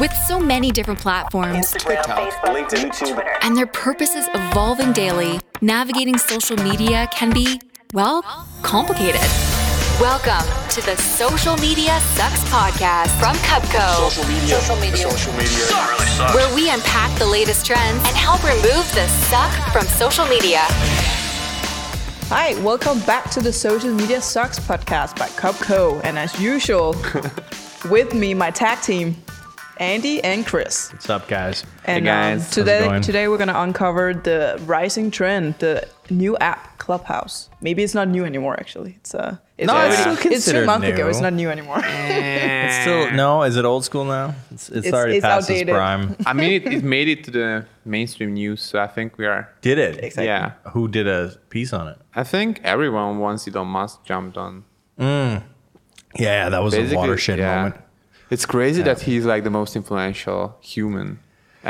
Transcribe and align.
With 0.00 0.12
so 0.26 0.40
many 0.40 0.70
different 0.72 0.98
platforms 0.98 1.72
Instagram, 1.72 2.02
Facebook, 2.02 2.54
LinkedIn, 2.56 2.90
YouTube. 2.90 3.28
and 3.42 3.56
their 3.56 3.66
purposes 3.66 4.28
evolving 4.34 4.92
daily, 4.92 5.38
navigating 5.60 6.18
social 6.18 6.56
media 6.56 7.08
can 7.12 7.32
be, 7.32 7.60
well, 7.92 8.22
complicated. 8.62 9.20
Welcome 10.00 10.44
to 10.70 10.80
the 10.84 10.96
Social 10.96 11.56
Media 11.58 12.00
Sucks 12.16 12.42
podcast 12.48 13.10
from 13.20 13.36
Cupco, 13.46 14.10
Social 14.10 14.32
media. 14.32 14.60
Social 14.60 14.76
media. 14.76 14.96
Social 14.96 15.32
media. 15.34 16.34
where 16.34 16.52
we 16.56 16.70
unpack 16.70 17.16
the 17.18 17.26
latest 17.26 17.64
trends 17.64 18.02
and 18.04 18.16
help 18.16 18.42
remove 18.42 18.84
the 18.94 19.06
suck 19.30 19.52
from 19.72 19.84
social 19.84 20.26
media. 20.26 20.62
Hi, 22.30 22.60
welcome 22.64 22.98
back 23.00 23.30
to 23.30 23.40
the 23.40 23.52
Social 23.52 23.94
Media 23.94 24.20
Sucks 24.20 24.58
podcast 24.58 25.16
by 25.16 25.28
Cupco. 25.28 26.00
And 26.02 26.18
as 26.18 26.40
usual, 26.40 26.96
with 27.90 28.12
me, 28.12 28.34
my 28.34 28.50
tag 28.50 28.80
team, 28.80 29.14
Andy 29.78 30.22
and 30.22 30.46
Chris. 30.46 30.92
What's 30.92 31.10
up, 31.10 31.26
guys? 31.26 31.64
And 31.84 32.04
guys. 32.04 32.34
um, 32.34 32.38
How's 32.40 32.48
it 32.48 32.54
today, 32.54 32.84
going? 32.84 33.02
today 33.02 33.28
we're 33.28 33.38
gonna 33.38 33.58
uncover 33.58 34.14
the 34.14 34.60
rising 34.66 35.10
trend, 35.10 35.56
the 35.58 35.88
new 36.10 36.36
app 36.38 36.78
Clubhouse. 36.78 37.48
Maybe 37.60 37.82
it's 37.82 37.94
not 37.94 38.08
new 38.08 38.24
anymore. 38.24 38.54
Actually, 38.60 38.94
it's 39.00 39.14
uh, 39.14 39.36
it's 39.58 39.66
No, 39.66 39.74
it's 39.74 39.96
already- 39.96 39.96
still 40.00 40.12
it's 40.12 40.22
two 40.22 40.28
considered 40.30 40.66
months 40.66 40.86
ago. 40.86 41.08
It's 41.08 41.20
not 41.20 41.32
new 41.32 41.50
anymore. 41.50 41.80
It's 42.64 42.80
still 42.82 43.10
no. 43.12 43.42
Is 43.42 43.56
it 43.56 43.64
old 43.64 43.84
school 43.84 44.04
now? 44.04 44.34
It's, 44.52 44.68
it's, 44.68 44.86
It's- 44.86 44.94
already 44.94 45.16
it's 45.16 45.24
past 45.24 45.50
outdated. 45.50 45.68
its 45.70 45.74
prime. 45.76 46.16
I 46.26 46.32
mean, 46.32 46.52
it, 46.52 46.72
it 46.72 46.84
made 46.84 47.08
it 47.08 47.24
to 47.24 47.30
the 47.30 47.66
mainstream 47.84 48.34
news, 48.34 48.62
so 48.62 48.78
I 48.78 48.86
think 48.86 49.18
we 49.18 49.26
are. 49.26 49.48
Did 49.60 49.78
it? 49.78 50.02
Exactly. 50.04 50.26
Yeah, 50.26 50.52
Who 50.72 50.88
did 50.88 51.08
a 51.08 51.36
piece 51.50 51.72
on 51.72 51.88
it? 51.88 51.98
I 52.14 52.22
think 52.24 52.60
everyone 52.62 53.18
once 53.18 53.46
Elon 53.48 53.66
Musk 53.68 54.04
jumped 54.04 54.36
on. 54.38 54.64
Yeah, 56.16 56.48
that 56.48 56.62
was 56.62 56.74
a 56.74 56.94
watershed 56.94 57.38
yeah. 57.38 57.56
moment. 57.56 57.76
It's 58.34 58.46
crazy 58.46 58.82
that 58.88 59.00
he's 59.08 59.24
like 59.32 59.42
the 59.44 59.50
most 59.60 59.72
influential 59.76 60.40
human 60.60 61.08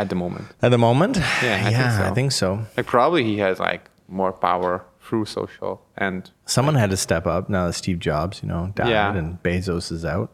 at 0.00 0.08
the 0.08 0.14
moment. 0.24 0.46
At 0.62 0.70
the 0.70 0.78
moment, 0.88 1.16
Yeah, 1.42 1.62
I 1.68 1.70
think 1.72 1.90
so. 1.98 2.02
I 2.10 2.14
think 2.18 2.32
so. 2.32 2.48
Like 2.76 2.86
probably 2.86 3.22
he 3.24 3.36
has 3.46 3.58
like 3.70 3.82
more 4.08 4.32
power 4.32 4.72
through 5.04 5.26
social 5.26 5.72
and 6.04 6.30
Someone 6.46 6.74
had 6.82 6.90
to 6.90 6.96
step 6.96 7.26
up 7.26 7.48
now 7.48 7.66
that 7.66 7.74
Steve 7.74 7.98
Jobs, 7.98 8.42
you 8.42 8.48
know, 8.48 8.72
died 8.74 8.88
Yeah. 8.88 9.14
and 9.14 9.42
Bezos 9.42 9.92
is 9.92 10.04
out. 10.04 10.30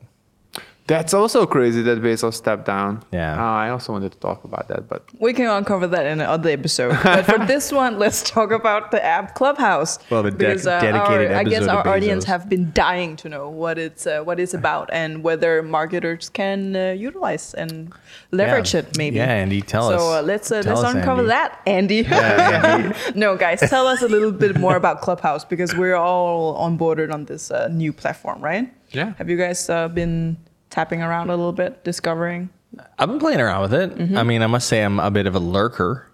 That's 0.86 1.14
also 1.14 1.46
crazy 1.46 1.82
that 1.82 2.02
Bezos 2.02 2.34
stepped 2.34 2.66
down. 2.66 3.02
Yeah. 3.12 3.34
Uh, 3.40 3.46
I 3.64 3.70
also 3.70 3.92
wanted 3.92 4.12
to 4.12 4.18
talk 4.18 4.44
about 4.44 4.68
that, 4.68 4.88
but 4.88 5.04
We 5.20 5.32
can 5.32 5.46
uncover 5.46 5.86
that 5.86 6.06
in 6.06 6.20
another 6.20 6.50
episode. 6.50 6.96
But 7.04 7.24
for 7.26 7.38
this 7.46 7.70
one, 7.72 7.98
let's 7.98 8.22
talk 8.28 8.50
about 8.50 8.90
the 8.90 9.02
app 9.04 9.34
Clubhouse. 9.34 9.98
Well, 10.10 10.22
the 10.24 10.32
dec- 10.32 10.64
dedicated 10.64 11.30
our, 11.32 11.36
I 11.38 11.44
guess 11.44 11.66
our 11.68 11.84
to 11.84 11.90
audience 11.90 12.24
have 12.24 12.48
been 12.48 12.72
dying 12.74 13.16
to 13.16 13.28
know 13.28 13.48
what 13.48 13.78
it's 13.78 14.06
uh, 14.06 14.22
what 14.22 14.40
it's 14.40 14.54
about 14.54 14.90
and 14.92 15.22
whether 15.22 15.62
marketers 15.62 16.28
can 16.28 16.74
uh, 16.74 16.90
utilize 16.92 17.54
and 17.54 17.92
leverage 18.32 18.74
Yeah. 18.74 18.80
it. 18.80 18.96
Maybe. 18.98 19.16
Yeah, 19.16 19.26
Andy, 19.42 19.62
tell 19.62 19.88
so, 19.90 19.94
us. 19.94 20.00
So 20.02 20.20
let's 20.22 20.50
uh, 20.52 20.62
let's 20.66 20.80
us, 20.82 20.94
uncover 20.94 21.22
Andy. 21.22 21.28
that, 21.28 21.60
Andy. 21.66 22.94
no, 23.14 23.36
guys, 23.36 23.60
tell 23.60 23.86
us 23.86 24.02
a 24.02 24.08
little 24.08 24.32
bit 24.32 24.58
more 24.58 24.76
about 24.76 25.00
Clubhouse 25.02 25.44
because 25.44 25.74
we're 25.76 25.96
all 25.96 26.56
onboarded 26.58 27.12
on 27.12 27.24
this 27.26 27.50
uh, 27.50 27.68
new 27.68 27.92
platform, 27.92 28.40
right? 28.42 28.72
Yeah. 28.90 29.14
Have 29.18 29.30
you 29.30 29.36
guys 29.36 29.70
uh, 29.70 29.86
been 29.88 30.36
tapping 30.70 31.02
around 31.02 31.28
a 31.30 31.36
little 31.36 31.52
bit, 31.52 31.84
discovering? 31.84 32.50
I've 32.98 33.08
been 33.08 33.18
playing 33.18 33.40
around 33.40 33.62
with 33.62 33.74
it. 33.74 33.94
Mm-hmm. 33.96 34.16
I 34.16 34.22
mean, 34.22 34.42
I 34.42 34.46
must 34.46 34.68
say 34.68 34.82
I'm 34.82 35.00
a 35.00 35.10
bit 35.10 35.26
of 35.26 35.34
a 35.34 35.40
lurker. 35.40 36.06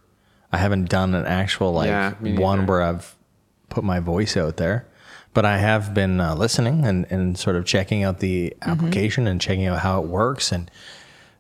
I 0.53 0.59
haven't 0.59 0.89
done 0.89 1.15
an 1.15 1.27
actual 1.27 1.73
like 1.73 1.89
Yeah, 1.89 2.13
one 2.21 2.67
where 2.67 2.83
I've 2.83 3.15
put 3.69 3.85
my 3.85 4.01
voice 4.01 4.37
out 4.37 4.57
there, 4.57 4.87
but 5.35 5.45
I 5.45 5.59
have 5.59 5.93
been 5.93 6.19
uh, 6.21 6.35
listening 6.35 6.87
and, 6.87 7.07
and 7.11 7.37
sort 7.39 7.57
of 7.57 7.65
checking 7.67 8.03
out 8.05 8.21
the 8.21 8.55
Mm-hmm. 8.61 8.71
application 8.71 9.27
and 9.27 9.41
checking 9.41 9.67
out 9.67 9.81
how 9.81 10.03
it 10.03 10.09
works 10.09 10.51
and 10.53 10.71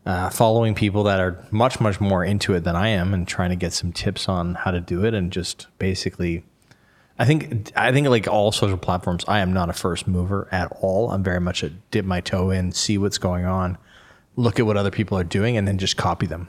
uh, 0.04 0.28
following 0.30 0.74
people 0.74 1.02
that 1.04 1.18
are 1.18 1.44
much 1.50 1.80
much 1.80 2.00
more 2.00 2.24
into 2.24 2.52
it 2.54 2.64
than 2.64 2.76
I 2.76 2.88
am 2.88 3.12
and 3.14 3.26
trying 3.26 3.50
to 3.50 3.56
get 3.56 3.72
some 3.72 3.92
tips 3.92 4.28
on 4.28 4.54
how 4.54 4.70
to 4.70 4.80
do 4.80 5.04
it 5.04 5.14
and 5.14 5.32
just 5.32 5.66
basically. 5.78 6.44
I 7.18 7.24
think 7.24 7.72
I 7.76 7.92
think 7.92 8.08
like 8.08 8.28
all 8.28 8.52
social 8.52 8.76
platforms, 8.76 9.24
I 9.26 9.40
am 9.40 9.52
not 9.52 9.70
a 9.70 9.72
first 9.72 10.06
mover 10.06 10.48
at 10.52 10.70
all. 10.80 11.10
I'm 11.10 11.22
very 11.22 11.40
much 11.40 11.62
a 11.62 11.70
dip 11.70 12.04
my 12.04 12.20
toe 12.20 12.50
in, 12.50 12.72
see 12.72 12.98
what's 12.98 13.18
going 13.18 13.44
on, 13.46 13.78
look 14.36 14.58
at 14.60 14.66
what 14.66 14.76
other 14.76 14.90
people 14.90 15.16
are 15.18 15.24
doing, 15.24 15.56
and 15.56 15.66
then 15.66 15.78
just 15.78 15.96
copy 15.96 16.26
them. 16.26 16.48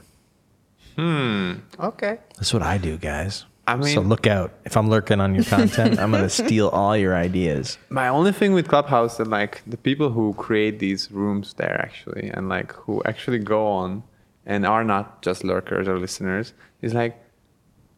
Hmm. 0.96 1.52
Okay. 1.78 2.18
That's 2.36 2.52
what 2.52 2.62
I 2.62 2.76
do, 2.78 2.96
guys. 2.98 3.44
I 3.66 3.76
mean- 3.76 3.94
so 3.94 4.00
look 4.00 4.26
out. 4.26 4.52
If 4.64 4.76
I'm 4.76 4.88
lurking 4.90 5.20
on 5.20 5.34
your 5.34 5.44
content, 5.44 5.98
I'm 5.98 6.10
gonna 6.10 6.28
steal 6.42 6.68
all 6.68 6.96
your 6.96 7.14
ideas. 7.14 7.78
My 7.90 8.08
only 8.08 8.32
thing 8.32 8.52
with 8.52 8.66
Clubhouse 8.68 9.20
and 9.20 9.30
like 9.30 9.62
the 9.66 9.76
people 9.76 10.10
who 10.10 10.34
create 10.34 10.78
these 10.80 11.10
rooms 11.12 11.54
there 11.54 11.80
actually 11.80 12.30
and 12.32 12.48
like 12.48 12.72
who 12.72 13.02
actually 13.04 13.38
go 13.38 13.66
on 13.66 14.02
and 14.46 14.64
are 14.66 14.84
not 14.84 15.22
just 15.22 15.44
lurkers 15.44 15.86
or 15.86 15.98
listeners 15.98 16.52
is 16.82 16.94
like 16.94 17.22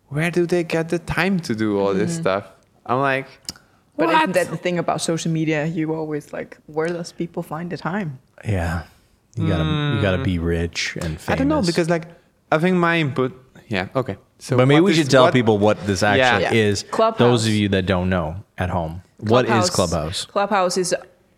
where 0.09 0.31
do 0.33 0.45
they 0.45 0.65
get 0.65 0.89
the 0.89 0.99
time 0.99 1.39
to 1.41 1.55
do 1.55 1.79
all 1.79 1.95
this 1.95 2.17
stuff? 2.17 2.45
I'm 2.87 3.01
like 3.01 3.27
But 3.97 4.07
what? 4.07 4.15
isn't 4.17 4.33
that 4.33 4.51
the 4.51 4.57
thing 4.57 4.79
about 4.79 5.01
social 5.01 5.31
media? 5.31 5.67
You 5.67 5.95
always 5.95 6.33
like, 6.33 6.59
where 6.67 6.89
does 6.89 7.13
people 7.13 7.43
find 7.43 7.71
the 7.71 7.77
time? 7.77 8.19
Yeah, 8.45 8.85
you 9.37 9.47
gotta 9.49 9.95
you 9.97 10.03
gotta 10.03 10.23
be 10.23 10.39
rich 10.39 10.97
and 10.97 11.21
famous. 11.21 11.29
I 11.29 11.35
don't 11.37 11.49
know 11.49 11.63
because 11.63 11.89
like 11.91 12.07
I 12.51 12.59
think 12.59 12.77
my 12.77 12.99
input 12.99 13.33
yeah, 13.69 13.89
okay. 13.95 14.17
So 14.39 14.57
but 14.57 14.67
maybe 14.67 14.81
what 14.81 14.87
we 14.87 14.91
is- 14.93 14.97
should 14.99 15.11
tell 15.11 15.25
what- 15.25 15.33
people 15.35 15.59
what 15.59 15.77
this 15.87 16.03
actually 16.03 16.45
Yeah. 16.45 16.53
is. 16.69 16.83
Clubhouse. 16.91 17.19
Those 17.19 17.47
of 17.47 17.53
you 17.53 17.69
that 17.71 17.87
don't 17.87 18.09
know 18.09 18.37
at 18.59 18.71
home, 18.71 19.03
what 19.19 19.45
is 19.47 19.69
Clubhouse? 19.71 20.25
Clubhouse 20.25 20.77
is 20.79 20.95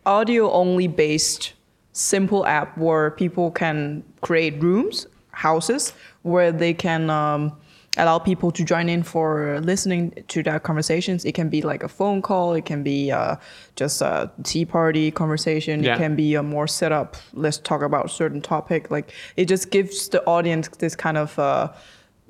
audio 0.06 0.50
only 0.52 0.86
based 0.88 1.52
simple 1.92 2.47
app 2.47 2.78
where 2.78 3.10
people 3.10 3.50
can 3.50 4.02
create 4.22 4.62
rooms, 4.62 5.06
houses 5.32 5.92
where 6.22 6.50
they 6.52 6.72
can 6.72 7.10
um, 7.10 7.52
allow 7.98 8.19
people 8.19 8.50
to 8.50 8.64
join 8.64 8.88
in 8.88 9.03
for 9.03 9.60
listening 9.60 10.12
to 10.28 10.42
their 10.42 10.58
conversations. 10.58 11.25
It 11.26 11.32
can 11.34 11.48
be 11.50 11.60
like 11.60 11.82
a 11.82 11.88
phone 11.88 12.22
call, 12.22 12.54
it 12.54 12.64
can 12.64 12.82
be 12.82 13.10
uh, 13.12 13.36
just 13.76 14.00
a 14.00 14.30
tea 14.44 14.64
party 14.64 15.10
conversation, 15.10 15.82
Yeah. 15.82 15.94
it 15.94 15.98
can 15.98 16.16
be 16.16 16.34
a 16.34 16.42
more 16.42 16.66
set 16.66 16.91
up, 16.92 17.16
let's 17.34 17.58
talk 17.58 17.82
about 17.82 18.06
a 18.06 18.08
certain 18.08 18.41
topic. 18.41 18.91
Like 18.91 19.12
it 19.36 19.44
just 19.44 19.70
gives 19.70 20.08
the 20.08 20.25
audience 20.25 20.69
this 20.78 20.97
kind 20.97 21.19
of 21.19 21.38
uh, 21.38 21.69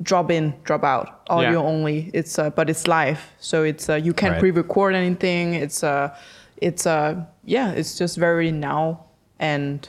drop 0.02 0.32
in, 0.32 0.54
drop 0.64 0.82
out, 0.82 1.22
audio 1.30 1.62
Yeah. 1.62 1.68
only. 1.68 2.10
It's 2.12 2.38
uh, 2.40 2.50
but 2.50 2.68
it's 2.68 2.88
live, 2.88 3.20
so 3.38 3.62
it's 3.62 3.88
uh, 3.88 3.94
you 3.94 4.12
can't 4.12 4.32
Right. 4.32 4.40
pre-record 4.40 4.94
anything. 4.96 5.54
It's 5.54 5.84
uh, 5.84 6.08
it's 6.56 6.86
uh, 6.86 7.24
yeah, 7.44 7.70
it's 7.70 7.96
just 7.98 8.16
very 8.18 8.50
now 8.50 9.04
and 9.38 9.88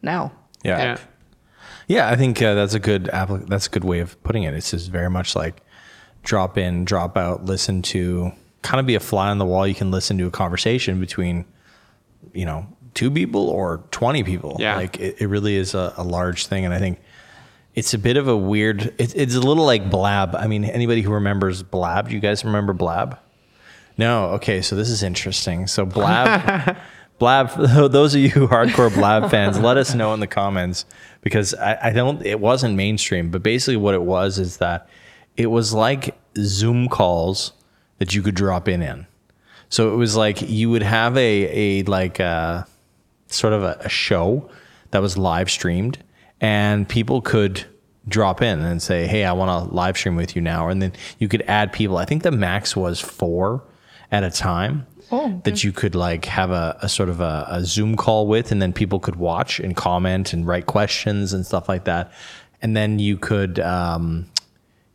now. 0.00 0.30
Yeah. 0.64 0.78
Yeah. 0.78 0.98
Yeah, 1.86 2.08
I 2.08 2.16
think 2.16 2.40
uh, 2.42 2.54
that's 2.54 2.74
a 2.74 2.80
good 2.80 3.04
appli- 3.04 3.46
that's 3.48 3.66
a 3.66 3.70
good 3.70 3.84
way 3.84 4.00
of 4.00 4.22
putting 4.22 4.42
it. 4.42 4.54
It's 4.54 4.70
just 4.70 4.90
very 4.90 5.10
much 5.10 5.34
like 5.34 5.62
drop 6.22 6.58
in, 6.58 6.84
drop 6.84 7.16
out, 7.16 7.44
listen 7.44 7.82
to 7.82 8.32
kind 8.62 8.80
of 8.80 8.86
be 8.86 8.94
a 8.94 9.00
fly 9.00 9.30
on 9.30 9.38
the 9.38 9.44
wall. 9.44 9.66
You 9.66 9.74
can 9.74 9.90
listen 9.90 10.18
to 10.18 10.26
a 10.26 10.30
conversation 10.30 11.00
between, 11.00 11.44
you 12.32 12.44
know, 12.44 12.66
two 12.94 13.10
people 13.10 13.48
or 13.48 13.84
20 13.90 14.24
people. 14.24 14.56
Yeah. 14.58 14.76
Like 14.76 14.98
it, 14.98 15.20
it 15.20 15.26
really 15.28 15.56
is 15.56 15.74
a, 15.74 15.94
a 15.96 16.04
large 16.04 16.46
thing. 16.46 16.64
And 16.64 16.74
I 16.74 16.78
think 16.78 17.00
it's 17.74 17.94
a 17.94 17.98
bit 17.98 18.16
of 18.16 18.28
a 18.28 18.36
weird, 18.36 18.94
it, 18.98 19.14
it's 19.14 19.34
a 19.34 19.40
little 19.40 19.64
like 19.64 19.90
Blab. 19.90 20.34
I 20.34 20.46
mean, 20.46 20.64
anybody 20.64 21.02
who 21.02 21.12
remembers 21.12 21.62
Blab, 21.62 22.08
do 22.08 22.14
you 22.14 22.20
guys 22.20 22.44
remember 22.44 22.72
Blab? 22.72 23.18
No. 23.96 24.30
Okay. 24.30 24.62
So 24.62 24.76
this 24.76 24.90
is 24.90 25.02
interesting. 25.02 25.66
So 25.66 25.86
Blab, 25.86 26.76
Blab, 27.18 27.50
those 27.90 28.14
of 28.14 28.20
you 28.20 28.30
who 28.30 28.48
hardcore 28.48 28.92
Blab 28.92 29.30
fans, 29.30 29.58
let 29.58 29.76
us 29.76 29.94
know 29.94 30.14
in 30.14 30.20
the 30.20 30.26
comments 30.26 30.84
because 31.20 31.54
I, 31.54 31.88
I 31.88 31.90
don't, 31.90 32.24
it 32.24 32.40
wasn't 32.40 32.74
mainstream, 32.76 33.30
but 33.30 33.42
basically 33.42 33.76
what 33.76 33.94
it 33.94 34.02
was 34.02 34.38
is 34.38 34.58
that 34.58 34.88
it 35.36 35.46
was 35.46 35.72
like 35.72 36.16
Zoom 36.36 36.88
calls 36.88 37.52
that 37.98 38.14
you 38.14 38.22
could 38.22 38.34
drop 38.34 38.68
in 38.68 38.82
in. 38.82 39.06
So 39.68 39.92
it 39.92 39.96
was 39.96 40.16
like 40.16 40.42
you 40.42 40.70
would 40.70 40.82
have 40.82 41.16
a, 41.16 41.80
a 41.80 41.82
like 41.84 42.20
a, 42.20 42.66
sort 43.26 43.52
of 43.52 43.62
a, 43.62 43.76
a 43.80 43.88
show 43.88 44.48
that 44.90 45.02
was 45.02 45.18
live 45.18 45.50
streamed 45.50 45.98
and 46.40 46.88
people 46.88 47.20
could 47.20 47.64
drop 48.06 48.40
in 48.40 48.60
and 48.60 48.80
say, 48.80 49.06
Hey, 49.06 49.24
I 49.24 49.32
want 49.32 49.68
to 49.68 49.74
live 49.74 49.96
stream 49.96 50.16
with 50.16 50.34
you 50.34 50.42
now. 50.42 50.68
And 50.68 50.80
then 50.80 50.92
you 51.18 51.28
could 51.28 51.42
add 51.42 51.72
people. 51.72 51.98
I 51.98 52.04
think 52.04 52.22
the 52.22 52.30
max 52.30 52.74
was 52.74 53.00
four 53.00 53.62
at 54.10 54.24
a 54.24 54.30
time 54.30 54.86
that 55.10 55.64
you 55.64 55.72
could 55.72 55.94
like 55.94 56.24
have 56.26 56.50
a, 56.50 56.76
a 56.82 56.88
sort 56.88 57.08
of 57.08 57.20
a, 57.20 57.46
a 57.48 57.64
Zoom 57.64 57.96
call 57.96 58.26
with, 58.26 58.52
and 58.52 58.60
then 58.60 58.72
people 58.72 59.00
could 59.00 59.16
watch 59.16 59.60
and 59.60 59.76
comment 59.76 60.32
and 60.32 60.46
write 60.46 60.66
questions 60.66 61.32
and 61.32 61.46
stuff 61.46 61.68
like 61.68 61.84
that. 61.84 62.12
And 62.60 62.76
then 62.76 62.98
you 62.98 63.16
could, 63.16 63.60
um, 63.60 64.26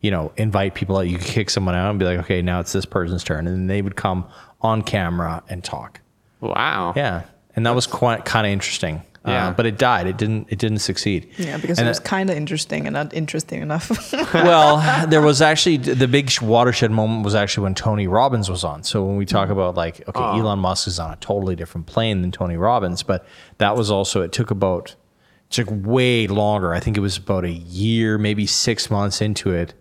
you 0.01 0.11
know, 0.11 0.31
invite 0.35 0.75
people 0.75 0.97
out. 0.97 1.07
You 1.07 1.17
could 1.17 1.27
kick 1.27 1.49
someone 1.49 1.75
out 1.75 1.89
and 1.89 1.99
be 1.99 2.05
like, 2.05 2.19
okay, 2.19 2.41
now 2.41 2.59
it's 2.59 2.73
this 2.73 2.85
person's 2.85 3.23
turn. 3.23 3.47
And 3.47 3.55
then 3.55 3.67
they 3.67 3.81
would 3.81 3.95
come 3.95 4.25
on 4.61 4.81
camera 4.81 5.43
and 5.49 5.63
talk. 5.63 6.01
Wow. 6.41 6.93
Yeah. 6.95 7.23
And 7.55 7.65
that 7.65 7.73
was 7.73 7.87
quite 7.87 8.25
kind 8.25 8.45
of 8.45 8.51
interesting. 8.51 9.01
Yeah. 9.25 9.49
Uh, 9.49 9.53
but 9.53 9.65
it 9.65 9.77
died. 9.77 10.07
It 10.07 10.17
didn't. 10.17 10.47
It 10.49 10.59
didn't 10.59 10.79
succeed. 10.79 11.29
Yeah, 11.37 11.57
because 11.57 11.79
And 11.79 11.87
it 11.87 11.91
was 11.91 11.99
uh, 11.99 12.03
kind 12.03 12.29
of 12.29 12.35
interesting 12.35 12.87
and 12.87 12.93
not 12.93 13.13
interesting 13.13 13.61
enough. 13.61 14.11
well, 14.33 15.07
there 15.07 15.21
was 15.21 15.41
actually 15.41 15.77
the 15.77 16.07
big 16.09 16.29
watershed 16.41 16.91
moment 16.91 17.23
was 17.23 17.33
actually 17.33 17.63
when 17.63 17.75
Tony 17.75 18.05
Robbins 18.07 18.49
was 18.49 18.65
on. 18.65 18.83
So 18.83 19.05
when 19.05 19.15
we 19.15 19.25
talk 19.25 19.49
about 19.49 19.75
like, 19.75 20.05
okay, 20.09 20.19
Elon 20.19 20.59
Musk 20.59 20.87
is 20.87 20.99
on 20.99 21.13
a 21.13 21.15
totally 21.17 21.55
different 21.55 21.87
plane 21.87 22.21
than 22.21 22.31
Tony 22.31 22.57
Robbins, 22.57 23.01
but 23.01 23.25
that 23.59 23.77
was 23.77 23.89
also 23.89 24.21
it 24.21 24.33
took 24.33 24.51
about 24.51 24.95
it 25.49 25.53
took 25.53 25.69
way 25.71 26.27
longer. 26.27 26.73
I 26.73 26.81
think 26.81 26.97
it 26.97 27.01
was 27.01 27.15
about 27.15 27.45
a 27.45 27.51
year, 27.51 28.17
maybe 28.17 28.45
six 28.45 28.91
months 28.91 29.21
into 29.21 29.51
it, 29.51 29.73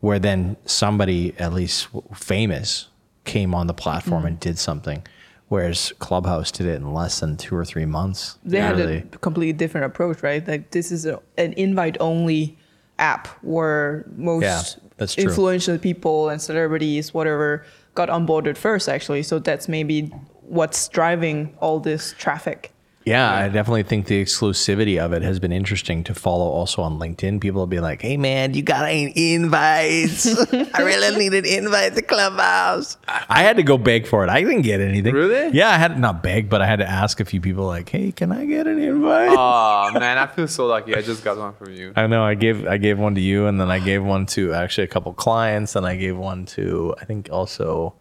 where 0.00 0.18
then 0.18 0.58
somebody, 0.66 1.34
at 1.38 1.54
least 1.54 1.88
famous, 2.14 2.88
came 3.24 3.54
on 3.54 3.68
the 3.68 3.74
platform 3.74 4.26
and 4.26 4.38
did 4.38 4.58
something. 4.58 5.02
Whereas 5.48 5.92
Clubhouse 6.00 6.50
did 6.50 6.66
it 6.66 6.74
in 6.74 6.92
less 6.92 7.20
than 7.20 7.36
two 7.36 7.54
or 7.54 7.64
three 7.64 7.86
months. 7.86 8.38
they 8.44 8.58
had 8.58 8.80
a 8.80 9.02
completely 9.18 9.52
different 9.52 9.86
approach, 9.86 10.22
right? 10.22 10.46
Like 10.46 10.72
this 10.72 10.90
is 10.90 11.06
a, 11.06 11.20
an 11.38 11.52
invite-only 11.52 12.58
app 12.98 13.28
where 13.42 14.04
most 14.16 14.42
Yeah, 14.42 14.62
that's 14.96 15.16
influential 15.16 15.78
people 15.78 16.28
and 16.30 16.42
celebrities, 16.42 17.14
whatever, 17.14 17.64
got 17.94 18.08
onboarded 18.08 18.56
first. 18.56 18.88
Actually, 18.88 19.22
so 19.22 19.38
that's 19.38 19.68
maybe 19.68 20.12
what's 20.42 20.88
driving 20.88 21.54
all 21.60 21.78
this 21.78 22.14
traffic. 22.18 22.72
Yeah, 23.06 23.32
I 23.32 23.48
definitely 23.48 23.84
think 23.84 24.06
the 24.06 24.20
exclusivity 24.20 24.98
of 24.98 25.12
it 25.12 25.22
has 25.22 25.38
been 25.38 25.52
interesting 25.52 26.02
to 26.04 26.14
follow 26.14 26.46
also 26.46 26.82
on 26.82 26.98
LinkedIn. 26.98 27.40
People 27.40 27.60
will 27.60 27.68
be 27.68 27.78
like, 27.78 28.02
hey 28.02 28.16
man, 28.16 28.52
you 28.52 28.62
got 28.64 28.84
an 28.90 29.12
invite. 29.14 30.26
I 30.74 30.82
really 30.82 31.16
need 31.16 31.32
an 31.32 31.46
invite 31.46 31.94
to 31.94 32.02
Clubhouse. 32.02 32.96
I 33.06 33.44
had 33.44 33.58
to 33.58 33.62
go 33.62 33.78
beg 33.78 34.08
for 34.08 34.24
it. 34.24 34.28
I 34.28 34.42
didn't 34.42 34.62
get 34.62 34.80
anything. 34.80 35.14
Really? 35.14 35.56
Yeah, 35.56 35.70
I 35.70 35.76
had 35.76 36.00
not 36.00 36.24
beg, 36.24 36.50
but 36.50 36.60
I 36.60 36.66
had 36.66 36.80
to 36.80 36.88
ask 36.88 37.20
a 37.20 37.24
few 37.24 37.40
people 37.40 37.64
like, 37.64 37.88
hey, 37.88 38.10
can 38.10 38.32
I 38.32 38.44
get 38.44 38.66
an 38.66 38.80
invite? 38.80 39.30
Oh 39.30 39.92
man, 39.96 40.18
I 40.18 40.26
feel 40.26 40.48
so 40.48 40.66
lucky. 40.66 40.96
I 40.96 41.00
just 41.00 41.22
got 41.22 41.38
one 41.38 41.54
from 41.54 41.72
you. 41.74 41.92
I 41.94 42.08
know 42.08 42.24
I 42.24 42.34
gave 42.34 42.66
I 42.66 42.76
gave 42.76 42.98
one 42.98 43.14
to 43.14 43.20
you 43.20 43.46
and 43.46 43.60
then 43.60 43.70
I 43.70 43.78
gave 43.78 44.02
one 44.02 44.26
to 44.34 44.52
actually 44.52 44.82
a 44.82 44.88
couple 44.88 45.12
clients 45.12 45.76
and 45.76 45.86
I 45.86 45.94
gave 45.94 46.16
one 46.16 46.44
to 46.46 46.96
I 47.00 47.04
think 47.04 47.28
also 47.30 47.94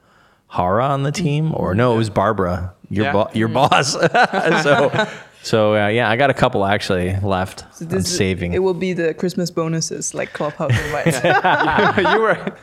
Hara 0.50 0.86
on 0.86 1.04
the 1.04 1.12
team 1.12 1.52
or 1.54 1.76
no, 1.76 1.94
it 1.94 1.98
was 1.98 2.10
Barbara, 2.10 2.74
your 2.90 3.06
Yeah. 3.06 3.12
bo- 3.14 3.30
your 3.34 3.48
boss. 3.48 3.94
so 4.64 5.08
so 5.44 5.76
uh, 5.76 5.88
yeah, 5.88 6.10
I 6.10 6.16
got 6.16 6.30
a 6.30 6.34
couple 6.34 6.66
actually 6.66 7.16
left. 7.22 7.66
So 7.76 7.86
I'm 7.86 7.90
this 7.92 8.06
is- 8.06 8.18
saving. 8.18 8.54
It 8.54 8.60
will 8.60 8.74
be 8.74 8.94
the 8.94 9.14
Christmas 9.14 9.52
bonuses, 9.52 10.14
like 10.14 10.34
Clubhouse 10.34 10.72
invites. 10.72 11.24
you 12.14 12.20
were 12.22 12.56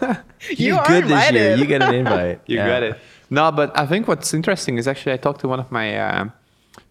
you 0.51 0.77
are 0.79 0.87
good 0.87 1.05
this 1.09 1.33
year. 1.33 1.57
You 1.57 1.67
get 1.67 1.83
an 1.83 1.95
invite. 1.95 2.41
you 2.47 2.57
Yeah. 2.59 2.67
got 2.69 2.83
it. 2.83 2.99
No, 3.31 3.51
but 3.53 3.77
I 3.79 3.87
think 3.87 4.09
what's 4.09 4.33
interesting 4.35 4.79
is 4.79 4.87
actually 4.89 5.13
I 5.13 5.17
talked 5.17 5.41
to 5.41 5.49
one 5.49 5.59
of 5.61 5.71
my 5.73 5.97
uh, 5.97 6.25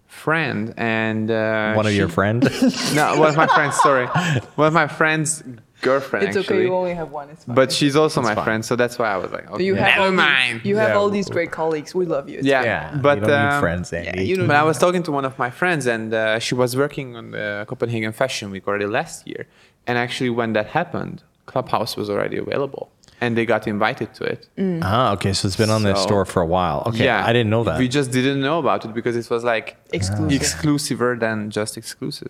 friend 0.08 0.74
and 0.78 1.30
uh, 1.32 1.74
One 1.74 1.86
of 1.86 1.94
your 1.94 2.10
she- 2.10 2.14
friends. 2.16 2.94
No, 2.96 3.18
one 3.20 3.30
of 3.30 3.36
my 3.38 3.48
friends. 3.48 3.76
Sorry, 3.78 4.08
one 4.56 4.68
of 4.68 4.74
my 4.74 4.88
friends' 4.88 5.44
girlfriend. 5.82 6.28
It's 6.28 6.38
actually. 6.38 6.58
okay. 6.58 6.66
You 6.66 6.76
only 6.76 6.94
have 6.94 7.12
one. 7.12 7.30
It's 7.30 7.44
fine. 7.46 7.56
But 7.56 7.72
she's 7.72 7.96
also 7.96 8.22
my 8.22 8.36
fine. 8.36 8.44
friend, 8.46 8.66
so 8.66 8.76
that's 8.76 8.98
why 9.00 9.10
I 9.12 9.18
was 9.18 9.32
like, 9.32 9.46
okay, 9.46 9.52
But 9.54 9.64
you 9.64 9.76
have 9.76 9.88
never 9.98 10.02
all 10.06 10.12
mind. 10.12 10.62
you 10.64 10.78
have 10.78 10.90
Yeah. 10.90 10.96
all 11.00 11.10
these 11.10 11.30
great 11.30 11.52
colleagues. 11.52 11.94
We 11.96 12.06
love 12.06 12.30
you. 12.30 12.38
It's 12.40 12.48
yeah, 12.48 12.64
yeah, 12.64 12.98
but 13.02 13.18
you 13.20 13.26
don't 13.26 13.30
need 13.48 13.56
um, 13.56 13.62
friends, 13.62 13.92
Andy. 13.94 14.26
you 14.26 14.36
don't 14.38 14.48
But 14.48 14.56
I 14.58 14.64
was 14.64 14.78
talking 14.78 15.04
to 15.04 15.12
one 15.12 15.26
of 15.26 15.38
my 15.38 15.50
friends, 15.50 15.86
and 15.88 16.14
uh, 16.14 16.40
she 16.40 16.54
was 16.56 16.76
working 16.78 17.16
on 17.16 17.32
the 17.32 17.66
Copenhagen 17.68 18.12
Fashion 18.12 18.52
Week 18.52 18.68
already 18.68 18.86
last 18.86 19.28
year. 19.28 19.48
And 19.88 19.98
actually, 19.98 20.30
when 20.30 20.54
that 20.54 20.68
happened, 20.68 21.24
Clubhouse 21.48 21.98
was 21.98 22.08
already 22.10 22.38
available, 22.38 22.92
and 23.20 23.36
they 23.38 23.46
got 23.46 23.68
invited 23.68 24.14
to 24.18 24.24
it. 24.34 24.48
Ah, 24.84 25.14
okay. 25.14 25.34
So 25.34 25.48
it's 25.48 25.58
been 25.58 25.72
on 25.72 25.84
the 25.84 25.96
So- 25.96 26.04
store 26.08 26.26
for 26.26 26.42
a 26.42 26.46
while. 26.58 26.84
Okay, 26.90 27.06
Yeah, 27.06 27.26
I 27.30 27.34
didn't 27.34 27.50
know 27.50 27.64
that. 27.64 27.80
We 27.80 27.88
just 27.88 28.12
didn't 28.12 28.42
know 28.42 28.60
about 28.60 28.86
it 28.86 28.94
because 28.94 29.16
it 29.16 29.28
was 29.30 29.44
like 29.44 29.78
Exclusive. 29.92 30.40
exclusiver 30.42 31.20
than 31.20 31.50
just 31.50 31.78
exclusive. 31.78 32.30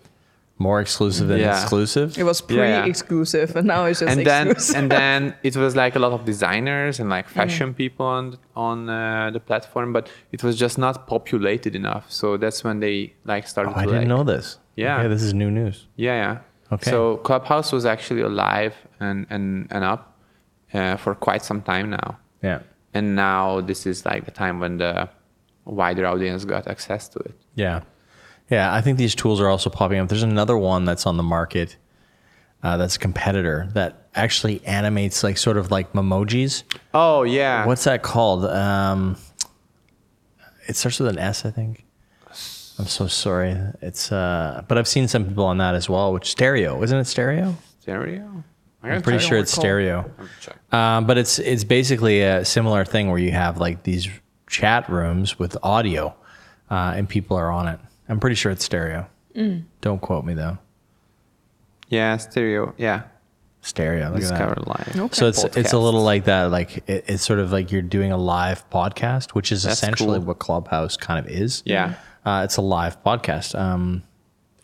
More 0.58 0.80
exclusive 0.80 1.26
than 1.28 1.38
Yeah. 1.40 1.60
exclusive. 1.60 2.16
It 2.18 2.24
was 2.24 2.42
Yeah, 2.48 2.56
yeah. 2.56 2.80
pre-exclusive, 2.82 3.56
and 3.56 3.66
now 3.66 3.84
it's 3.86 4.00
just 4.00 4.12
and 4.16 4.24
then 4.26 4.48
exclusive. 4.48 4.76
and 4.82 4.90
then 4.90 5.34
it 5.42 5.56
was 5.56 5.74
like 5.74 5.96
a 5.96 5.98
lot 5.98 6.12
of 6.12 6.24
designers 6.24 7.00
and 7.00 7.10
like 7.10 7.26
Mm. 7.28 7.32
fashion 7.40 7.74
people 7.74 8.06
on 8.06 8.36
on 8.54 8.88
uh, 8.88 9.30
the 9.32 9.40
platform, 9.40 9.92
but 9.92 10.08
it 10.30 10.42
was 10.44 10.54
just 10.60 10.78
not 10.78 11.06
populated 11.06 11.74
enough. 11.74 12.04
So 12.08 12.36
that's 12.36 12.62
when 12.64 12.80
they 12.80 13.12
like 13.24 13.48
started. 13.48 13.70
Oh, 13.72 13.80
I 13.80 13.84
to, 13.84 13.90
didn't 13.90 14.08
like- 14.08 14.08
know 14.16 14.24
this. 14.24 14.58
Yeah. 14.76 14.98
Okay, 15.00 15.08
this 15.08 15.22
is 15.22 15.32
new 15.34 15.50
news. 15.50 15.86
Yeah, 15.96 16.16
yeah. 16.22 16.38
Okay. 16.74 16.90
So 16.90 17.16
Clubhouse 17.18 17.72
was 17.72 17.84
actually 17.84 18.22
alive 18.22 18.74
and 19.00 19.26
and 19.30 19.66
and 19.70 19.84
up 19.84 20.00
uh, 20.74 20.96
for 20.96 21.14
quite 21.14 21.42
some 21.44 21.60
time 21.62 21.90
now, 21.90 22.18
Yeah. 22.42 22.60
and 22.94 23.14
now 23.16 23.60
this 23.66 23.86
is 23.86 24.04
like 24.06 24.24
the 24.24 24.30
time 24.30 24.60
when 24.60 24.78
the 24.78 25.08
wider 25.64 26.06
audience 26.06 26.44
got 26.46 26.66
access 26.66 27.08
to 27.08 27.18
it. 27.20 27.34
Yeah. 27.56 27.80
Yeah, 28.52 28.70
I 28.70 28.82
think 28.82 28.98
these 28.98 29.14
tools 29.14 29.40
are 29.40 29.48
also 29.48 29.70
popping 29.70 29.98
up. 29.98 30.10
There's 30.10 30.22
another 30.22 30.58
one 30.58 30.84
that's 30.84 31.06
on 31.06 31.16
the 31.16 31.22
market 31.22 31.78
uh, 32.62 32.76
that's 32.76 32.96
a 32.96 32.98
competitor 32.98 33.70
that 33.72 34.08
actually 34.14 34.62
animates 34.66 35.24
like 35.24 35.38
sort 35.38 35.56
of 35.56 35.70
like 35.70 35.94
memojis. 35.94 36.62
Oh 36.92 37.22
yeah. 37.22 37.64
What's 37.64 37.84
that 37.84 38.02
called? 38.02 38.44
Um, 38.44 39.16
it 40.68 40.76
starts 40.76 41.00
with 41.00 41.08
an 41.08 41.18
S, 41.18 41.46
I 41.46 41.50
think. 41.50 41.86
I'm 42.78 42.88
so 42.88 43.06
sorry. 43.06 43.56
It's 43.80 44.12
uh, 44.12 44.62
but 44.68 44.76
I've 44.76 44.86
seen 44.86 45.08
some 45.08 45.24
people 45.24 45.46
on 45.46 45.56
that 45.56 45.74
as 45.74 45.88
well. 45.88 46.12
Which 46.12 46.30
stereo 46.30 46.82
isn't 46.82 46.98
it 46.98 47.06
stereo? 47.06 47.56
stereo? 47.80 48.44
I'm 48.82 49.00
pretty 49.00 49.20
sure 49.20 49.38
it's 49.38 49.52
recall. 49.52 49.62
stereo. 49.62 50.10
Um, 50.72 51.06
but 51.06 51.16
it's 51.16 51.38
it's 51.38 51.64
basically 51.64 52.20
a 52.20 52.44
similar 52.44 52.84
thing 52.84 53.08
where 53.08 53.18
you 53.18 53.30
have 53.30 53.56
like 53.56 53.84
these 53.84 54.10
chat 54.46 54.90
rooms 54.90 55.38
with 55.38 55.56
audio, 55.62 56.14
uh, 56.70 56.92
and 56.94 57.08
people 57.08 57.38
are 57.38 57.50
on 57.50 57.68
it. 57.68 57.80
I'm 58.12 58.20
pretty 58.20 58.36
sure 58.36 58.52
it's 58.52 58.62
stereo. 58.62 59.08
Don't 59.80 60.00
quote 60.02 60.26
me 60.26 60.34
though. 60.34 60.58
Yeah, 61.88 62.18
stereo. 62.18 62.74
Yeah, 62.76 63.04
Stereo. 63.62 64.10
Look 64.10 64.22
at 64.22 64.28
that. 64.28 64.54
Discover 64.54 64.54
Live. 64.66 65.00
Okay. 65.00 65.14
So 65.14 65.28
it's 65.28 65.44
it's 65.56 65.72
a 65.72 65.78
little 65.78 66.02
like 66.02 66.24
that. 66.24 66.50
Like 66.50 66.78
it, 66.88 67.04
it's 67.06 67.22
sort 67.22 67.38
of 67.38 67.52
like 67.52 67.72
you're 67.72 67.80
doing 67.80 68.12
a 68.12 68.16
live 68.18 68.68
podcast, 68.70 69.30
which 69.30 69.50
is 69.50 69.62
That's 69.62 69.78
essentially 69.78 70.18
cool. 70.18 70.26
what 70.26 70.40
Clubhouse 70.40 70.96
kind 70.96 71.24
of 71.24 71.32
is. 71.32 71.62
Yeah. 71.64 71.94
uh, 72.26 72.42
it's 72.44 72.58
a 72.58 72.60
live 72.60 73.02
podcast, 73.02 73.58
um, 73.58 74.02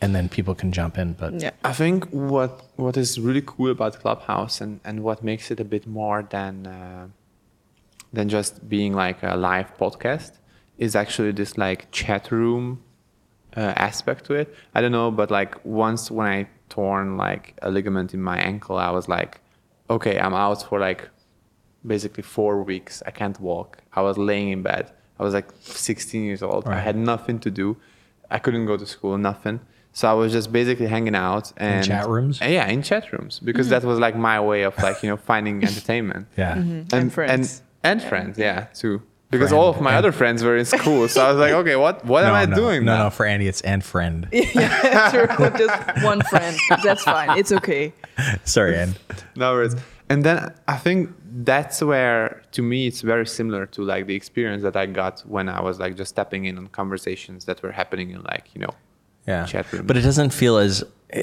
and 0.03 0.15
then 0.15 0.29
people 0.29 0.55
can 0.55 0.73
jump 0.73 0.99
in. 0.99 1.15
But 1.15 1.41
yeah. 1.41 1.53
I 1.65 1.73
think 1.73 2.11
what 2.11 2.65
what 2.77 2.97
is 2.99 3.19
really 3.19 3.43
cool 3.47 3.71
about 3.71 3.99
Clubhouse 4.01 4.61
and, 4.61 4.81
and 4.85 5.03
what 5.03 5.25
makes 5.25 5.51
it 5.51 5.61
a 5.61 5.65
bit 5.65 5.87
more 5.87 6.23
than 6.29 6.67
uh, 6.67 7.07
than 8.13 8.29
just 8.29 8.69
being 8.69 8.93
like 8.95 9.23
a 9.23 9.37
live 9.37 9.75
podcast 9.79 10.33
is 10.77 10.95
actually 10.95 11.33
this 11.33 11.57
like 11.57 11.91
chat 11.93 12.31
room 12.31 12.83
uh, 13.59 13.73
aspect 13.89 14.21
to 14.27 14.33
it. 14.43 14.49
I 14.77 14.79
don't 14.83 14.93
know, 14.99 15.11
but 15.21 15.29
like 15.39 15.53
once 15.65 16.03
when 16.17 16.27
I 16.37 16.39
torn 16.77 17.07
like 17.27 17.45
a 17.67 17.69
ligament 17.77 18.11
in 18.17 18.23
my 18.33 18.39
ankle, 18.51 18.77
I 18.89 18.91
was 18.99 19.07
like, 19.17 19.33
okay, 19.95 20.15
I'm 20.25 20.35
out 20.45 20.61
for 20.69 20.79
like 20.89 21.03
basically 21.93 22.23
four 22.37 22.55
weeks. 22.73 22.95
I 23.11 23.13
can't 23.21 23.39
walk. 23.51 23.71
I 23.99 24.01
was 24.09 24.17
laying 24.31 24.51
in 24.57 24.63
bed. 24.63 24.85
I 25.19 25.23
was 25.27 25.35
like 25.39 25.49
16 25.61 26.25
years 26.29 26.43
old. 26.43 26.63
I 26.67 26.81
had 26.89 26.97
nothing 26.97 27.39
to 27.47 27.51
do. 27.63 27.77
I 28.31 28.39
couldn't 28.39 28.67
go 28.67 28.77
to 28.77 28.87
school, 28.87 29.15
nothing. 29.31 29.59
So 29.93 30.03
I 30.09 30.13
was 30.23 30.31
just 30.33 30.49
basically 30.53 30.87
hanging 30.87 31.17
out 31.17 31.53
and 31.57 31.85
chat 31.85 32.07
rooms? 32.09 32.41
Uh, 32.41 32.45
yeah, 32.59 32.69
in 32.69 32.83
chat 32.83 33.05
rooms 33.13 33.41
because 33.49 33.69
that 33.71 33.83
was 33.83 33.99
like 33.99 34.15
my 34.31 34.39
way 34.51 34.63
of 34.63 34.75
like 34.87 35.03
you 35.03 35.09
know 35.11 35.17
finding 35.17 35.57
entertainment. 35.71 36.25
yeah, 36.37 36.55
And 36.93 37.13
friends. 37.13 37.33
and, 37.35 38.01
and 38.01 38.03
friends, 38.11 38.39
yeah, 38.39 38.67
too. 38.75 39.03
Because 39.31 39.51
Friend 39.51 39.63
all 39.63 39.69
of 39.71 39.81
my 39.83 39.91
and- 39.91 39.99
other 39.99 40.13
friends 40.13 40.43
were 40.43 40.57
in 40.57 40.65
school, 40.65 41.07
so 41.09 41.23
I 41.23 41.31
was 41.31 41.39
like, 41.39 41.53
okay, 41.53 41.77
what 41.77 42.03
what 42.05 42.25
am 42.25 42.33
I 42.35 42.47
no, 42.47 42.57
doing 42.57 42.85
No, 42.87 42.97
now? 42.97 43.03
no, 43.05 43.11
for 43.11 43.27
Andy, 43.27 43.47
it's 43.47 43.61
and 43.61 43.85
friend. 43.85 44.27
yeah, 44.33 45.11
true. 45.11 45.27
Just 45.59 46.03
one 46.05 46.23
friend. 46.23 46.57
That's 46.83 47.03
fine. 47.05 47.39
It's 47.39 47.53
okay. 47.53 47.93
Sorry, 48.45 48.77
and 48.79 48.99
No 49.37 49.53
worries. 49.53 49.77
And 50.09 50.25
then 50.25 50.55
I 50.67 50.77
think 50.79 51.11
that's 51.45 51.83
where, 51.83 52.43
to 52.53 52.63
me, 52.63 52.87
it's 52.87 53.03
very 53.03 53.27
similar 53.27 53.67
to 53.67 53.83
like 53.83 54.07
the 54.07 54.15
experience 54.15 54.63
that 54.63 54.77
I 54.77 54.87
got 54.87 55.21
when 55.21 55.51
I 55.51 55.61
was 55.61 55.79
like 55.79 55.97
just 55.99 56.09
stepping 56.09 56.47
in 56.47 56.57
on 56.57 56.69
conversations 56.69 57.45
that 57.45 57.63
were 57.63 57.73
happening 57.73 58.11
in 58.13 58.23
like 58.23 58.47
you 58.55 58.63
know 58.63 58.75
yeah. 59.27 59.45
Chat 59.45 59.71
rooms. 59.71 59.87
But 59.87 59.99
it 59.99 60.01
doesn't 60.01 60.31
feel 60.31 60.57
as, 60.57 60.83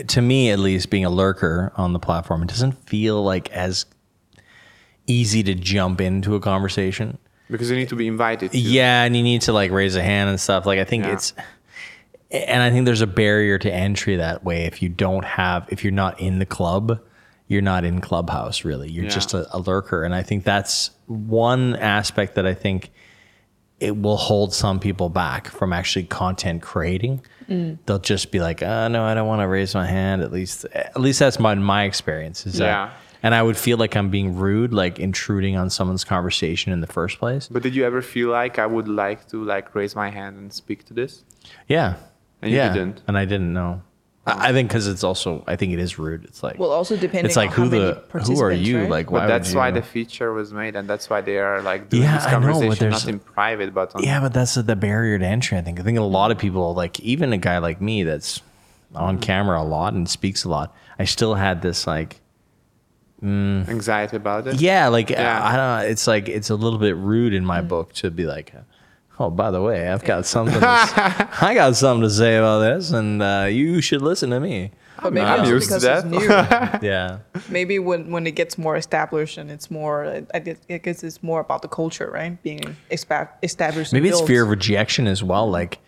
to 0.10 0.22
me 0.22 0.52
at 0.52 0.60
least, 0.60 0.92
being 0.92 1.06
a 1.06 1.10
lurker 1.10 1.74
on 1.76 1.94
the 1.94 2.00
platform, 2.00 2.44
it 2.44 2.50
doesn't 2.50 2.74
feel 2.88 3.24
like 3.24 3.50
as 3.52 3.88
easy 5.08 5.42
to 5.42 5.56
jump 5.56 6.00
into 6.00 6.36
a 6.36 6.40
conversation. 6.40 7.18
Because 7.50 7.70
you 7.70 7.76
need 7.78 7.90
to 7.90 7.96
be 7.96 8.08
invited. 8.08 8.52
To. 8.52 8.58
Yeah, 8.58 9.04
and 9.04 9.16
you 9.16 9.24
need 9.24 9.42
to 9.44 9.54
like 9.54 9.72
raise 9.72 9.96
a 9.96 10.02
hand 10.04 10.30
and 10.30 10.40
stuff. 10.40 10.66
Like 10.66 10.80
I 10.80 10.84
think 10.84 11.06
Yeah. 11.06 11.14
it's 11.14 11.34
and 12.32 12.62
I 12.62 12.70
think 12.72 12.86
there's 12.86 13.02
a 13.02 13.08
barrier 13.08 13.58
to 13.60 13.72
entry 13.74 14.16
that 14.18 14.44
way 14.44 14.66
if 14.66 14.82
you 14.82 14.90
don't 14.90 15.24
have 15.26 15.68
if 15.70 15.84
you're 15.84 15.94
not 15.94 16.20
in 16.20 16.40
the 16.40 16.46
club, 16.46 17.00
you're 17.48 17.62
not 17.62 17.86
in 17.86 18.02
clubhouse 18.02 18.66
really. 18.66 18.90
You're 18.92 19.06
Yeah. 19.06 19.10
just 19.12 19.34
a, 19.34 19.48
a 19.56 19.60
lurker. 19.60 20.04
And 20.04 20.14
I 20.16 20.24
think 20.24 20.44
that's 20.44 20.92
one 21.08 21.76
aspect 21.76 22.36
that 22.36 22.46
I 22.46 22.54
think 22.54 22.92
it 23.80 23.96
will 24.02 24.18
hold 24.18 24.54
some 24.54 24.80
people 24.80 25.10
back 25.10 25.48
from 25.50 25.74
actually 25.74 26.06
content 26.06 26.62
creating. 26.62 27.22
Mm. 27.50 27.78
They'll 27.86 28.00
just 28.00 28.32
be 28.32 28.40
like, 28.40 28.64
"Oh 28.64 28.88
no, 28.88 29.04
I 29.04 29.14
don't 29.14 29.28
want 29.28 29.42
to 29.42 29.48
raise 29.48 29.76
my 29.76 29.86
hand." 29.86 30.22
At 30.24 30.32
least, 30.32 30.66
at 30.74 31.00
least 31.00 31.20
that's 31.20 31.40
my 31.40 31.54
my 31.56 31.84
experience. 31.84 32.48
Is 32.48 32.58
Yeah. 32.58 32.66
that, 32.88 32.94
and 33.26 33.34
I 33.34 33.42
would 33.42 33.58
feel 33.58 33.80
like 33.80 33.96
I'm 33.96 34.12
being 34.12 34.36
rude, 34.36 34.72
like 34.72 35.00
intruding 35.00 35.58
on 35.58 35.72
someone's 35.72 36.04
conversation 36.04 36.72
in 36.72 36.82
the 36.82 36.88
first 36.88 37.18
place. 37.18 37.48
But 37.48 37.64
did 37.64 37.74
you 37.76 37.84
ever 37.84 38.04
feel 38.04 38.30
like 38.30 38.60
I 38.60 38.68
would 38.68 38.88
like 38.88 39.28
to 39.30 39.44
like 39.44 39.74
raise 39.74 39.96
my 39.96 40.12
hand 40.12 40.38
and 40.38 40.54
speak 40.54 40.86
to 40.86 40.94
this? 40.94 41.24
Yeah. 41.68 41.96
And 42.44 42.52
you 42.52 42.58
yeah. 42.58 42.72
didn't? 42.72 43.02
And 43.08 43.18
I 43.18 43.26
didn't 43.26 43.52
know. 43.52 43.82
I 44.28 44.50
I 44.50 44.54
think 44.54 44.70
because 44.70 44.86
it's 44.86 45.04
also, 45.04 45.44
I 45.48 45.56
think 45.56 45.74
it 45.74 45.80
is 45.80 45.98
rude. 45.98 46.26
It's 46.26 46.44
like, 46.44 46.60
Well, 46.60 46.70
also 46.70 46.96
depending 46.96 47.26
it's 47.26 47.36
like 47.36 47.50
on 47.50 47.56
who 47.56 47.70
many 47.72 47.94
the 48.12 48.20
who 48.20 48.40
are 48.44 48.52
you? 48.52 48.82
right? 48.82 48.90
Like, 48.92 49.10
why 49.10 49.22
But 49.22 49.28
that's 49.28 49.54
you 49.54 49.58
why 49.58 49.72
the 49.72 49.82
feature 49.82 50.32
was 50.32 50.54
made, 50.54 50.76
and 50.76 50.88
that's 50.88 51.10
why 51.10 51.22
they 51.22 51.40
are 51.40 51.64
like 51.64 51.90
doing 51.90 52.04
Yeah, 52.04 52.18
this 52.18 52.28
I 52.28 52.32
know, 52.34 52.42
but 52.42 52.52
conversation 52.52 52.90
there's- 52.90 53.06
not 53.06 53.12
in 53.12 53.20
private, 53.20 53.74
but 53.74 53.96
on 53.96 54.04
yeah, 54.04 54.20
but 54.20 54.34
that's 54.34 54.54
the 54.54 54.76
barrier 54.76 55.18
to 55.18 55.26
entry. 55.26 55.58
I 55.58 55.62
think. 55.62 55.80
I 55.80 55.84
think 55.84 55.98
a 55.98 56.04
lot 56.04 56.30
of 56.30 56.38
people, 56.38 56.76
like 56.76 57.00
even 57.00 57.34
a 57.34 57.40
guy 57.40 57.58
like 57.58 57.82
me, 57.82 58.04
that's 58.04 58.44
on 58.94 59.16
hmm. 59.16 59.22
camera 59.22 59.60
a 59.60 59.66
lot 59.66 59.96
and 59.96 60.08
speaks 60.08 60.44
a 60.44 60.50
lot, 60.50 60.76
I 61.00 61.06
still 61.06 61.34
had 61.34 61.64
this 61.64 61.88
like 61.88 62.22
Anxiety 63.24 64.18
about 64.18 64.48
it. 64.48 64.62
yeah, 64.62 64.88
like 64.88 65.10
Yeah. 65.10 65.40
I 65.44 65.56
don't 65.56 65.80
know. 65.84 65.90
It's 65.92 66.08
like 66.08 66.30
it's 66.30 66.50
a 66.50 66.56
little 66.56 66.80
bit 66.80 66.96
rude 66.96 67.34
in 67.34 67.46
my 67.46 67.62
book 67.62 67.94
to 67.94 68.12
be 68.12 68.26
like, 68.26 68.54
oh, 69.20 69.30
by 69.30 69.52
the 69.52 69.62
way, 69.62 69.88
I've 69.90 70.04
got 70.04 70.26
something. 70.36 70.60
To, 70.60 70.68
s- 70.68 70.94
I 71.42 71.54
got 71.56 71.76
something 71.76 72.04
to 72.04 72.10
say 72.14 72.38
about 72.38 72.60
this, 72.60 72.92
and 72.92 73.22
uh, 73.22 73.48
you 73.50 73.82
should 73.82 74.02
listen 74.02 74.30
to 74.32 74.40
me. 74.40 74.72
But 75.02 75.12
maybe 75.14 75.26
I'm 75.26 75.40
also 75.42 75.52
used 75.54 75.70
to 75.70 75.76
because 75.76 76.04
it's 76.04 76.06
new. 76.06 76.28
Yeah, 76.90 77.20
maybe 77.50 77.80
when, 77.80 78.12
when 78.12 78.26
it 78.28 78.32
gets 78.36 78.58
more 78.58 78.78
established 78.78 79.38
and 79.38 79.52
it's 79.52 79.70
more, 79.70 80.24
I 80.34 80.40
guess, 80.40 80.58
I 80.70 80.78
guess 80.78 81.04
it's 81.04 81.22
more 81.22 81.42
about 81.42 81.62
the 81.64 81.68
culture, 81.68 82.10
right? 82.10 82.42
Being 82.44 82.76
expa- 82.90 83.28
established. 83.44 83.92
maybe 83.92 84.08
it's 84.10 84.20
built. 84.20 84.28
fear 84.30 84.44
of 84.44 84.50
rejection 84.50 85.06
as 85.08 85.22
well. 85.22 85.50
Like, 85.50 85.80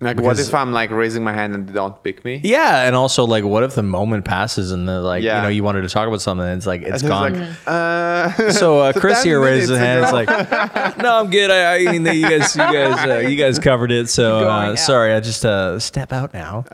Like, 0.00 0.20
what 0.20 0.38
if 0.38 0.52
I'm 0.52 0.72
like 0.72 0.90
raising 0.90 1.24
my 1.24 1.32
hand 1.32 1.54
and 1.54 1.66
they 1.68 1.72
don't 1.72 2.02
pick 2.02 2.24
me? 2.26 2.40
yeah, 2.44 2.82
and 2.86 2.94
also 2.94 3.24
like, 3.24 3.42
what 3.44 3.62
if 3.62 3.74
the 3.74 3.82
moment 3.82 4.24
passes 4.26 4.70
and 4.72 4.86
the 4.86 5.00
like, 5.00 5.22
you 5.22 5.28
Yeah. 5.28 5.42
know, 5.42 5.48
you 5.48 5.62
wanted 5.64 5.82
to 5.82 5.88
talk 5.88 6.06
about 6.08 6.20
something, 6.20 6.44
and 6.46 6.56
it's 6.58 6.66
like 6.66 6.82
it's 6.82 7.02
And 7.02 7.08
gone. 7.08 7.32
like, 7.32 7.50
uh, 7.66 8.50
So 8.52 8.80
uh, 8.80 8.92
Chris 8.92 9.22
here 9.22 9.40
raised 9.40 9.70
his 9.70 9.78
hand. 9.78 10.02
It's 10.04 10.12
like, 10.12 10.28
no, 10.98 11.20
I'm 11.20 11.30
good. 11.30 11.50
I, 11.50 11.76
I 11.88 11.92
mean, 11.92 12.04
you 12.04 12.28
guys, 12.28 12.54
you 12.54 12.62
guys, 12.62 13.08
uh, 13.08 13.18
you 13.28 13.36
guys 13.36 13.58
covered 13.58 13.92
it. 13.92 14.10
So 14.10 14.46
uh, 14.48 14.76
sorry, 14.76 15.14
I 15.14 15.20
just 15.20 15.44
uh, 15.46 15.78
step 15.78 16.12
out 16.12 16.34
now. 16.34 16.64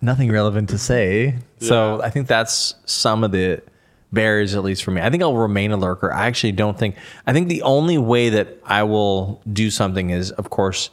Nothing 0.00 0.30
relevant 0.30 0.70
to 0.70 0.78
say. 0.78 1.36
So 1.60 2.00
I 2.02 2.08
think 2.10 2.28
that's 2.28 2.74
some 2.86 3.24
of 3.24 3.32
the 3.32 3.62
barriers, 4.12 4.54
at 4.54 4.62
least 4.62 4.84
for 4.84 4.90
me. 4.90 5.00
I 5.02 5.10
think 5.10 5.22
I'll 5.22 5.36
remain 5.36 5.72
a 5.72 5.76
lurker. 5.76 6.12
I 6.12 6.26
actually 6.26 6.52
don't 6.52 6.78
think. 6.78 6.94
I 7.26 7.32
think 7.32 7.48
the 7.48 7.62
only 7.62 7.98
way 7.98 8.28
that 8.30 8.58
I 8.64 8.84
will 8.84 9.42
do 9.52 9.70
something 9.70 10.10
is, 10.10 10.30
of 10.32 10.50
course, 10.50 10.90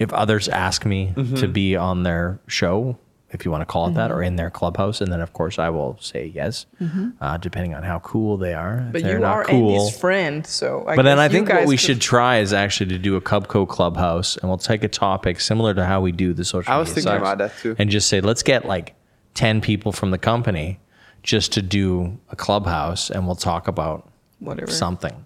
if 0.00 0.12
others 0.14 0.48
ask 0.48 0.84
me 0.84 1.12
to 1.14 1.22
mm-hmm. 1.22 1.52
be 1.52 1.76
on 1.76 2.02
their 2.02 2.40
show. 2.48 2.98
If 3.32 3.44
you 3.44 3.52
want 3.52 3.60
to 3.60 3.66
call 3.66 3.86
it 3.86 3.94
that, 3.94 4.10
or 4.10 4.16
mm-hmm. 4.16 4.24
in 4.24 4.36
their 4.36 4.50
clubhouse, 4.50 5.00
and 5.00 5.12
then 5.12 5.20
of 5.20 5.32
course 5.32 5.60
I 5.60 5.68
will 5.68 5.96
say 6.00 6.32
yes, 6.34 6.66
mm-hmm. 6.80 7.10
uh, 7.20 7.36
depending 7.36 7.74
on 7.74 7.84
how 7.84 8.00
cool 8.00 8.36
they 8.36 8.54
are. 8.54 8.88
But 8.90 9.04
they're 9.04 9.14
you 9.14 9.18
not 9.20 9.36
are 9.36 9.44
cool, 9.44 9.82
Andy's 9.82 9.96
friend, 9.96 10.44
so. 10.44 10.84
I 10.88 10.96
but 10.96 11.02
then 11.02 11.20
I 11.20 11.28
think 11.28 11.48
what 11.48 11.64
we 11.66 11.76
could- 11.76 11.80
should 11.80 12.00
try 12.00 12.38
is 12.38 12.52
actually 12.52 12.86
to 12.86 12.98
do 12.98 13.14
a 13.14 13.20
Cubco 13.20 13.68
clubhouse, 13.68 14.36
and 14.36 14.48
we'll 14.48 14.58
take 14.58 14.82
a 14.82 14.88
topic 14.88 15.40
similar 15.40 15.74
to 15.74 15.84
how 15.84 16.00
we 16.00 16.10
do 16.10 16.32
the 16.32 16.44
social. 16.44 16.72
I 16.72 16.78
was 16.78 16.88
media 16.88 17.04
thinking 17.04 17.12
sites, 17.12 17.20
about 17.20 17.38
that 17.38 17.58
too. 17.62 17.76
and 17.78 17.88
just 17.88 18.08
say 18.08 18.20
let's 18.20 18.42
get 18.42 18.64
like 18.64 18.96
ten 19.34 19.60
people 19.60 19.92
from 19.92 20.10
the 20.10 20.18
company 20.18 20.80
just 21.22 21.52
to 21.52 21.62
do 21.62 22.18
a 22.30 22.36
clubhouse, 22.36 23.10
and 23.10 23.28
we'll 23.28 23.36
talk 23.36 23.68
about 23.68 24.10
Whatever. 24.40 24.72
something 24.72 25.24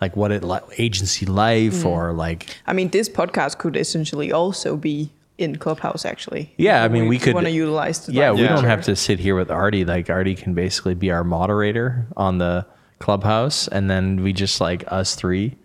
like 0.00 0.16
what 0.16 0.30
it 0.32 0.44
like 0.44 0.62
agency 0.78 1.26
life 1.26 1.82
Mm. 1.82 1.86
or 1.86 2.12
like 2.12 2.46
I 2.66 2.72
mean, 2.72 2.88
this 2.90 3.08
podcast 3.08 3.58
could 3.58 3.76
essentially 3.76 4.32
also 4.32 4.76
be 4.76 5.10
in 5.38 5.56
Clubhouse, 5.56 6.04
actually. 6.04 6.52
Yeah, 6.56 6.82
I 6.82 6.88
mean, 6.88 7.06
we 7.08 7.18
could- 7.18 7.34
want 7.34 7.46
to 7.46 7.52
utilize. 7.52 8.06
The 8.06 8.12
yeah, 8.12 8.32
we 8.32 8.42
don't 8.48 8.64
have 8.64 8.82
to 8.84 8.96
sit 8.96 9.18
here 9.20 9.36
with 9.36 9.50
Artie. 9.50 9.84
Like 9.84 10.10
Artie 10.10 10.34
can 10.34 10.52
basically 10.54 10.94
be 10.94 11.10
our 11.12 11.22
moderator 11.24 12.06
on 12.16 12.38
the 12.38 12.66
clubhouse, 12.98 13.68
and 13.68 13.88
then 13.88 14.22
we 14.24 14.32
just 14.32 14.60
like 14.60 14.84
us 14.88 15.14
three 15.14 15.56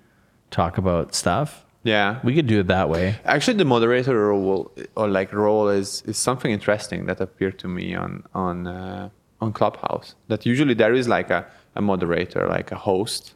talk 0.52 0.78
about 0.78 1.16
stuff. 1.16 1.66
yeah. 1.84 2.20
We 2.24 2.34
could 2.36 2.48
do 2.48 2.60
it 2.60 2.68
that 2.68 2.88
way. 2.90 3.16
Actually, 3.26 3.58
the 3.58 3.66
moderator 3.66 4.16
role 4.30 4.72
or 4.96 5.08
like 5.08 5.34
role 5.34 5.68
is 5.70 6.04
is 6.06 6.18
something 6.18 6.52
interesting 6.52 7.06
that 7.08 7.20
appeared 7.20 7.58
to 7.60 7.68
me 7.68 7.96
on 7.96 8.24
on 8.34 8.68
uh, 8.68 9.10
on 9.42 9.52
Clubhouse. 9.54 10.16
That 10.28 10.46
usually 10.46 10.76
there 10.76 10.94
is 10.94 11.08
like 11.08 11.30
a, 11.32 11.46
a 11.76 11.82
moderator, 11.82 12.48
like 12.48 12.72
a 12.72 12.78
host. 12.90 13.34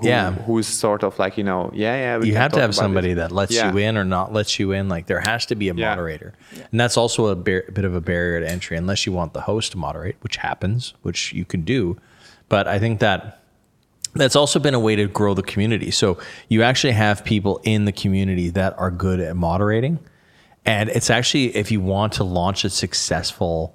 Who, 0.00 0.08
Yeah. 0.08 0.32
who's 0.32 0.66
sort 0.66 1.02
of 1.04 1.18
like 1.18 1.36
you 1.36 1.44
know 1.44 1.70
yeah 1.74 1.96
yeah 2.18 2.24
you 2.24 2.34
have 2.36 2.52
to 2.52 2.60
have 2.60 2.74
somebody 2.74 3.10
it. 3.10 3.14
that 3.16 3.32
lets 3.32 3.54
Yeah. 3.54 3.70
you 3.70 3.78
in 3.78 3.98
or 3.98 4.04
not 4.04 4.32
lets 4.32 4.58
you 4.58 4.72
in. 4.72 4.88
Like 4.88 5.06
there 5.06 5.20
has 5.20 5.44
to 5.46 5.54
be 5.54 5.68
a 5.68 5.74
Yeah. 5.74 5.90
moderator, 5.90 6.32
and 6.72 6.80
that's 6.80 6.96
also 6.96 7.26
a 7.26 7.36
bar- 7.36 7.64
bit 7.72 7.84
of 7.84 7.94
a 7.94 8.00
barrier 8.00 8.40
to 8.40 8.50
entry 8.50 8.76
unless 8.78 9.04
you 9.04 9.12
want 9.12 9.34
the 9.34 9.42
host 9.42 9.72
to 9.72 9.78
moderate, 9.78 10.16
which 10.22 10.36
happens, 10.38 10.94
which 11.02 11.32
you 11.34 11.44
can 11.44 11.62
do. 11.62 11.98
But 12.48 12.66
I 12.66 12.78
think 12.78 13.00
that 13.00 13.40
that's 14.14 14.36
also 14.36 14.58
been 14.58 14.74
a 14.74 14.80
way 14.80 14.96
to 14.96 15.06
grow 15.06 15.34
the 15.34 15.42
community. 15.42 15.90
So 15.90 16.16
you 16.48 16.62
actually 16.62 16.92
have 16.94 17.22
people 17.24 17.60
in 17.64 17.84
the 17.84 17.92
community 17.92 18.48
that 18.50 18.74
are 18.78 18.90
good 18.90 19.20
at 19.20 19.36
moderating, 19.36 19.98
and 20.64 20.88
it's 20.88 21.10
actually 21.10 21.54
if 21.56 21.70
you 21.70 21.80
want 21.82 22.14
to 22.14 22.24
launch 22.24 22.64
a 22.64 22.70
successful 22.70 23.74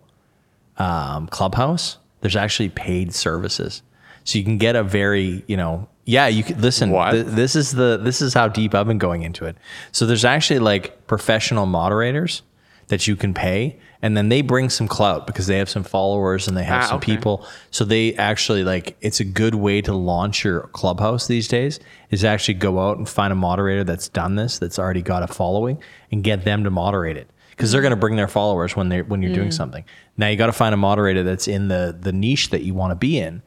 um, 0.77 1.27
clubhouse, 1.27 1.97
there's 2.21 2.35
actually 2.35 2.69
paid 2.69 3.13
services. 3.13 3.83
So 4.23 4.37
you 4.37 4.43
can 4.43 4.57
get 4.57 4.75
a 4.75 4.83
very, 4.83 5.43
you 5.47 5.57
know, 5.57 5.87
yeah, 6.09 6.27
you 6.27 6.43
can 6.43 6.59
listen. 6.59 6.89
What? 6.89 7.11
th- 7.11 7.25
this 7.27 7.55
is 7.55 7.71
the 7.71 7.99
this 8.01 8.19
is 8.21 8.33
how 8.33 8.47
deep 8.47 8.73
I've 8.73 8.87
been 8.87 8.97
going 8.97 9.21
into 9.21 9.45
it. 9.45 9.55
So 9.91 10.05
there's 10.07 10.25
actually 10.25 10.59
like 10.59 11.05
professional 11.07 11.65
moderators 11.65 12.41
that 12.87 13.05
you 13.07 13.15
can 13.15 13.35
pay, 13.35 13.77
and 14.01 14.17
then 14.17 14.29
they 14.29 14.41
bring 14.41 14.67
some 14.71 14.87
clout 14.87 15.27
because 15.27 15.45
they 15.45 15.59
have 15.59 15.69
some 15.69 15.83
followers 15.83 16.47
and 16.47 16.57
they 16.57 16.63
have 16.63 16.83
Ah, 16.83 16.87
some 16.87 16.97
okay. 16.97 17.15
people. 17.15 17.45
So 17.69 17.85
they 17.85 18.15
actually 18.15 18.63
like 18.63 18.97
it's 19.01 19.19
a 19.19 19.23
good 19.23 19.53
way 19.53 19.81
to 19.83 19.93
launch 19.93 20.43
your 20.43 20.61
clubhouse 20.73 21.27
these 21.27 21.47
days. 21.47 21.79
Is 22.09 22.23
actually 22.23 22.55
go 22.55 22.79
out 22.79 22.97
and 22.97 23.07
find 23.07 23.31
a 23.31 23.35
moderator 23.35 23.83
that's 23.83 24.09
done 24.09 24.35
this, 24.35 24.57
that's 24.57 24.79
already 24.79 25.03
got 25.03 25.21
a 25.21 25.27
following, 25.27 25.77
and 26.11 26.23
get 26.23 26.43
them 26.43 26.63
to 26.63 26.71
moderate 26.71 27.17
it 27.17 27.29
because 27.51 27.71
they're 27.71 27.81
going 27.81 27.91
to 27.91 27.97
bring 27.97 28.15
their 28.15 28.27
followers 28.27 28.75
when 28.75 28.89
they 28.89 29.03
when 29.03 29.21
you're 29.21 29.35
doing 29.35 29.51
something. 29.51 29.85
Now 30.17 30.27
you 30.29 30.37
got 30.37 30.47
to 30.47 30.53
find 30.53 30.73
a 30.73 30.77
moderator 30.77 31.21
that's 31.21 31.47
in 31.47 31.67
the 31.67 31.95
the 32.01 32.11
niche 32.11 32.49
that 32.49 32.63
you 32.63 32.73
want 32.73 32.89
to 32.91 32.95
be 32.95 33.19
in, 33.19 33.43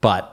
but 0.00 0.30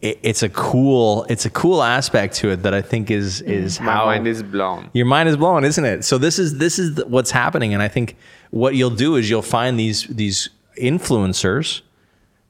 it, 0.00 0.18
it's 0.22 0.42
a 0.42 0.48
cool 0.48 1.24
it's 1.28 1.44
a 1.44 1.50
cool 1.50 1.82
aspect 1.82 2.34
to 2.36 2.50
it 2.50 2.62
that 2.62 2.74
I 2.74 2.82
think 2.82 3.10
is 3.10 3.40
is 3.42 3.80
my 3.80 3.92
how 3.92 4.06
mind 4.06 4.26
is 4.26 4.42
blown 4.42 4.90
your 4.92 5.06
mind 5.06 5.28
is 5.28 5.36
blown, 5.36 5.64
isn't 5.64 5.84
it? 5.84 6.04
So 6.04 6.18
this 6.18 6.38
is 6.38 6.58
this 6.58 6.78
is 6.78 7.04
what's 7.06 7.30
happening, 7.30 7.74
and 7.74 7.82
I 7.82 7.88
think 7.88 8.16
what 8.50 8.74
you'll 8.74 8.90
do 8.90 9.16
is 9.16 9.28
you'll 9.28 9.42
find 9.42 9.78
these 9.78 10.06
these 10.06 10.50
influencers 10.76 11.82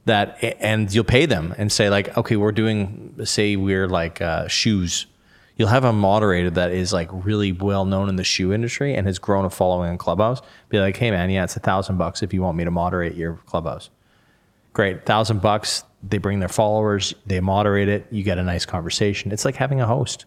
that 0.06 0.38
and 0.60 0.92
you'll 0.92 1.04
pay 1.04 1.26
them 1.26 1.54
and 1.56 1.72
say 1.72 1.88
like, 1.88 2.16
okay, 2.16 2.36
we're 2.36 2.52
doing 2.52 3.14
say 3.24 3.56
we're 3.56 3.88
like 3.88 4.20
uh, 4.20 4.48
shoes. 4.48 5.06
You'll 5.56 5.68
have 5.68 5.84
a 5.84 5.92
moderator 5.92 6.50
that 6.50 6.72
is 6.72 6.92
like 6.92 7.08
really 7.12 7.52
well 7.52 7.84
known 7.84 8.08
in 8.08 8.16
the 8.16 8.24
shoe 8.24 8.52
industry 8.52 8.94
and 8.94 9.06
has 9.06 9.20
grown 9.20 9.44
a 9.44 9.50
following 9.50 9.90
on 9.90 9.98
Clubhouse. 9.98 10.40
Be 10.68 10.80
like, 10.80 10.96
hey 10.96 11.10
man, 11.10 11.30
yeah, 11.30 11.44
it's 11.44 11.56
a 11.56 11.60
thousand 11.60 11.96
bucks 11.96 12.22
if 12.22 12.34
you 12.34 12.42
want 12.42 12.56
me 12.56 12.64
to 12.64 12.70
moderate 12.70 13.14
your 13.14 13.34
Clubhouse. 13.46 13.90
Great, 14.74 15.06
thousand 15.06 15.40
bucks. 15.40 15.84
They 16.06 16.18
bring 16.18 16.40
their 16.40 16.50
followers, 16.50 17.14
they 17.24 17.40
moderate 17.40 17.88
it. 17.88 18.06
You 18.10 18.22
get 18.22 18.36
a 18.36 18.42
nice 18.42 18.66
conversation. 18.66 19.32
It's 19.32 19.46
like 19.46 19.56
having 19.56 19.80
a 19.80 19.86
host 19.86 20.26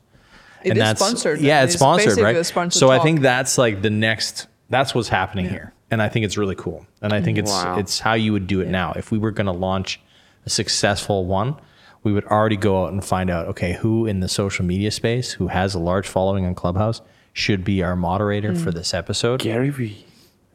It 0.63 0.75
is 0.75 0.89
sponsored. 0.97 1.39
Yeah, 1.39 1.63
it's, 1.63 1.75
It's 1.75 1.79
sponsored, 1.79 2.17
right? 2.17 2.43
sponsored 2.43 2.79
so 2.79 2.89
I 2.89 2.97
think 2.97 3.21
that's 3.21 3.59
like 3.59 3.83
the 3.83 3.91
next. 3.91 4.47
That's 4.69 4.95
what's 4.95 5.07
happening 5.09 5.47
here, 5.47 5.73
and 5.91 6.01
I 6.01 6.09
think 6.09 6.25
it's 6.25 6.35
really 6.35 6.55
cool. 6.55 6.87
And 7.01 7.13
I 7.13 7.21
think 7.21 7.37
it's 7.37 7.51
Wow. 7.51 7.77
it's 7.77 7.99
how 7.99 8.15
you 8.15 8.33
would 8.33 8.47
do 8.47 8.59
it 8.61 8.67
now. 8.69 8.93
If 8.95 9.11
we 9.11 9.19
were 9.19 9.31
going 9.31 9.45
to 9.45 9.53
launch 9.53 10.01
a 10.45 10.49
successful 10.49 11.25
one, 11.25 11.55
we 12.03 12.11
would 12.11 12.25
already 12.25 12.57
go 12.57 12.83
out 12.83 12.91
and 12.91 13.03
find 13.05 13.29
out 13.29 13.47
okay 13.47 13.73
who 13.73 14.05
in 14.07 14.19
the 14.21 14.27
social 14.27 14.65
media 14.65 14.91
space 14.91 15.33
who 15.33 15.47
has 15.47 15.75
a 15.75 15.79
large 15.79 16.07
following 16.07 16.45
on 16.45 16.55
Clubhouse 16.55 17.01
should 17.33 17.63
be 17.63 17.83
our 17.83 17.95
moderator 17.95 18.55
for 18.55 18.71
mm. 18.71 18.75
this 18.75 18.93
episode. 18.93 19.41
Gary 19.41 19.69
Vee 19.69 20.05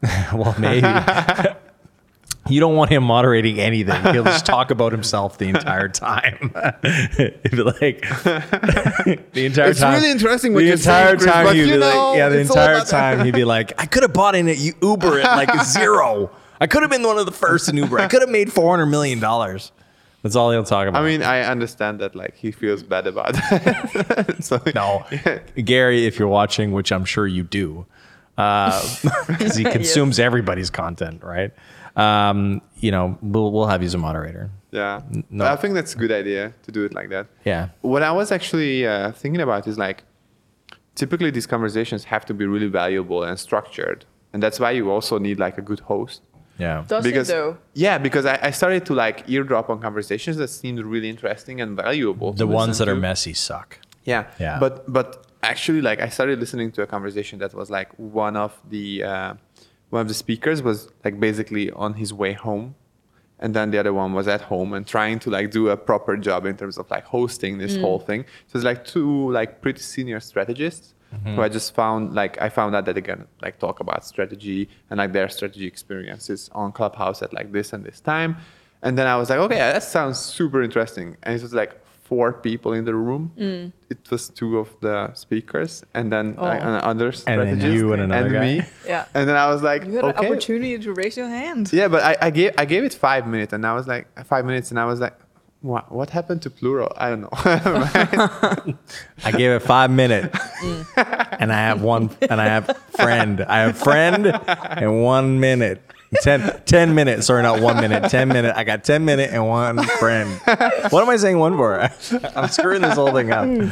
Well, 0.33 0.55
maybe. 0.59 0.87
You 2.49 2.59
don't 2.59 2.75
want 2.75 2.91
him 2.91 3.03
moderating 3.03 3.59
anything. 3.59 4.01
He'll 4.13 4.25
just 4.25 4.45
talk 4.45 4.69
about 4.69 4.91
himself 4.91 5.37
the 5.37 5.47
entire 5.47 5.87
time. 5.87 6.51
Be 6.81 7.63
like 7.63 8.01
the 8.23 9.45
entire 9.45 9.69
It's 9.69 9.79
time. 9.79 9.93
really 9.95 10.11
interesting 10.11 10.53
what 10.53 10.59
the 10.59 10.65
you're 10.65 10.73
entire 10.75 11.17
saying, 11.17 11.31
time 11.31 11.45
but 11.45 11.55
he'd 11.55 11.65
be 11.65 11.77
know, 11.77 12.09
like, 12.09 12.17
yeah, 12.17 12.29
the 12.29 12.39
entire 12.39 12.83
time 12.83 13.23
he'd 13.25 13.33
be 13.33 13.45
like, 13.45 13.73
I 13.81 13.85
could 13.85 14.03
have 14.03 14.13
bought 14.13 14.35
in 14.35 14.49
at 14.49 14.57
Uber 14.57 15.21
at 15.21 15.35
like 15.37 15.63
zero. 15.63 16.31
I 16.59 16.67
could 16.67 16.81
have 16.81 16.91
been 16.91 17.03
one 17.03 17.17
of 17.17 17.25
the 17.25 17.31
first 17.31 17.69
in 17.69 17.77
Uber. 17.77 17.99
I 17.99 18.07
could 18.07 18.21
have 18.21 18.29
made 18.29 18.51
four 18.51 18.71
hundred 18.71 18.87
million 18.87 19.19
dollars. 19.19 19.71
That's 20.21 20.35
all 20.35 20.51
he'll 20.51 20.63
talk 20.63 20.87
about. 20.87 21.01
I 21.01 21.05
mean 21.05 21.21
I 21.23 21.41
understand 21.43 21.99
that 22.01 22.13
like 22.15 22.35
he 22.35 22.51
feels 22.51 22.83
bad 22.83 23.07
about 23.07 23.35
it 23.35 24.43
so 24.43 24.61
no, 24.75 25.05
Gary, 25.63 26.05
if 26.05 26.19
you're 26.19 26.27
watching, 26.27 26.71
which 26.73 26.91
I'm 26.91 27.05
sure 27.05 27.25
you 27.25 27.43
do, 27.43 27.85
uh, 28.37 28.81
because 29.27 29.55
he 29.55 29.63
consumes 29.63 30.19
everybody's 30.19 30.69
content, 30.69 31.23
right? 31.23 31.51
Um, 31.95 32.61
you 32.77 32.91
know, 32.91 33.17
we'll 33.21 33.51
we'll 33.51 33.67
have 33.67 33.81
you 33.81 33.87
as 33.87 33.93
a 33.93 33.97
moderator. 33.97 34.49
Yeah. 34.71 35.01
no. 35.29 35.45
I 35.45 35.55
think 35.55 35.75
that's 35.75 35.93
a 35.93 35.97
good 35.97 36.11
idea 36.11 36.53
to 36.63 36.71
do 36.71 36.83
it 36.83 36.93
like 36.95 37.09
that. 37.09 37.27
Yeah. 37.45 37.69
What 37.81 38.01
I 38.01 38.11
was 38.11 38.31
actually 38.31 38.87
uh, 38.87 39.11
thinking 39.11 39.39
about 39.39 39.67
is 39.67 39.77
like, 39.77 40.03
typically 40.95 41.29
these 41.29 41.45
conversations 41.45 42.05
have 42.05 42.25
to 42.25 42.33
be 42.33 42.45
really 42.45 42.67
valuable 42.67 43.23
and 43.23 43.39
structured, 43.39 44.05
and 44.33 44.41
that's 44.41 44.59
why 44.59 44.71
you 44.71 44.89
also 44.89 45.19
need 45.19 45.39
like 45.39 45.59
a 45.59 45.61
good 45.61 45.81
host. 45.81 46.21
Yeah. 46.57 46.83
Does 46.87 47.03
because 47.03 47.29
it 47.29 47.33
though? 47.33 47.57
yeah, 47.73 47.97
because 47.97 48.25
I, 48.25 48.39
I 48.41 48.51
started 48.51 48.85
to 48.87 48.93
like 48.93 49.29
eardrop 49.29 49.69
on 49.69 49.79
conversations 49.79 50.37
that 50.37 50.49
seemed 50.49 50.79
really 50.79 51.09
interesting 51.09 51.61
and 51.61 51.75
valuable. 51.75 52.33
The 52.33 52.47
ones 52.47 52.69
listen 52.69 52.85
that 52.85 52.91
are 52.91 52.95
messy 52.99 53.33
suck. 53.33 53.79
Yeah. 54.03 54.27
Yeah. 54.39 54.59
But 54.59 54.91
but 54.91 55.27
actually, 55.41 55.81
like 55.81 55.99
I 55.99 56.09
started 56.09 56.39
listening 56.39 56.71
to 56.73 56.81
a 56.81 56.87
conversation 56.87 57.39
that 57.39 57.53
was 57.53 57.69
like 57.69 57.89
one 57.97 58.35
of 58.35 58.59
the 58.69 59.03
uh, 59.03 59.33
one 59.93 60.01
of 60.01 60.07
the 60.07 60.13
speakers 60.13 60.61
was 60.63 60.89
like 61.05 61.19
basically 61.19 61.71
on 61.71 61.93
his 61.93 62.11
way 62.13 62.33
home, 62.33 62.75
and 63.39 63.53
then 63.53 63.71
the 63.71 63.77
other 63.77 63.93
one 63.93 64.13
was 64.13 64.27
at 64.27 64.41
home 64.41 64.73
and 64.73 64.87
trying 64.87 65.19
to 65.19 65.29
like 65.29 65.51
do 65.51 65.69
a 65.69 65.77
proper 65.77 66.17
job 66.17 66.45
in 66.45 66.57
terms 66.57 66.77
of 66.77 66.89
like 66.89 67.05
hosting 67.05 67.59
this 67.59 67.77
whole 67.77 67.99
mm. 67.99 68.05
thing. 68.05 68.25
So 68.47 68.57
it's 68.57 68.65
like 68.65 68.85
two 68.85 69.31
like 69.31 69.61
pretty 69.61 69.81
senior 69.81 70.19
strategists 70.19 70.95
who 71.11 71.29
mm-hmm. 71.29 71.39
I 71.39 71.49
just 71.49 71.75
found 71.75 72.15
like 72.15 72.41
I 72.41 72.49
found 72.49 72.75
out 72.75 72.85
that 72.85 72.95
they 72.95 73.01
can 73.01 73.27
like 73.41 73.59
talk 73.59 73.79
about 73.79 74.03
strategy 74.03 74.67
and 74.89 74.97
like 74.97 75.13
their 75.13 75.29
strategy 75.29 75.67
experiences 75.67 76.49
on 76.53 76.71
Clubhouse 76.71 77.21
at 77.21 77.31
like 77.33 77.51
this 77.51 77.71
and 77.71 77.83
this 77.83 77.99
time. 77.99 78.37
And 78.81 78.97
then 78.97 79.05
I 79.05 79.15
was 79.15 79.29
like, 79.29 79.39
okay, 79.39 79.57
that 79.57 79.83
sounds 79.83 80.17
super 80.17 80.63
interesting. 80.63 81.17
And 81.21 81.35
it 81.35 81.41
was 81.41 81.53
like 81.53 81.79
four 82.13 82.33
people 82.47 82.71
in 82.79 82.83
the 82.89 82.95
room. 83.07 83.23
Mm. 83.37 83.71
It 83.89 84.01
was 84.11 84.23
two 84.39 84.51
of 84.61 84.69
the 84.85 84.97
speakers, 85.23 85.71
and 85.97 86.05
then 86.13 86.25
oh. 86.37 86.43
like, 86.51 86.61
Oh. 86.61 86.77
another 86.81 87.07
And 87.07 87.15
strategist, 87.15 87.61
then 87.61 87.73
you 87.77 87.93
and 87.93 88.01
another 88.07 88.33
guy. 88.37 88.45
me. 88.47 88.55
Yeah. 88.93 89.05
And 89.15 89.23
then 89.27 89.37
I 89.45 89.47
was 89.53 89.61
like, 89.69 89.81
You 89.85 89.95
had 89.97 90.05
okay. 90.05 90.19
an 90.19 90.31
opportunity 90.31 90.77
to 90.85 90.89
raise 91.01 91.15
your 91.21 91.31
hand. 91.39 91.63
Yeah, 91.79 91.87
but 91.93 92.01
I, 92.11 92.13
I 92.27 92.29
gave 92.37 92.51
I 92.63 92.65
gave 92.73 92.83
it 92.89 92.93
five 93.07 93.23
minutes, 93.33 93.51
and 93.55 93.61
I 93.71 93.73
was 93.79 93.85
like 93.93 94.05
five 94.31 94.43
minutes, 94.49 94.67
and 94.71 94.77
I 94.83 94.85
was 94.91 94.99
like, 95.05 95.15
what 95.63 95.85
what 95.97 96.09
happened 96.17 96.41
to 96.45 96.49
plural? 96.59 96.91
I 96.97 97.07
don't 97.11 97.21
know. 97.21 97.29
I 99.27 99.31
gave 99.31 99.51
it 99.57 99.61
five 99.75 99.89
minutes, 100.01 100.37
mm. 100.37 101.37
and 101.41 101.49
I 101.57 101.61
have 101.69 101.81
one, 101.81 102.09
and 102.31 102.37
I 102.45 102.47
have 102.55 102.65
friend. 103.01 103.35
I 103.55 103.57
have 103.65 103.77
friend 103.77 104.21
and 104.81 104.91
one 105.15 105.39
minute. 105.39 105.79
10, 106.21 106.61
10 106.65 106.95
minutes. 106.95 107.27
Sorry, 107.27 107.41
not 107.43 107.61
one 107.61 107.77
minute. 107.77 108.09
10 108.09 108.27
minute. 108.27 108.53
I 108.55 108.63
got 108.63 108.83
10 108.83 109.05
minute 109.05 109.31
and 109.31 109.47
one 109.47 109.83
friend. 109.99 110.39
What 110.45 111.01
am 111.03 111.09
I 111.09 111.17
saying 111.17 111.39
one 111.39 111.55
for? 111.57 111.79
I'm 112.35 112.49
screwing 112.49 112.81
this 112.81 112.95
whole 112.95 113.11
thing 113.11 113.31
up. 113.31 113.47
You 113.47 113.69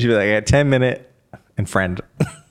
should 0.00 0.08
be 0.08 0.14
like, 0.14 0.28
I 0.28 0.40
got 0.40 0.46
10 0.46 0.70
minute 0.70 1.10
and 1.56 1.68
friend. 1.68 2.00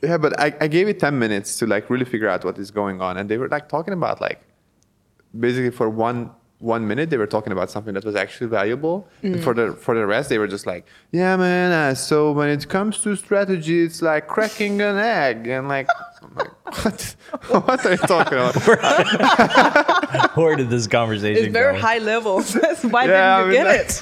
yeah, 0.01 0.17
but 0.17 0.39
I, 0.39 0.53
I 0.61 0.67
gave 0.67 0.87
it 0.87 0.99
ten 0.99 1.19
minutes 1.19 1.57
to 1.57 1.67
like 1.67 1.89
really 1.89 2.05
figure 2.05 2.29
out 2.29 2.43
what 2.45 2.57
is 2.57 2.71
going 2.71 3.01
on, 3.01 3.17
and 3.17 3.29
they 3.29 3.37
were 3.37 3.49
like 3.49 3.69
talking 3.69 3.93
about 3.93 4.21
like 4.21 4.41
basically 5.37 5.71
for 5.71 5.89
one 5.89 6.31
one 6.59 6.87
minute 6.87 7.09
they 7.09 7.17
were 7.17 7.27
talking 7.27 7.51
about 7.51 7.69
something 7.69 7.93
that 7.93 8.05
was 8.05 8.15
actually 8.15 8.47
valuable 8.47 9.05
and 9.21 9.43
for 9.43 9.53
the 9.53 9.73
for 9.73 9.95
the 9.95 10.05
rest 10.05 10.29
they 10.29 10.37
were 10.37 10.47
just 10.47 10.65
like 10.65 10.85
yeah 11.11 11.35
man 11.35 11.73
uh, 11.73 11.93
so 11.93 12.31
when 12.31 12.47
it 12.47 12.69
comes 12.69 12.99
to 12.99 13.13
strategy 13.17 13.83
it's 13.83 14.01
like 14.01 14.27
cracking 14.27 14.79
an 14.79 14.95
egg 14.95 15.45
and 15.47 15.67
like 15.67 15.89
I'm 15.89 16.12
like 16.35 16.49
what 16.83 17.15
what 17.67 17.85
are 17.85 17.91
you 17.91 17.97
talking 17.97 18.37
about 18.37 18.55
Where 20.37 20.55
did 20.55 20.69
this 20.69 20.87
conversation 20.87 21.45
It's 21.45 21.53
very 21.53 21.73
go? 21.73 21.79
high 21.79 21.99
level. 21.99 22.41
Why 22.91 23.05
Yeah, 23.05 23.43
didn't 23.43 23.53
you 23.53 23.59
I 23.69 23.77
get 23.77 24.01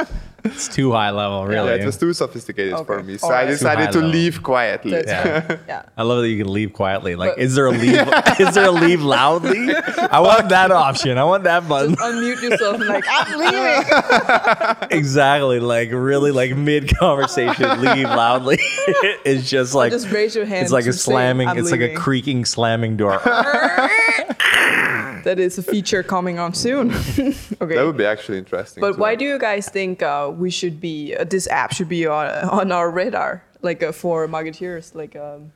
it? 0.00 0.08
It's 0.44 0.68
too 0.68 0.92
high 0.92 1.10
level, 1.10 1.46
really. 1.46 1.68
yeah, 1.76 1.82
it 1.82 1.86
was 1.86 1.96
too 1.96 2.12
sophisticated 2.12 2.76
for 2.86 3.02
me 3.02 3.16
so 3.16 3.28
All 3.28 3.32
i 3.32 3.46
decided 3.46 3.92
to 3.92 3.98
level. 3.98 4.10
leave 4.10 4.42
quietly 4.42 4.92
Yeah. 4.92 5.56
Yeah. 5.66 5.82
I 5.96 6.02
love 6.02 6.20
that 6.20 6.28
you 6.28 6.42
can 6.44 6.52
leave 6.52 6.72
quietly. 6.74 7.16
Like, 7.16 7.30
But- 7.30 7.38
is 7.38 7.54
there 7.54 7.66
a 7.66 7.70
leave? 7.70 8.06
is 8.40 8.54
there 8.54 8.66
a 8.66 8.70
leave 8.70 9.02
loudly? 9.02 9.74
I 9.74 10.20
want 10.20 10.50
that 10.50 10.70
option. 10.70 11.16
I 11.16 11.24
want 11.24 11.44
that 11.44 11.66
button. 11.68 11.96
Unmute 11.96 12.42
yourself 12.42 12.76
and 12.78 12.88
like, 12.88 13.04
I'm 13.08 13.38
leaving. 13.38 14.88
exactly. 14.90 15.60
Like 15.60 15.90
really, 15.92 16.30
like 16.30 16.54
mid 16.56 16.94
conversation, 16.96 17.80
leave 17.80 18.04
loudly. 18.08 18.58
it's 19.24 19.48
just 19.48 19.74
like 19.74 19.92
just 19.92 20.10
raise 20.10 20.34
your 20.36 20.44
hand 20.44 20.62
It's 20.64 20.72
like 20.72 20.86
a 20.86 20.92
slamming. 20.92 21.48
"I'm 21.48 21.58
it's 21.58 21.70
like 21.70 21.80
a 21.80 21.94
creaking, 21.94 22.44
slamming 22.44 22.96
door. 22.96 23.20
That 24.38 25.38
is 25.38 25.56
a 25.58 25.62
feature 25.62 26.02
coming 26.02 26.38
on 26.38 26.52
soon. 26.54 26.90
okay. 26.92 27.74
that 27.74 27.84
would 27.84 27.96
be 27.96 28.04
actually 28.04 28.38
interesting 28.38 28.80
But 28.80 28.98
why 28.98 29.10
like- 29.10 29.18
do 29.18 29.24
you 29.24 29.38
guys 29.38 29.68
think 29.68 30.02
uh, 30.02 30.30
we 30.34 30.50
should 30.50 30.80
be 30.80 31.14
uh, 31.16 31.24
this 31.24 31.48
app 31.48 31.72
should 31.72 31.88
be 31.88 32.06
on, 32.06 32.26
on 32.48 32.72
our 32.72 32.90
radar, 32.90 33.42
like 33.62 33.82
uh, 33.82 33.92
for 33.92 34.28
marketeers? 34.28 34.94
Like, 34.94 35.16
um, 35.16 35.52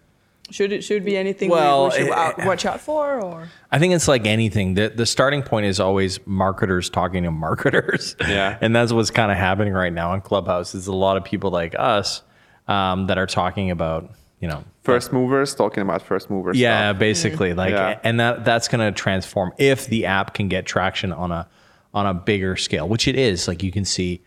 should 0.50 0.72
it 0.72 0.82
should 0.82 1.04
be 1.04 1.16
anything 1.16 1.50
Well, 1.50 1.90
we, 1.90 1.98
we 1.98 2.04
should 2.04 2.10
out, 2.12 2.44
watch 2.46 2.64
out 2.64 2.80
for, 2.80 3.20
or 3.20 3.48
I 3.70 3.78
think 3.78 3.92
it's 3.92 4.08
like 4.08 4.26
anything. 4.26 4.74
The 4.74 4.88
the 4.88 5.04
starting 5.04 5.42
point 5.42 5.66
is 5.66 5.78
always 5.78 6.26
marketers 6.26 6.88
talking 6.88 7.24
to 7.24 7.30
marketers. 7.30 8.16
Yeah. 8.20 8.56
and 8.62 8.74
that's 8.74 8.92
what's 8.92 9.10
kind 9.10 9.30
of 9.30 9.36
happening 9.36 9.74
right 9.74 9.92
now 9.92 10.14
in 10.14 10.22
Clubhouse. 10.22 10.74
Is 10.74 10.86
a 10.86 10.94
lot 10.94 11.18
of 11.18 11.24
people 11.24 11.50
like 11.50 11.74
us 11.78 12.22
um, 12.66 13.08
that 13.08 13.18
are 13.18 13.26
talking 13.26 13.70
about 13.70 14.10
you 14.40 14.48
know 14.48 14.62
first 14.82 15.12
movers 15.12 15.54
talking 15.54 15.82
about 15.82 16.02
first 16.02 16.30
movers 16.30 16.56
Yeah, 16.58 16.90
stuff. 16.90 16.98
basically, 17.00 17.54
like, 17.54 17.72
Yeah. 17.72 17.98
and 18.04 18.18
that 18.20 18.44
that's 18.44 18.68
going 18.68 18.80
to 18.86 18.96
transform 18.98 19.52
if 19.58 19.86
the 19.86 20.06
app 20.06 20.34
can 20.34 20.48
get 20.48 20.64
traction 20.66 21.12
on 21.12 21.32
a 21.32 21.46
on 21.94 22.06
a 22.06 22.14
bigger 22.14 22.56
scale, 22.56 22.88
which 22.88 23.08
it 23.08 23.16
is. 23.16 23.48
Like 23.48 23.62
you 23.62 23.72
can 23.72 23.84
see 23.84 24.20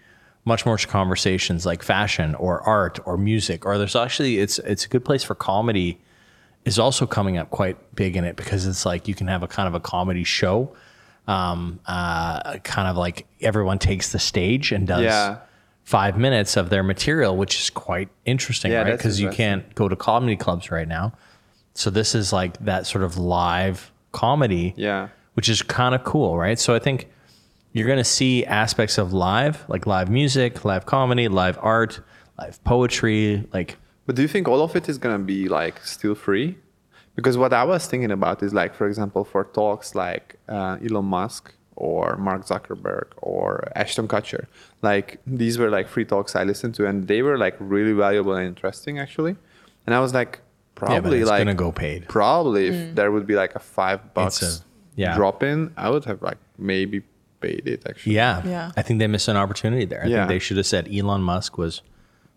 much 0.43 0.65
more 0.65 0.78
conversations 0.78 1.65
like 1.65 1.84
fashion 1.84 2.34
or 2.36 2.62
art 2.67 3.00
or 3.06 3.17
music, 3.17 3.65
or 3.65 3.78
there's 3.78 3.95
actually 3.95 4.39
it's 4.39 4.60
it's 4.60 4.86
a 4.86 4.89
good 4.89 5.06
place 5.06 5.24
for 5.24 5.36
comedy. 5.36 6.00
Is 6.63 6.78
also 6.78 7.08
coming 7.08 7.38
up 7.38 7.50
quite 7.50 7.95
big 7.95 8.15
in 8.15 8.24
it 8.24 8.36
because 8.36 8.67
it's 8.67 8.86
like 8.86 9.08
you 9.08 9.15
can 9.15 9.26
have 9.28 9.41
a 9.41 9.47
kind 9.47 9.67
of 9.67 9.74
a 9.74 9.80
comedy 9.80 10.24
show, 10.24 10.76
um, 11.28 11.80
uh, 11.88 12.58
kind 12.60 12.88
of 12.88 12.95
like 12.97 13.26
everyone 13.41 13.80
takes 13.80 14.12
the 14.12 14.19
stage 14.19 14.71
and 14.71 14.86
does 14.86 15.02
Yeah. 15.02 15.38
Five 15.84 16.17
minutes 16.17 16.56
of 16.58 16.70
their 16.70 16.84
material, 16.84 17.36
which 17.36 17.60
is 17.60 17.70
quite 17.70 18.10
interesting, 18.26 18.72
Yeah, 18.72 18.84
right? 18.84 18.98
Because 18.98 19.20
you 19.20 19.30
can't 19.30 19.74
go 19.76 19.88
to 19.89 19.96
comedy 19.96 20.36
clubs 20.36 20.72
right 20.72 20.88
now. 20.88 21.13
So 21.74 21.89
this 21.89 22.15
is 22.15 22.32
like 22.32 22.58
that 22.65 22.86
sort 22.88 23.04
of 23.04 23.17
live 23.17 23.91
comedy, 24.12 24.74
Yeah. 24.78 25.10
which 25.34 25.50
is 25.50 25.62
kind 25.62 25.96
of 25.96 26.04
cool, 26.04 26.38
right? 26.38 26.60
So 26.60 26.76
I 26.76 26.80
think 26.80 27.08
you're 27.74 27.88
going 27.88 27.98
to 27.98 28.04
see 28.04 28.46
aspects 28.46 28.98
of 28.98 29.12
live, 29.13 29.63
like 29.67 29.86
live 29.88 30.10
music, 30.10 30.63
live 30.65 30.86
comedy, 30.86 31.28
live 31.28 31.58
art, 31.62 32.00
live 32.38 32.63
poetry, 32.63 33.48
like 33.54 33.78
But 34.06 34.15
do 34.15 34.22
you 34.22 34.28
think 34.28 34.48
all 34.48 34.62
of 34.62 34.76
it 34.76 34.89
is 34.89 34.98
gonna 34.98 35.20
be 35.20 35.48
like 35.48 35.80
still 35.86 36.15
free? 36.15 36.58
Because 37.15 37.38
what 37.38 37.54
I 37.54 37.63
was 37.63 37.86
thinking 37.88 38.12
about 38.12 38.41
is 38.44 38.54
like, 38.54 38.74
for 38.74 38.88
example, 38.88 39.24
for 39.24 39.44
talks 39.46 39.96
like 39.96 40.38
uh, 40.50 40.78
Elon 40.84 41.06
Musk 41.06 41.54
or 41.89 42.15
Mark 42.28 42.41
Zuckerberg 42.46 43.08
or 43.17 43.48
Ashton 43.76 44.08
Kutcher, 44.08 44.44
like 44.84 45.20
these 45.41 45.58
were 45.58 45.70
like 45.78 45.88
free 45.88 46.06
talks 46.06 46.36
I 46.36 46.44
listened 46.52 46.76
to, 46.76 46.86
and 46.89 47.08
they 47.08 47.22
were 47.28 47.38
like 47.46 47.56
really 47.60 47.94
valuable 47.94 48.34
and 48.39 48.48
interesting 48.48 49.00
actually. 49.00 49.36
And 49.86 49.96
I 49.98 50.00
was 50.00 50.13
like, 50.13 50.32
but 50.76 50.86
probably 50.86 51.20
it's 51.22 51.30
like 51.30 51.39
gonna 51.41 51.56
go 51.56 51.72
paid. 51.72 52.08
Probably 52.08 52.70
Mm. 52.70 52.74
if 52.89 52.96
there 52.96 53.12
would 53.12 53.26
be 53.26 53.36
like 53.44 53.54
a 53.56 53.60
five 53.78 54.00
bucks 54.13 54.41
a- 54.44 54.63
yeah. 54.96 55.15
drop 55.15 55.41
in, 55.44 55.72
I 55.76 55.89
would 55.89 56.06
have 56.06 56.22
like 56.22 56.38
maybe 56.58 57.02
paid 57.39 57.63
it 57.67 57.82
actually. 57.89 58.13
yeah, 58.15 58.46
Yeah. 58.46 58.72
I 58.78 58.82
think 58.84 59.00
they 59.00 59.08
missed 59.08 59.28
an 59.28 59.38
opportunity 59.38 59.86
there. 59.86 60.04
I 60.04 60.08
Yeah. 60.08 60.17
think 60.17 60.30
they 60.30 60.39
should 60.46 60.58
have 60.58 60.67
said 60.67 60.88
Elon 60.94 61.24
Musk 61.24 61.58
was 61.58 61.82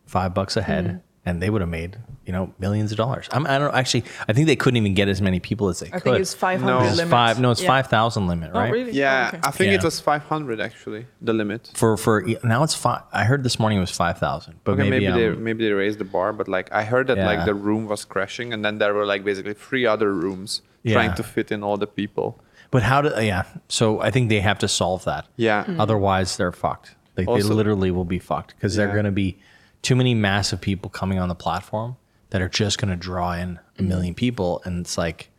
five 0.07 0.33
bucks 0.33 0.57
ahead. 0.57 0.85
Mm. 0.87 1.01
And 1.27 1.41
they 1.41 1.49
would 1.49 1.63
have 1.63 1.71
made, 1.71 1.97
you 2.27 2.33
know, 2.35 2.53
millions 2.59 2.93
of 2.93 2.99
dollars. 2.99 3.29
I'm, 3.33 3.47
I 3.47 3.57
don't 3.59 3.75
actually. 3.75 4.05
I 4.29 4.35
think 4.35 4.47
they 4.47 4.57
couldn't 4.57 4.77
even 4.77 4.93
get 4.93 5.09
as 5.09 5.23
many 5.23 5.41
people 5.41 5.71
as 5.71 5.81
they 5.81 5.87
I 5.87 5.91
could. 5.93 5.97
I 6.01 6.01
think 6.01 6.19
it's 6.21 6.35
500 6.35 6.67
No. 6.71 6.85
It's 6.87 6.97
limit. 6.99 7.11
five. 7.11 7.41
No, 7.41 7.51
it's 7.51 7.63
Yeah. 7.63 7.69
five 7.69 7.87
thousand 7.87 8.27
limit, 8.27 8.51
Oh, 8.53 8.59
right? 8.61 8.71
really? 8.71 8.93
Yeah, 8.93 9.31
Oh, 9.33 9.37
okay. 9.39 9.49
I 9.49 9.51
think 9.51 9.73
it 9.73 9.83
was 9.83 10.01
500 10.01 10.61
actually, 10.61 11.07
the 11.23 11.33
limit. 11.33 11.71
For 11.75 11.97
for 11.97 12.23
now 12.45 12.63
it's 12.63 12.75
five. 12.75 13.03
I 13.11 13.25
heard 13.25 13.43
this 13.43 13.59
morning 13.59 13.79
it 13.79 13.81
was 13.81 13.91
five 13.91 14.19
thousand, 14.19 14.57
but 14.65 14.73
Okay, 14.73 14.83
maybe, 14.91 15.07
maybe, 15.09 15.19
they 15.21 15.29
um, 15.29 15.43
maybe 15.43 15.65
they 15.67 15.73
raised 15.73 15.99
the 15.99 16.05
bar, 16.05 16.35
but 16.35 16.47
like 16.47 16.71
I 16.73 16.85
heard 16.85 17.07
that 17.07 17.17
Yeah. 17.17 17.27
like 17.27 17.47
the 17.47 17.55
room 17.55 17.87
was 17.89 18.05
crashing, 18.05 18.53
and 18.53 18.63
then 18.63 18.77
there 18.77 18.93
were 18.93 19.07
like 19.07 19.25
basically 19.25 19.55
three 19.55 19.87
other 19.87 20.13
rooms 20.13 20.61
Yeah. 20.83 20.93
trying 20.95 21.15
to 21.15 21.23
fit 21.23 21.51
in 21.51 21.63
all 21.63 21.79
the 21.79 21.87
people. 21.87 22.39
But 22.71 22.83
how 22.83 23.01
do? 23.01 23.09
Yeah. 23.25 23.45
So 23.69 24.01
I 24.03 24.11
think 24.11 24.29
they 24.29 24.41
have 24.41 24.59
to 24.59 24.69
solve 24.69 25.05
that. 25.05 25.25
Yeah, 25.37 25.65
Otherwise, 25.79 26.37
they're 26.37 26.53
fucked. 26.53 26.97
Like 27.17 27.27
they 27.29 27.43
literally 27.43 27.91
will 27.93 28.05
be 28.05 28.19
fucked 28.19 28.55
because 28.57 28.75
they're 28.77 28.93
going 28.93 29.07
to 29.15 29.19
be 29.27 29.39
too 29.85 29.95
many 29.95 30.15
massive 30.15 30.61
people 30.61 30.91
coming 30.91 31.19
on 31.19 31.29
the 31.29 31.35
platform 31.35 31.97
that 32.31 32.41
are 32.43 32.49
just 32.49 32.79
going 32.79 32.91
to 32.91 32.97
draw 32.97 33.33
in 33.33 33.41
a 33.41 33.83
mm-hmm. 33.83 33.89
million 33.89 34.15
people, 34.15 34.61
and 34.65 34.81
it's 34.81 34.99
like, 34.99 35.31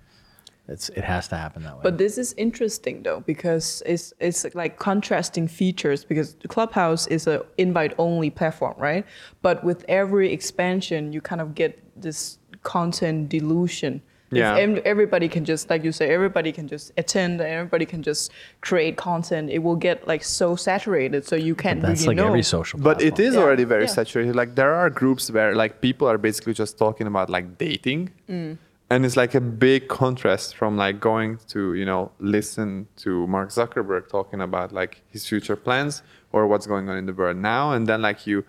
it's 0.67 0.89
it 0.89 1.03
has 1.03 1.27
to 1.27 1.35
happen 1.35 1.63
that 1.63 1.75
way. 1.75 1.81
But 1.83 1.97
this 1.97 2.17
is 2.17 2.33
interesting 2.37 3.03
though 3.03 3.19
because 3.19 3.83
it's 3.85 4.13
it's 4.19 4.45
like 4.55 4.79
contrasting 4.79 5.47
features 5.47 6.05
because 6.05 6.35
the 6.35 6.47
Clubhouse 6.47 7.05
is 7.07 7.27
a 7.27 7.45
invite 7.57 7.93
only 7.97 8.29
platform, 8.29 8.75
right? 8.77 9.05
But 9.41 9.63
with 9.63 9.83
every 9.87 10.31
expansion, 10.31 11.11
you 11.11 11.21
kind 11.21 11.41
of 11.41 11.53
get 11.53 11.79
this 12.01 12.39
content 12.63 13.29
dilution. 13.29 14.01
Yeah. 14.35 14.55
If 14.55 14.69
em- 14.77 14.81
everybody 14.85 15.27
can 15.29 15.43
just 15.45 15.69
like 15.69 15.83
you 15.83 15.91
say, 15.91 16.09
everybody 16.09 16.51
can 16.51 16.67
just 16.67 16.91
attend, 16.97 17.41
and 17.41 17.49
everybody 17.49 17.85
can 17.85 18.01
just 18.03 18.31
create 18.61 18.95
content. 18.97 19.49
It 19.49 19.59
will 19.59 19.75
get 19.87 20.07
like 20.07 20.23
so 20.23 20.55
saturated, 20.55 21.25
so 21.25 21.35
you 21.35 21.55
can't 21.55 21.81
that's 21.81 22.01
really 22.01 22.15
like 22.15 22.17
know. 22.23 22.27
every 22.27 22.43
social. 22.43 22.79
but 22.79 23.01
it 23.01 23.15
platform. 23.15 23.27
is 23.27 23.33
Yeah, 23.35 23.41
already 23.41 23.63
very 23.63 23.83
yeah. 23.85 23.97
saturated. 23.99 24.35
Like 24.35 24.55
there 24.55 24.73
are 24.75 24.89
groups 24.89 25.31
where 25.31 25.55
like 25.55 25.81
people 25.81 26.07
are 26.07 26.17
basically 26.17 26.53
just 26.53 26.77
talking 26.77 27.07
about 27.07 27.29
like 27.29 27.57
dating, 27.57 28.09
Mm. 28.29 28.57
and 28.91 29.05
it's 29.05 29.17
like 29.17 29.33
a 29.35 29.41
big 29.67 29.87
contrast 29.87 30.55
from 30.55 30.77
like 30.77 30.99
going 30.99 31.39
to 31.53 31.59
you 31.73 31.85
know 31.85 32.11
listen 32.19 32.87
to 33.03 33.25
Mark 33.27 33.49
Zuckerberg 33.49 34.07
talking 34.09 34.41
about 34.41 34.71
like 34.71 35.01
his 35.13 35.27
future 35.27 35.55
plans 35.55 36.03
or 36.33 36.47
what's 36.47 36.67
going 36.67 36.89
on 36.89 36.97
in 36.97 37.05
the 37.05 37.13
world 37.13 37.37
now, 37.37 37.71
and 37.75 37.87
then 37.87 38.01
like 38.01 38.27
you 38.27 38.43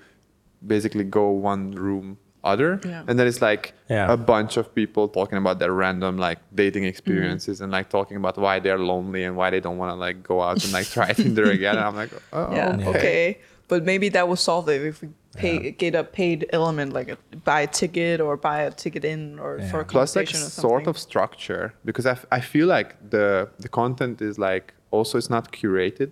basically 0.66 1.05
go 1.05 1.31
one 1.31 1.70
room 1.72 2.18
other 2.52 2.70
Yeah. 2.85 3.09
and 3.09 3.14
then 3.18 3.26
it's 3.30 3.42
like 3.50 3.64
Yeah. 3.88 4.12
a 4.16 4.16
bunch 4.16 4.56
of 4.61 4.66
people 4.80 5.04
talking 5.18 5.38
about 5.42 5.56
their 5.62 5.72
random 5.85 6.14
like 6.28 6.38
dating 6.62 6.82
mm-hmm. 6.85 6.94
experiences 6.94 7.61
and 7.62 7.70
like 7.78 7.88
talking 7.98 8.16
about 8.22 8.35
why 8.44 8.54
they're 8.64 8.85
lonely 8.92 9.22
and 9.26 9.32
why 9.40 9.48
they 9.54 9.61
don't 9.66 9.78
want 9.82 9.90
to 9.94 9.98
like 10.06 10.18
go 10.32 10.37
out 10.46 10.56
and 10.64 10.72
like 10.78 10.88
try 10.96 11.09
Tinder 11.20 11.48
again. 11.59 11.76
And 11.76 11.85
I'm 11.88 11.96
like, 12.02 12.12
oh, 12.32 12.48
yeah, 12.59 12.76
okay. 12.76 12.88
okay. 12.98 13.38
But 13.68 13.80
maybe 13.90 14.09
that 14.16 14.24
will 14.28 14.42
solve 14.50 14.68
it 14.74 14.80
if 14.92 15.02
we 15.02 15.09
pay 15.42 15.70
get 15.85 15.94
a 15.94 16.04
paid 16.20 16.40
element 16.59 16.88
like 16.98 17.09
a, 17.14 17.18
buy 17.50 17.61
a 17.68 17.70
ticket 17.80 18.20
or 18.26 18.32
buy 18.48 18.59
a 18.62 18.70
ticket 18.70 19.04
in 19.04 19.38
or 19.44 19.52
for 19.70 19.80
a 19.80 19.85
Plus, 19.85 20.16
like 20.16 20.26
conversation 20.28 20.46
or 20.46 20.50
sort 20.68 20.87
of 20.87 20.96
structure 21.09 21.64
because 21.88 22.06
I, 22.12 22.12
f- 22.20 22.26
I 22.38 22.40
feel 22.52 22.66
like 22.76 22.88
the 23.14 23.26
the 23.64 23.68
content 23.68 24.16
is 24.28 24.35
like 24.38 24.66
also 24.96 25.18
it's 25.18 25.30
not 25.37 25.44
curated, 25.52 26.11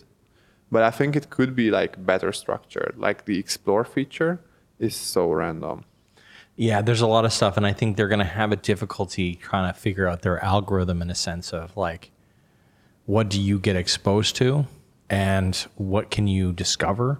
but 0.74 0.82
I 0.82 0.90
think 0.98 1.10
it 1.20 1.26
could 1.36 1.52
be 1.62 1.70
like 1.80 1.92
better 2.04 2.32
structured. 2.32 2.94
Like 3.06 3.18
the 3.24 3.38
explore 3.38 3.84
feature 3.96 4.34
is 4.78 4.94
so 4.96 5.22
random. 5.42 5.84
Yeah, 6.56 6.82
there's 6.82 7.00
a 7.00 7.06
lot 7.06 7.24
of 7.24 7.32
stuff, 7.32 7.56
and 7.56 7.66
I 7.66 7.72
think 7.72 7.96
they're 7.96 8.08
going 8.08 8.20
to 8.20 8.24
have 8.24 8.52
a 8.52 8.56
difficulty 8.56 9.34
trying 9.34 9.72
to 9.72 9.78
figure 9.78 10.06
out 10.06 10.22
their 10.22 10.42
algorithm 10.44 11.02
in 11.02 11.10
a 11.10 11.14
sense 11.14 11.52
of 11.52 11.76
like, 11.76 12.10
what 13.06 13.28
do 13.28 13.40
you 13.40 13.58
get 13.58 13.74
exposed 13.76 14.36
to, 14.36 14.66
and 15.10 15.56
what 15.74 16.10
can 16.10 16.26
you 16.28 16.52
discover? 16.52 17.18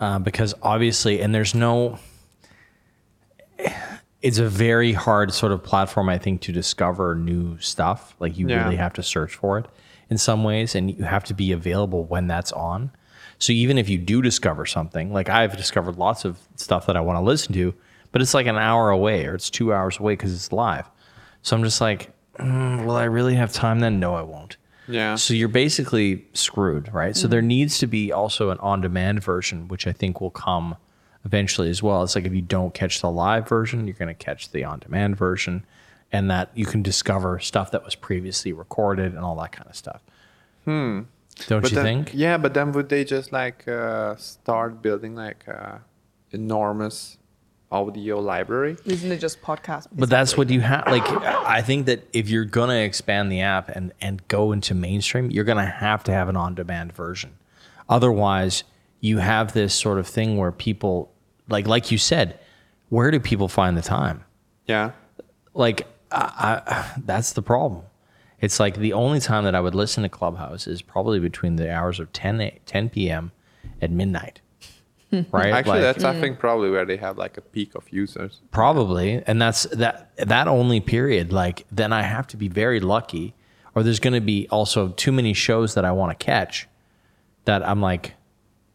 Uh, 0.00 0.18
because 0.18 0.52
obviously, 0.62 1.20
and 1.22 1.34
there's 1.34 1.54
no. 1.54 1.98
It's 4.22 4.38
a 4.38 4.48
very 4.48 4.92
hard 4.92 5.32
sort 5.32 5.52
of 5.52 5.62
platform, 5.62 6.08
I 6.08 6.18
think, 6.18 6.40
to 6.42 6.52
discover 6.52 7.14
new 7.14 7.58
stuff. 7.60 8.16
Like 8.18 8.36
you 8.36 8.48
Yeah. 8.48 8.64
really 8.64 8.76
have 8.76 8.92
to 8.94 9.02
search 9.02 9.34
for 9.34 9.58
it 9.58 9.66
in 10.10 10.18
some 10.18 10.42
ways, 10.42 10.74
and 10.74 10.90
you 10.90 11.04
have 11.04 11.22
to 11.24 11.34
be 11.34 11.52
available 11.52 12.04
when 12.04 12.26
that's 12.26 12.50
on. 12.52 12.90
So 13.38 13.52
even 13.52 13.78
if 13.78 13.88
you 13.88 13.98
do 13.98 14.22
discover 14.22 14.66
something, 14.66 15.12
like 15.12 15.28
I've 15.28 15.56
discovered 15.56 15.96
lots 15.96 16.24
of 16.24 16.38
stuff 16.56 16.86
that 16.86 16.96
I 16.96 17.00
want 17.00 17.18
to 17.18 17.22
listen 17.22 17.52
to, 17.54 17.74
but 18.16 18.22
it's 18.22 18.32
like 18.32 18.46
an 18.46 18.56
hour 18.56 18.88
away 18.88 19.26
or 19.26 19.34
it's 19.34 19.50
two 19.50 19.74
hours 19.74 19.98
away 19.98 20.14
because 20.14 20.32
it's 20.32 20.50
live. 20.50 20.88
So 21.42 21.54
I'm 21.54 21.62
just 21.62 21.82
like, 21.82 22.12
mm, 22.38 22.86
will 22.86 22.96
I 22.96 23.04
really 23.04 23.34
have 23.34 23.52
time 23.52 23.80
then? 23.80 24.00
No, 24.00 24.14
I 24.14 24.22
won't. 24.22 24.56
Yeah. 24.88 25.16
So 25.16 25.34
you're 25.34 25.48
basically 25.48 26.26
screwed, 26.32 26.90
right? 26.94 27.14
So 27.14 27.28
there 27.28 27.42
needs 27.42 27.76
to 27.80 27.86
be 27.86 28.12
also 28.12 28.48
an 28.48 28.58
on-demand 28.60 29.22
version, 29.22 29.68
which 29.68 29.86
I 29.86 29.92
think 29.92 30.22
will 30.22 30.30
come 30.30 30.76
eventually 31.26 31.68
as 31.68 31.82
well. 31.82 32.02
It's 32.04 32.14
like 32.14 32.24
if 32.24 32.32
you 32.32 32.40
don't 32.40 32.72
catch 32.72 33.02
the 33.02 33.10
live 33.10 33.46
version, 33.46 33.86
you're 33.86 33.92
going 33.92 34.08
to 34.08 34.14
catch 34.14 34.50
the 34.50 34.64
on-demand 34.64 35.18
version, 35.18 35.66
and 36.10 36.30
that 36.30 36.48
you 36.54 36.64
can 36.64 36.80
discover 36.80 37.38
stuff 37.38 37.70
that 37.72 37.84
was 37.84 37.94
previously 37.94 38.54
recorded 38.54 39.12
and 39.12 39.26
all 39.26 39.36
that 39.36 39.52
kind 39.52 39.68
of 39.68 39.76
stuff. 39.76 40.00
Hmm. 40.64 41.02
Don't 41.48 41.60
But 41.60 41.70
you 41.70 41.74
then, 41.74 41.84
think? 41.84 42.12
Yeah, 42.14 42.38
but 42.38 42.54
then 42.54 42.72
would 42.72 42.88
they 42.88 43.04
just 43.04 43.30
like 43.30 43.68
uh, 43.68 44.16
start 44.16 44.80
building 44.80 45.14
like 45.14 45.46
a 45.46 45.82
enormous 46.32 47.18
audio 47.70 48.18
library? 48.20 48.76
Isn't 48.84 49.10
it 49.12 49.18
just 49.18 49.42
podcast? 49.42 49.88
But 49.92 50.08
that's 50.08 50.36
what 50.36 50.50
you 50.50 50.60
have. 50.60 50.86
Like, 50.86 51.06
I 51.06 51.62
think 51.62 51.86
that 51.86 52.06
if 52.12 52.28
you're 52.28 52.44
gonna 52.44 52.76
expand 52.76 53.30
the 53.30 53.40
app 53.40 53.68
and 53.68 53.92
and 54.00 54.26
go 54.28 54.52
into 54.52 54.74
mainstream, 54.74 55.30
you're 55.30 55.44
gonna 55.44 55.66
have 55.66 56.04
to 56.04 56.12
have 56.12 56.28
an 56.28 56.36
on-demand 56.36 56.92
version. 56.92 57.36
Otherwise, 57.88 58.64
you 59.00 59.18
have 59.18 59.52
this 59.52 59.74
sort 59.74 59.98
of 59.98 60.06
thing 60.06 60.36
where 60.36 60.52
people, 60.52 61.12
like 61.48 61.66
like 61.66 61.90
you 61.90 61.98
said, 61.98 62.38
where 62.88 63.10
do 63.10 63.20
people 63.20 63.48
find 63.48 63.76
the 63.76 63.82
time? 63.82 64.24
Yeah. 64.66 64.92
Like, 65.54 65.86
I, 66.10 66.62
I, 66.66 67.00
that's 67.04 67.32
the 67.32 67.42
problem. 67.42 67.84
It's 68.40 68.60
like 68.60 68.76
the 68.76 68.92
only 68.92 69.20
time 69.20 69.44
that 69.44 69.54
I 69.54 69.60
would 69.60 69.74
listen 69.74 70.02
to 70.02 70.08
Clubhouse 70.08 70.66
is 70.66 70.82
probably 70.82 71.18
between 71.18 71.56
the 71.56 71.72
hours 71.72 71.98
of 71.98 72.12
10, 72.12 72.50
10 72.66 72.90
p.m. 72.90 73.32
at 73.80 73.90
midnight. 73.90 74.40
Right? 75.12 75.52
Actually, 75.52 75.80
Like- 75.80 75.80
that's 75.82 76.04
I 76.04 76.14
mm. 76.14 76.20
think 76.20 76.38
probably 76.38 76.70
where 76.70 76.84
they 76.84 76.96
have 76.96 77.16
like 77.16 77.36
a 77.38 77.40
peak 77.40 77.74
of 77.74 77.84
users. 77.92 78.40
probably. 78.50 79.22
And 79.26 79.40
that's 79.40 79.62
that 79.64 80.10
that 80.16 80.48
only 80.48 80.80
period 80.80 81.32
like 81.32 81.64
then 81.70 81.92
i 81.92 82.02
have 82.02 82.26
to 82.28 82.36
be 82.36 82.48
very 82.48 82.80
lucky 82.80 83.34
or 83.74 83.82
there's 83.82 84.00
going 84.00 84.14
to 84.14 84.20
be 84.20 84.48
also 84.50 84.88
too 84.90 85.12
many 85.12 85.32
shows 85.34 85.74
that 85.74 85.84
i 85.84 85.92
want 85.92 86.18
to 86.18 86.24
catch 86.24 86.66
that 87.44 87.66
i'm 87.68 87.80
like 87.80 88.14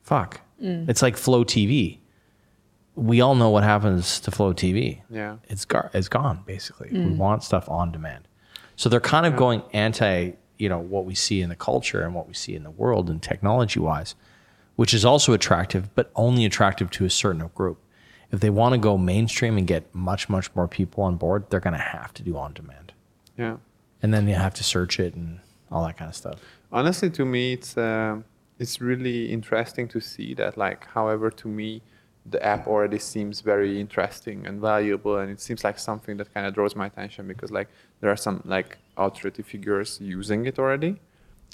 fuck. 0.04 0.41
Mm. 0.62 0.88
It's 0.89 1.02
like 1.02 1.17
flow 1.17 1.44
tv 1.44 2.00
we 2.96 3.22
all 3.22 3.36
know 3.36 3.50
what 3.50 3.63
happens 3.63 4.20
to 4.22 4.32
flow 4.32 4.54
tv 4.54 5.02
Yeah. 5.10 5.38
it's 5.50 5.65
gar- 5.65 5.89
it's 5.94 6.08
gone 6.10 6.44
basically. 6.46 6.89
We 6.91 7.00
mm. 7.00 7.17
want 7.17 7.44
stuff 7.44 7.67
on 7.70 7.91
demand. 7.91 8.28
So 8.76 8.89
they're 8.89 9.00
kind 9.00 9.26
of 9.26 9.36
going 9.36 9.63
anti 9.74 10.32
you 10.58 10.70
know 10.70 10.80
what 10.80 11.06
we 11.06 11.15
see 11.15 11.41
in 11.41 11.50
the 11.50 11.56
culture 11.56 12.02
and 12.04 12.13
what 12.13 12.28
we 12.28 12.34
see 12.36 12.56
in 12.56 12.63
the 12.63 12.72
world 12.72 13.10
and 13.10 13.22
technology 13.22 13.80
wise 13.80 14.13
which 14.82 14.94
is 15.00 15.04
also 15.12 15.30
attractive 15.39 15.84
but 15.98 16.06
only 16.26 16.44
attractive 16.50 16.88
to 16.98 17.02
a 17.06 17.10
certain 17.24 17.46
group 17.60 17.78
if 18.34 18.39
they 18.44 18.50
want 18.60 18.72
to 18.76 18.80
go 18.89 18.94
mainstream 19.13 19.54
and 19.60 19.67
get 19.74 19.84
much 20.10 20.24
much 20.36 20.48
more 20.58 20.67
people 20.78 21.00
on 21.10 21.15
board 21.24 21.39
they're 21.50 21.65
going 21.67 21.80
to 21.84 21.88
have 21.98 22.12
to 22.17 22.22
do 22.30 22.34
on 22.44 22.50
demand 22.60 22.88
Yeah. 23.44 23.58
and 24.02 24.10
then 24.13 24.24
you 24.30 24.36
have 24.46 24.56
to 24.60 24.63
search 24.74 24.94
it 25.06 25.12
and 25.20 25.39
all 25.72 25.84
that 25.88 25.98
kind 26.00 26.10
of 26.13 26.15
stuff 26.24 26.39
Honestly, 26.80 27.10
to 27.20 27.24
me, 27.36 27.44
it's 27.58 27.72
um 27.78 28.24
it's 28.63 28.76
really 28.89 29.20
interesting 29.38 29.86
to 29.94 30.00
see 30.12 30.30
that. 30.41 30.52
Like, 30.65 30.82
however, 30.98 31.28
to 31.41 31.48
me, 31.60 31.70
the 32.34 32.39
app 32.54 32.63
already 32.74 33.00
seems 33.13 33.36
very 33.54 33.72
interesting 33.86 34.38
and 34.48 34.56
valuable, 34.72 35.13
and 35.22 35.28
it 35.36 35.41
seems 35.48 35.62
like 35.67 35.78
something 35.89 36.15
that 36.20 36.28
kind 36.36 36.46
of 36.48 36.52
draws 36.58 36.74
my 36.82 36.86
attention 36.91 37.28
because 37.34 37.52
like 37.60 37.67
there 38.00 38.10
are 38.15 38.22
some 38.28 38.38
like 38.56 38.70
authority 39.06 39.44
figures 39.54 39.89
using 40.17 40.41
it 40.50 40.56
already 40.63 40.94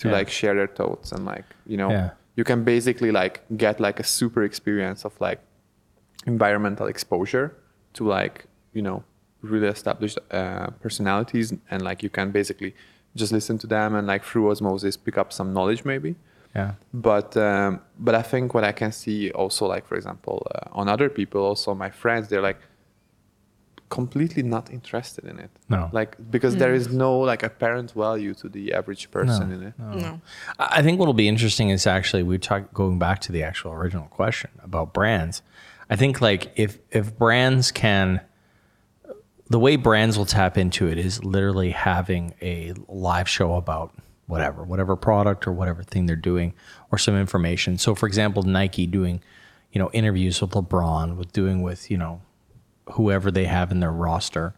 to 0.01 0.05
Yeah. 0.07 0.17
like 0.17 0.29
share 0.39 0.53
their 0.59 0.71
thoughts 0.79 1.07
and 1.13 1.25
like 1.33 1.47
you 1.71 1.77
know 1.81 1.89
Yeah. 1.97 2.09
You 2.37 2.43
can 2.43 2.63
basically 2.63 3.11
like 3.11 3.41
get 3.57 3.81
like 3.81 3.99
a 3.99 4.03
super 4.03 4.43
experience 4.43 5.03
of 5.03 5.19
like 5.19 5.41
environmental 6.25 6.87
exposure 6.87 7.53
to 7.93 8.07
like 8.07 8.45
you 8.73 8.81
know 8.81 9.03
really 9.41 9.67
established 9.67 10.19
uh, 10.31 10.67
personalities 10.81 11.53
and 11.71 11.81
like 11.81 12.01
you 12.03 12.09
can 12.09 12.31
basically 12.31 12.73
just 13.15 13.31
listen 13.33 13.57
to 13.57 13.67
them 13.67 13.95
and 13.95 14.07
like 14.07 14.23
through 14.23 14.49
osmosis 14.49 14.95
pick 14.95 15.17
up 15.17 15.33
some 15.33 15.51
knowledge 15.53 15.83
maybe. 15.83 16.15
Yeah. 16.55 16.73
But 16.93 17.35
um, 17.37 17.81
but 17.99 18.15
i 18.15 18.21
think 18.21 18.53
what 18.53 18.63
i 18.63 18.71
can 18.71 18.91
see 18.91 19.31
also 19.31 19.67
like 19.67 19.85
for 19.85 19.95
example 19.95 20.47
uh, 20.55 20.79
on 20.79 20.87
other 20.87 21.09
people 21.09 21.41
also 21.41 21.73
my 21.75 21.89
friends 21.89 22.29
they're 22.29 22.47
like 22.51 22.59
completely 23.89 24.43
not 24.43 24.69
interested 24.69 25.23
in 25.25 25.39
it 25.39 25.49
No. 25.69 25.89
like 25.93 26.17
because 26.29 26.57
there 26.57 26.73
mm. 26.73 26.77
is 26.81 26.89
no 26.89 27.19
like 27.19 27.41
apparent 27.43 27.91
value 27.91 28.33
to 28.35 28.49
the 28.49 28.73
average 28.73 29.09
person 29.11 29.51
in 29.51 29.63
it 29.63 29.73
No. 29.79 30.21
I 30.59 30.67
I 30.79 30.81
think 30.81 30.99
what'll 30.99 31.13
be 31.13 31.27
interesting 31.27 31.69
is 31.69 31.87
actually 31.87 32.23
we 32.23 32.37
talk 32.37 32.73
going 32.73 32.99
back 32.99 33.19
to 33.21 33.31
the 33.31 33.43
actual 33.43 33.71
original 33.71 34.07
question 34.07 34.51
about 34.61 34.93
brands. 34.93 35.41
I 35.89 35.95
think 35.95 36.21
like 36.21 36.51
if 36.55 36.79
if 36.91 37.17
brands 37.17 37.71
can 37.71 38.21
the 39.49 39.59
way 39.59 39.75
brands 39.77 40.17
will 40.17 40.25
tap 40.25 40.57
into 40.57 40.87
it 40.87 40.97
is 40.97 41.23
literally 41.23 41.71
having 41.71 42.33
a 42.41 42.73
live 42.87 43.29
show 43.29 43.55
about 43.55 43.93
whatever, 44.25 44.63
whatever 44.63 44.95
product 44.95 45.47
or 45.47 45.53
whatever 45.53 45.81
thing 45.83 46.05
they're 46.05 46.15
doing 46.15 46.53
or 46.91 46.97
some 46.97 47.15
information. 47.15 47.77
So 47.77 47.95
for 47.95 48.07
example, 48.07 48.43
Nike 48.43 48.85
doing, 48.85 49.21
you 49.71 49.79
know, 49.79 49.89
interviews 49.93 50.41
with 50.41 50.51
LeBron, 50.51 51.15
with 51.15 51.31
doing 51.31 51.61
with, 51.61 51.89
you 51.89 51.97
know, 51.97 52.21
whoever 52.91 53.31
they 53.31 53.45
have 53.45 53.71
in 53.71 53.79
their 53.79 53.91
roster. 53.91 54.53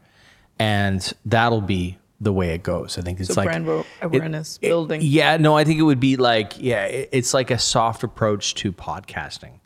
And 0.57 1.11
that'll 1.25 1.61
be 1.61 1.97
the 2.21 2.33
way 2.33 2.49
it 2.53 2.63
goes. 2.63 2.97
I 2.97 3.01
think 3.01 3.19
it's 3.19 3.33
So 3.33 3.39
like 3.41 3.47
brand 3.47 3.85
awareness 4.01 4.57
it- 4.61 4.67
building. 4.67 4.99
yeah, 5.03 5.37
no, 5.37 5.55
I 5.55 5.63
think 5.63 5.79
it 5.79 5.83
would 5.83 6.01
be 6.01 6.17
like, 6.17 6.53
yeah, 6.59 6.83
it- 6.85 7.09
it's 7.13 7.33
like 7.33 7.49
a 7.49 7.57
soft 7.57 8.03
approach 8.03 8.55
to 8.55 8.73
podcasting 8.73 9.59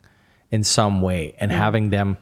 in 0.52 0.62
some 0.62 1.00
way 1.02 1.34
and 1.40 1.50
having 1.50 1.90
them 1.90 2.16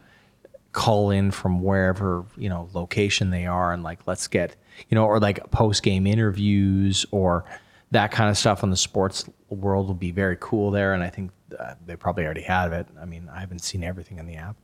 call 0.72 1.10
in 1.10 1.30
from 1.30 1.60
wherever, 1.62 2.24
you 2.38 2.48
know, 2.48 2.68
location 2.72 3.28
they 3.28 3.44
are 3.44 3.74
and 3.74 3.82
like, 3.82 3.98
let's 4.06 4.26
get, 4.26 4.56
you 4.88 4.94
know, 4.94 5.04
or 5.04 5.20
like 5.20 5.50
post 5.50 5.82
game 5.82 6.06
interviews 6.06 7.04
or 7.10 7.44
that 7.90 8.10
kind 8.10 8.30
of 8.30 8.38
stuff 8.38 8.62
in 8.62 8.70
the 8.70 8.76
sports 8.76 9.28
world 9.50 9.86
will 9.88 9.94
be 9.94 10.12
very 10.12 10.38
cool 10.40 10.70
there. 10.70 10.94
And 10.94 11.02
I 11.02 11.10
think 11.10 11.30
uh, 11.58 11.74
they 11.84 11.94
probably 11.94 12.24
already 12.24 12.40
have 12.42 12.72
it. 12.72 12.86
I 12.98 13.04
mean, 13.04 13.28
I 13.30 13.40
haven't 13.40 13.58
seen 13.58 13.84
everything 13.84 14.18
in 14.18 14.24
the 14.24 14.36
app. 14.36 14.56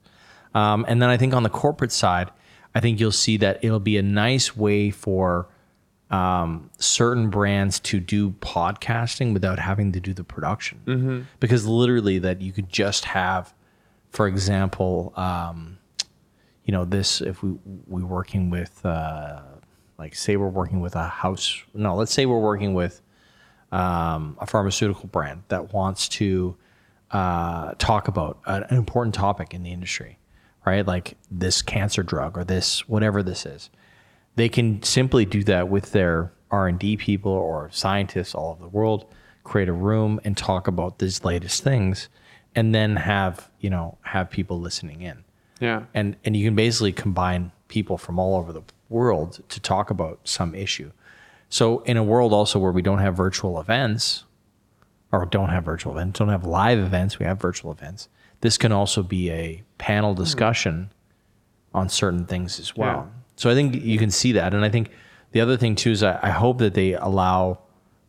Um, 0.54 0.84
and 0.88 1.00
then 1.00 1.08
I 1.08 1.16
think 1.16 1.34
on 1.34 1.42
the 1.42 1.50
corporate 1.50 1.92
side, 1.92 2.30
I 2.74 2.80
think 2.80 3.00
you'll 3.00 3.12
see 3.12 3.36
that 3.38 3.62
it'll 3.62 3.80
be 3.80 3.96
a 3.96 4.02
nice 4.02 4.56
way 4.56 4.90
for 4.90 5.48
um, 6.10 6.70
certain 6.78 7.28
brands 7.30 7.80
to 7.80 8.00
do 8.00 8.30
podcasting 8.30 9.32
without 9.34 9.58
having 9.58 9.92
to 9.92 10.00
do 10.00 10.14
the 10.14 10.24
production. 10.24 10.80
Because 11.40 11.66
literally, 11.66 12.18
that 12.20 12.40
you 12.40 12.52
could 12.52 12.68
just 12.70 13.04
have, 13.06 13.54
for 14.10 14.26
example, 14.26 15.12
um, 15.16 15.78
you 16.64 16.72
know, 16.72 16.84
this 16.84 17.20
if 17.20 17.42
we 17.42 17.56
we're 17.86 18.04
working 18.06 18.50
with 18.50 18.84
uh, 18.84 19.40
like 19.98 20.14
say 20.14 20.36
we're 20.36 20.48
working 20.48 20.80
with 20.80 20.94
a 20.96 21.08
house. 21.08 21.62
No, 21.74 21.94
let's 21.96 22.12
say 22.12 22.26
we're 22.26 22.38
working 22.40 22.74
with 22.74 23.02
um, 23.72 24.36
a 24.40 24.46
pharmaceutical 24.46 25.08
brand 25.08 25.42
that 25.48 25.72
wants 25.72 26.08
to 26.08 26.56
uh, 27.10 27.72
talk 27.78 28.08
about 28.08 28.38
an 28.46 28.64
important 28.70 29.14
topic 29.14 29.54
in 29.54 29.62
the 29.62 29.72
industry, 29.72 30.17
right? 30.68 30.86
Like 30.86 31.16
this 31.30 31.62
cancer 31.62 32.02
drug 32.02 32.36
or 32.36 32.44
this 32.44 32.88
whatever 32.88 33.22
this 33.22 33.46
is. 33.46 33.70
They 34.36 34.48
can 34.48 34.82
simply 34.82 35.24
do 35.24 35.42
that 35.44 35.68
with 35.68 35.92
their 35.92 36.32
R 36.50 36.68
and 36.68 36.78
D 36.78 36.96
people 36.96 37.32
or 37.32 37.70
scientists 37.72 38.34
all 38.34 38.52
over 38.52 38.62
the 38.62 38.68
world. 38.68 39.06
Create 39.44 39.68
a 39.68 39.72
room 39.72 40.20
and 40.24 40.36
talk 40.36 40.68
about 40.68 40.98
these 40.98 41.24
latest 41.24 41.64
things, 41.64 42.08
and 42.54 42.74
then 42.74 42.96
have 42.96 43.50
you 43.60 43.70
know 43.70 43.98
have 44.02 44.30
people 44.30 44.60
listening 44.60 45.00
in 45.00 45.24
yeah 45.60 45.84
and 45.94 46.16
and 46.24 46.36
you 46.36 46.44
can 46.46 46.54
basically 46.54 46.92
combine 46.92 47.50
people 47.68 47.96
from 47.96 48.18
all 48.18 48.36
over 48.36 48.52
the 48.52 48.62
world 48.88 49.40
to 49.48 49.60
talk 49.60 49.90
about 49.90 50.20
some 50.24 50.54
issue. 50.54 50.90
So 51.48 51.80
in 51.80 51.96
a 51.96 52.02
world 52.02 52.32
also 52.32 52.58
where 52.58 52.72
we 52.72 52.82
don't 52.82 52.98
have 52.98 53.16
virtual 53.16 53.60
events, 53.60 54.24
or 55.12 55.24
don't 55.26 55.48
have 55.48 55.64
virtual 55.64 55.92
events, 55.92 56.18
don't 56.18 56.28
have 56.28 56.44
live 56.44 56.78
events, 56.78 57.18
we 57.18 57.26
have 57.26 57.40
virtual 57.40 57.72
events. 57.72 58.08
This 58.40 58.58
can 58.58 58.72
also 58.72 59.02
be 59.02 59.30
a 59.30 59.62
panel 59.78 60.14
hmm. 60.14 60.22
discussion 60.22 60.90
on 61.74 61.88
certain 61.88 62.26
things 62.26 62.58
as 62.58 62.76
well. 62.76 63.08
Yeah. 63.08 63.20
So 63.36 63.50
I 63.50 63.54
think 63.54 63.74
you 63.74 63.98
can 63.98 64.10
see 64.10 64.32
that, 64.32 64.52
and 64.52 64.64
I 64.64 64.68
think 64.68 64.90
the 65.32 65.40
other 65.40 65.56
thing 65.56 65.74
too 65.74 65.92
is 65.92 66.02
I, 66.02 66.18
I 66.22 66.30
hope 66.30 66.58
that 66.58 66.74
they 66.74 66.94
allow 66.94 67.60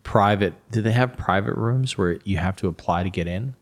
private. 0.03 0.53
Do 0.71 0.81
they 0.81 0.91
have 0.91 1.15
private 1.17 1.55
rooms 1.55 1.97
where 1.97 2.19
you 2.23 2.37
have 2.37 2.55
to 2.57 2.67
apply 2.67 3.03
to 3.03 3.09
get 3.09 3.27
in? 3.27 3.55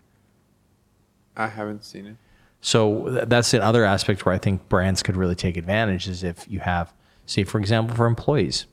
i 1.38 1.48
haven't 1.48 1.86
seen 1.86 2.08
it 2.08 2.15
So 2.62 3.10
th- 3.10 3.26
that's 3.28 3.54
another 3.54 3.86
aspect 3.86 4.26
where 4.26 4.34
I 4.34 4.39
think 4.39 4.67
brands 4.67 5.04
could 5.04 5.15
really 5.15 5.36
take 5.36 5.56
advantage 5.56 6.08
is 6.08 6.24
if 6.24 6.50
you 6.50 6.60
have, 6.60 6.91
say, 7.26 7.43
for 7.43 7.60
example, 7.60 7.96
for 7.96 8.08
employees 8.08 8.65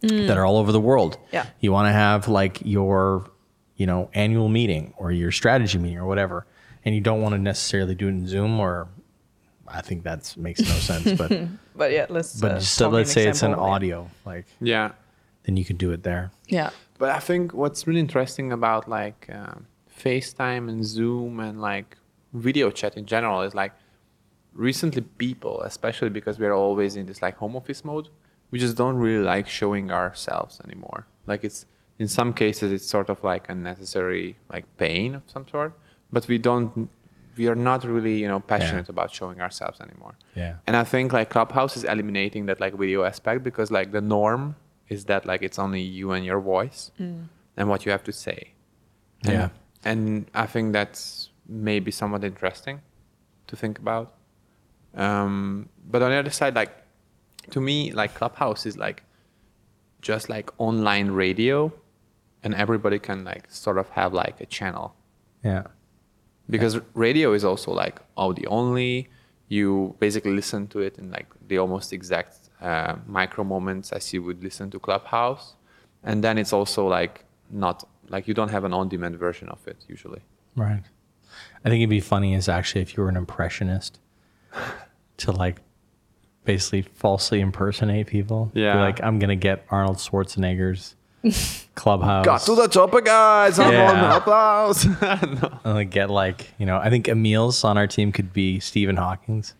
that 0.00 0.10
hmm. 0.12 0.30
are 0.30 0.44
all 0.44 0.58
over 0.58 0.70
the 0.70 0.80
world. 0.80 1.18
Yeah. 1.32 1.46
You 1.60 1.72
want 1.72 1.88
to 1.88 1.92
have 1.92 2.28
like 2.28 2.60
your, 2.64 3.28
you 3.76 3.86
know, 3.86 4.10
annual 4.14 4.48
meeting 4.48 4.94
or 4.96 5.10
your 5.10 5.32
strategy 5.32 5.78
meeting 5.78 5.98
or 5.98 6.06
whatever, 6.06 6.46
and 6.84 6.94
you 6.94 7.00
don't 7.00 7.20
want 7.22 7.34
to 7.34 7.38
necessarily 7.38 7.94
do 7.94 8.06
it 8.06 8.10
in 8.10 8.26
Zoom 8.26 8.58
or, 8.60 8.88
I 9.66 9.82
think 9.82 10.02
that 10.04 10.34
makes 10.36 10.60
no 10.60 10.66
sense. 10.90 11.12
But 11.20 11.30
But 11.76 11.92
yeah, 11.92 12.06
let's. 12.08 12.40
but 12.40 12.52
uh, 12.52 12.58
just 12.58 12.78
talk 12.78 12.92
let's 12.92 13.12
say 13.12 13.28
it's 13.28 13.42
an 13.42 13.52
example, 13.52 13.72
audio, 13.72 14.10
like 14.24 14.46
Yeah. 14.60 14.92
then 15.44 15.56
you 15.56 15.64
could 15.64 15.78
do 15.78 15.90
it 15.92 16.02
there. 16.02 16.30
Yeah. 16.48 16.70
But 16.98 17.10
I 17.10 17.20
think 17.20 17.54
what's 17.54 17.86
really 17.86 18.00
interesting 18.00 18.50
about 18.52 18.88
like 18.88 19.26
um 19.32 19.66
FaceTime 20.04 20.68
and 20.68 20.84
Zoom 20.84 21.38
and 21.40 21.60
like 21.60 21.96
video 22.32 22.70
chat 22.70 22.96
in 22.96 23.04
general 23.06 23.42
is 23.42 23.54
like 23.54 23.72
recently 24.54 25.02
people, 25.02 25.60
especially 25.62 26.08
because 26.08 26.38
we're 26.38 26.52
always 26.54 26.96
in 26.96 27.06
this 27.06 27.22
like 27.22 27.36
home 27.36 27.56
office 27.56 27.84
mode, 27.84 28.08
we 28.50 28.58
just 28.58 28.76
don't 28.76 28.96
really 28.96 29.24
like 29.24 29.48
showing 29.48 29.90
ourselves 29.90 30.60
anymore. 30.64 31.06
Like 31.26 31.44
it's 31.44 31.66
in 31.98 32.08
some 32.08 32.32
cases 32.32 32.72
it's 32.72 32.86
sort 32.86 33.08
of 33.10 33.22
like 33.22 33.48
unnecessary 33.48 34.36
like 34.52 34.64
pain 34.78 35.14
of 35.14 35.22
some 35.26 35.46
sort, 35.48 35.72
but 36.12 36.26
we 36.28 36.38
don't 36.38 36.88
we 37.36 37.46
are 37.46 37.54
not 37.54 37.84
really 37.84 38.18
you 38.18 38.28
know 38.28 38.40
passionate 38.40 38.88
about 38.88 39.12
showing 39.12 39.40
ourselves 39.40 39.80
anymore. 39.80 40.14
Yeah. 40.34 40.56
And 40.66 40.76
I 40.76 40.84
think 40.84 41.12
like 41.12 41.30
Clubhouse 41.30 41.76
is 41.76 41.84
eliminating 41.84 42.46
that 42.46 42.60
like 42.60 42.74
video 42.74 43.04
aspect 43.04 43.44
because 43.44 43.70
like 43.70 43.92
the 43.92 44.00
norm 44.00 44.56
is 44.88 45.04
that 45.04 45.24
like 45.26 45.42
it's 45.42 45.58
only 45.58 45.80
you 45.80 46.12
and 46.12 46.24
your 46.24 46.40
voice 46.40 46.90
and 47.56 47.68
what 47.68 47.84
you 47.86 47.92
have 47.92 48.04
to 48.04 48.12
say. 48.12 48.54
And, 49.24 49.32
Yeah. 49.32 49.48
And 49.84 50.26
I 50.34 50.46
think 50.46 50.72
that's 50.72 51.30
maybe 51.46 51.90
somewhat 51.90 52.24
interesting 52.24 52.80
to 53.46 53.56
think 53.56 53.78
about. 53.78 54.14
Um, 54.94 55.68
but 55.88 56.02
on 56.02 56.10
the 56.10 56.16
other 56.16 56.30
side, 56.30 56.54
like 56.54 56.72
to 57.50 57.60
me, 57.60 57.92
like 57.92 58.14
Clubhouse 58.14 58.66
is 58.66 58.76
like 58.76 59.02
just 60.02 60.28
like 60.28 60.50
online 60.58 61.10
radio, 61.10 61.72
and 62.42 62.54
everybody 62.54 62.98
can 62.98 63.24
like 63.24 63.44
sort 63.50 63.78
of 63.78 63.88
have 63.90 64.12
like 64.12 64.40
a 64.40 64.46
channel 64.46 64.94
Yeah. 65.44 65.64
Because 66.50 66.80
radio 66.94 67.32
is 67.32 67.44
also 67.44 67.72
like 67.72 68.00
audio 68.16 68.48
only. 68.50 69.08
You 69.48 69.94
basically 69.98 70.32
listen 70.32 70.66
to 70.68 70.80
it 70.80 70.98
in 70.98 71.10
like 71.10 71.26
the 71.48 71.58
almost 71.58 71.92
exact 71.92 72.36
uh, 72.60 72.96
micro 73.06 73.44
moments 73.44 73.92
as 73.92 74.12
you 74.12 74.22
would 74.22 74.42
listen 74.44 74.70
to 74.70 74.78
Clubhouse, 74.78 75.54
and 76.04 76.22
then 76.22 76.36
it's 76.38 76.52
also 76.52 76.86
like 76.86 77.24
not 77.50 77.88
like 78.10 78.28
you 78.28 78.34
don't 78.34 78.50
have 78.50 78.64
an 78.64 78.72
on-demand 78.74 79.16
version 79.16 79.48
of 79.48 79.66
it 79.66 79.76
usually. 79.88 80.20
Right. 80.56 80.82
I 81.64 81.68
think 81.68 81.80
it'd 81.80 81.90
be 81.90 82.00
funny 82.00 82.34
is 82.34 82.48
actually 82.48 82.82
if 82.82 82.96
you 82.96 83.02
were 83.02 83.08
an 83.08 83.16
impressionist 83.16 83.98
to 85.18 85.32
like 85.32 85.60
basically 86.44 86.82
falsely 86.82 87.40
impersonate 87.40 88.06
people. 88.06 88.46
Be 88.54 88.60
Yeah. 88.62 88.80
like, 88.80 89.02
I'm 89.02 89.18
gonna 89.18 89.36
get 89.36 89.64
Arnold 89.70 89.96
Schwarzenegger's 89.98 90.94
clubhouse. 91.74 92.24
Got 92.24 92.40
to 92.42 92.54
the 92.54 92.68
chopper, 92.68 93.00
guys! 93.00 93.58
I'm 93.58 93.72
Yeah. 93.72 93.92
on 93.92 94.22
Clubhouse. 94.22 94.84
no. 95.02 95.58
and 95.64 95.74
like 95.74 95.90
get 95.90 96.10
like, 96.10 96.52
you 96.58 96.66
know, 96.66 96.78
I 96.78 96.90
think 96.90 97.08
Emil's 97.08 97.64
on 97.64 97.76
our 97.78 97.86
team 97.86 98.12
could 98.12 98.32
be 98.32 98.60
Stephen 98.60 98.96
Hawking's. 98.96 99.54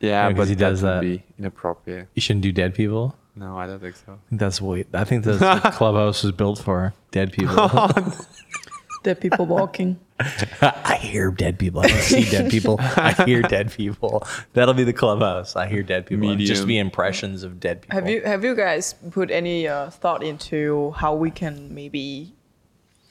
Yeah, 0.00 0.08
Yeah, 0.10 0.28
'cause 0.28 0.36
but 0.38 0.48
he 0.48 0.54
does 0.54 0.80
that. 0.82 1.00
be 1.00 1.24
inappropriate. 1.38 2.08
You 2.14 2.22
shouldn't 2.22 2.42
do 2.42 2.52
dead 2.52 2.74
people. 2.74 3.16
No, 3.34 3.56
I 3.58 3.66
don't 3.66 3.80
think 3.80 3.96
so. 3.96 4.12
I 4.12 4.28
think 4.28 4.40
that's 4.40 4.60
what 4.60 4.86
I 4.94 5.04
think 5.04 5.24
that's 5.24 5.40
what 5.40 5.72
clubhouse 5.74 6.22
was 6.22 6.32
built 6.32 6.58
for. 6.58 6.92
Dead 7.10 7.32
people. 7.32 7.54
Dead 9.04 9.20
people 9.20 9.46
walking. 9.46 9.98
I 10.20 10.98
hear 11.00 11.30
dead 11.30 11.58
people. 11.58 11.80
I 11.82 11.88
see 11.88 12.24
dead 12.24 12.50
people. 12.50 12.76
I 12.80 13.12
hear 13.24 13.42
dead 13.42 13.72
people. 13.72 14.26
That'll 14.52 14.74
be 14.74 14.84
the 14.84 14.92
clubhouse. 14.92 15.54
I 15.56 15.66
hear 15.68 15.82
dead 15.82 16.06
people. 16.06 16.30
It'll 16.30 16.44
Just 16.44 16.66
be 16.66 16.78
impressions 16.78 17.42
of 17.44 17.60
dead 17.60 17.82
people. 17.82 17.94
Have 18.00 18.08
you 18.08 18.22
have 18.22 18.44
you 18.44 18.54
guys 18.56 18.94
put 19.10 19.30
any 19.30 19.68
uh, 19.68 19.90
thought 19.90 20.22
into 20.22 20.90
how 20.92 21.14
we 21.14 21.30
can 21.30 21.72
maybe 21.74 22.34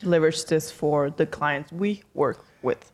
leverage 0.04 0.46
this 0.46 0.70
for 0.72 1.10
the 1.10 1.26
clients 1.26 1.72
we 1.72 2.04
work 2.14 2.44
with? 2.62 2.92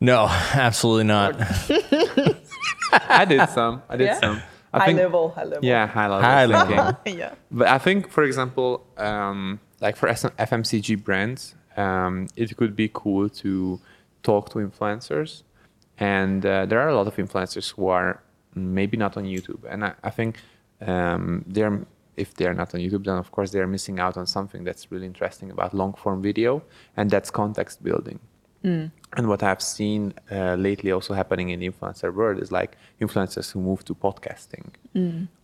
No, 0.00 0.26
absolutely 0.28 1.04
not. 1.04 1.36
I 2.92 3.24
did 3.24 3.48
some. 3.50 3.82
I 3.88 3.96
did 3.96 4.06
Yeah? 4.06 4.20
some. 4.20 4.42
I 4.72 4.80
high 4.80 4.86
think, 4.86 4.98
level, 4.98 5.30
high 5.30 5.44
level. 5.44 5.64
Yeah, 5.64 5.86
high 5.86 6.08
level. 6.08 6.22
High 6.22 6.44
level. 6.46 6.96
yeah. 7.06 7.34
But 7.50 7.68
I 7.68 7.78
think, 7.78 8.10
for 8.10 8.22
example, 8.22 8.84
um, 8.98 9.60
like 9.80 9.96
for 9.96 10.14
SM 10.14 10.28
FMCG 10.38 11.02
brands, 11.02 11.54
um, 11.78 12.26
it 12.36 12.56
could 12.58 12.74
be 12.74 12.88
cool 12.92 13.28
to 13.42 13.80
talk 14.22 14.50
to 14.50 14.58
influencers. 14.58 15.30
And 15.98 16.44
uh, 16.44 16.66
there 16.66 16.80
are 16.80 16.88
a 16.88 16.96
lot 17.00 17.06
of 17.06 17.16
influencers 17.16 17.66
who 17.74 17.88
are 17.88 18.22
maybe 18.54 18.96
not 18.96 19.16
on 19.16 19.24
YouTube. 19.24 19.62
And 19.68 19.84
I, 19.84 19.92
I 20.02 20.10
think 20.10 20.32
um, 20.80 21.44
they're, 21.46 21.86
if 22.16 22.34
they're 22.34 22.54
not 22.54 22.74
on 22.74 22.80
YouTube, 22.80 23.04
then 23.04 23.16
of 23.16 23.30
course 23.30 23.50
they're 23.52 23.66
missing 23.66 23.98
out 24.00 24.16
on 24.16 24.26
something 24.26 24.64
that's 24.64 24.90
really 24.92 25.06
interesting 25.06 25.50
about 25.50 25.72
long 25.74 25.94
form 25.94 26.20
video, 26.22 26.62
and 26.96 27.10
that's 27.10 27.30
context 27.30 27.82
building. 27.82 28.18
And 29.16 29.28
what 29.28 29.42
I've 29.42 29.62
seen 29.62 30.14
uh, 30.32 30.54
lately 30.56 30.90
also 30.90 31.14
happening 31.14 31.50
in 31.50 31.60
the 31.60 31.70
influencer 31.70 32.12
world 32.12 32.42
is 32.42 32.50
like 32.50 32.76
influencers 33.00 33.52
who 33.52 33.60
move 33.60 33.84
to 33.84 33.94
podcasting 33.94 34.66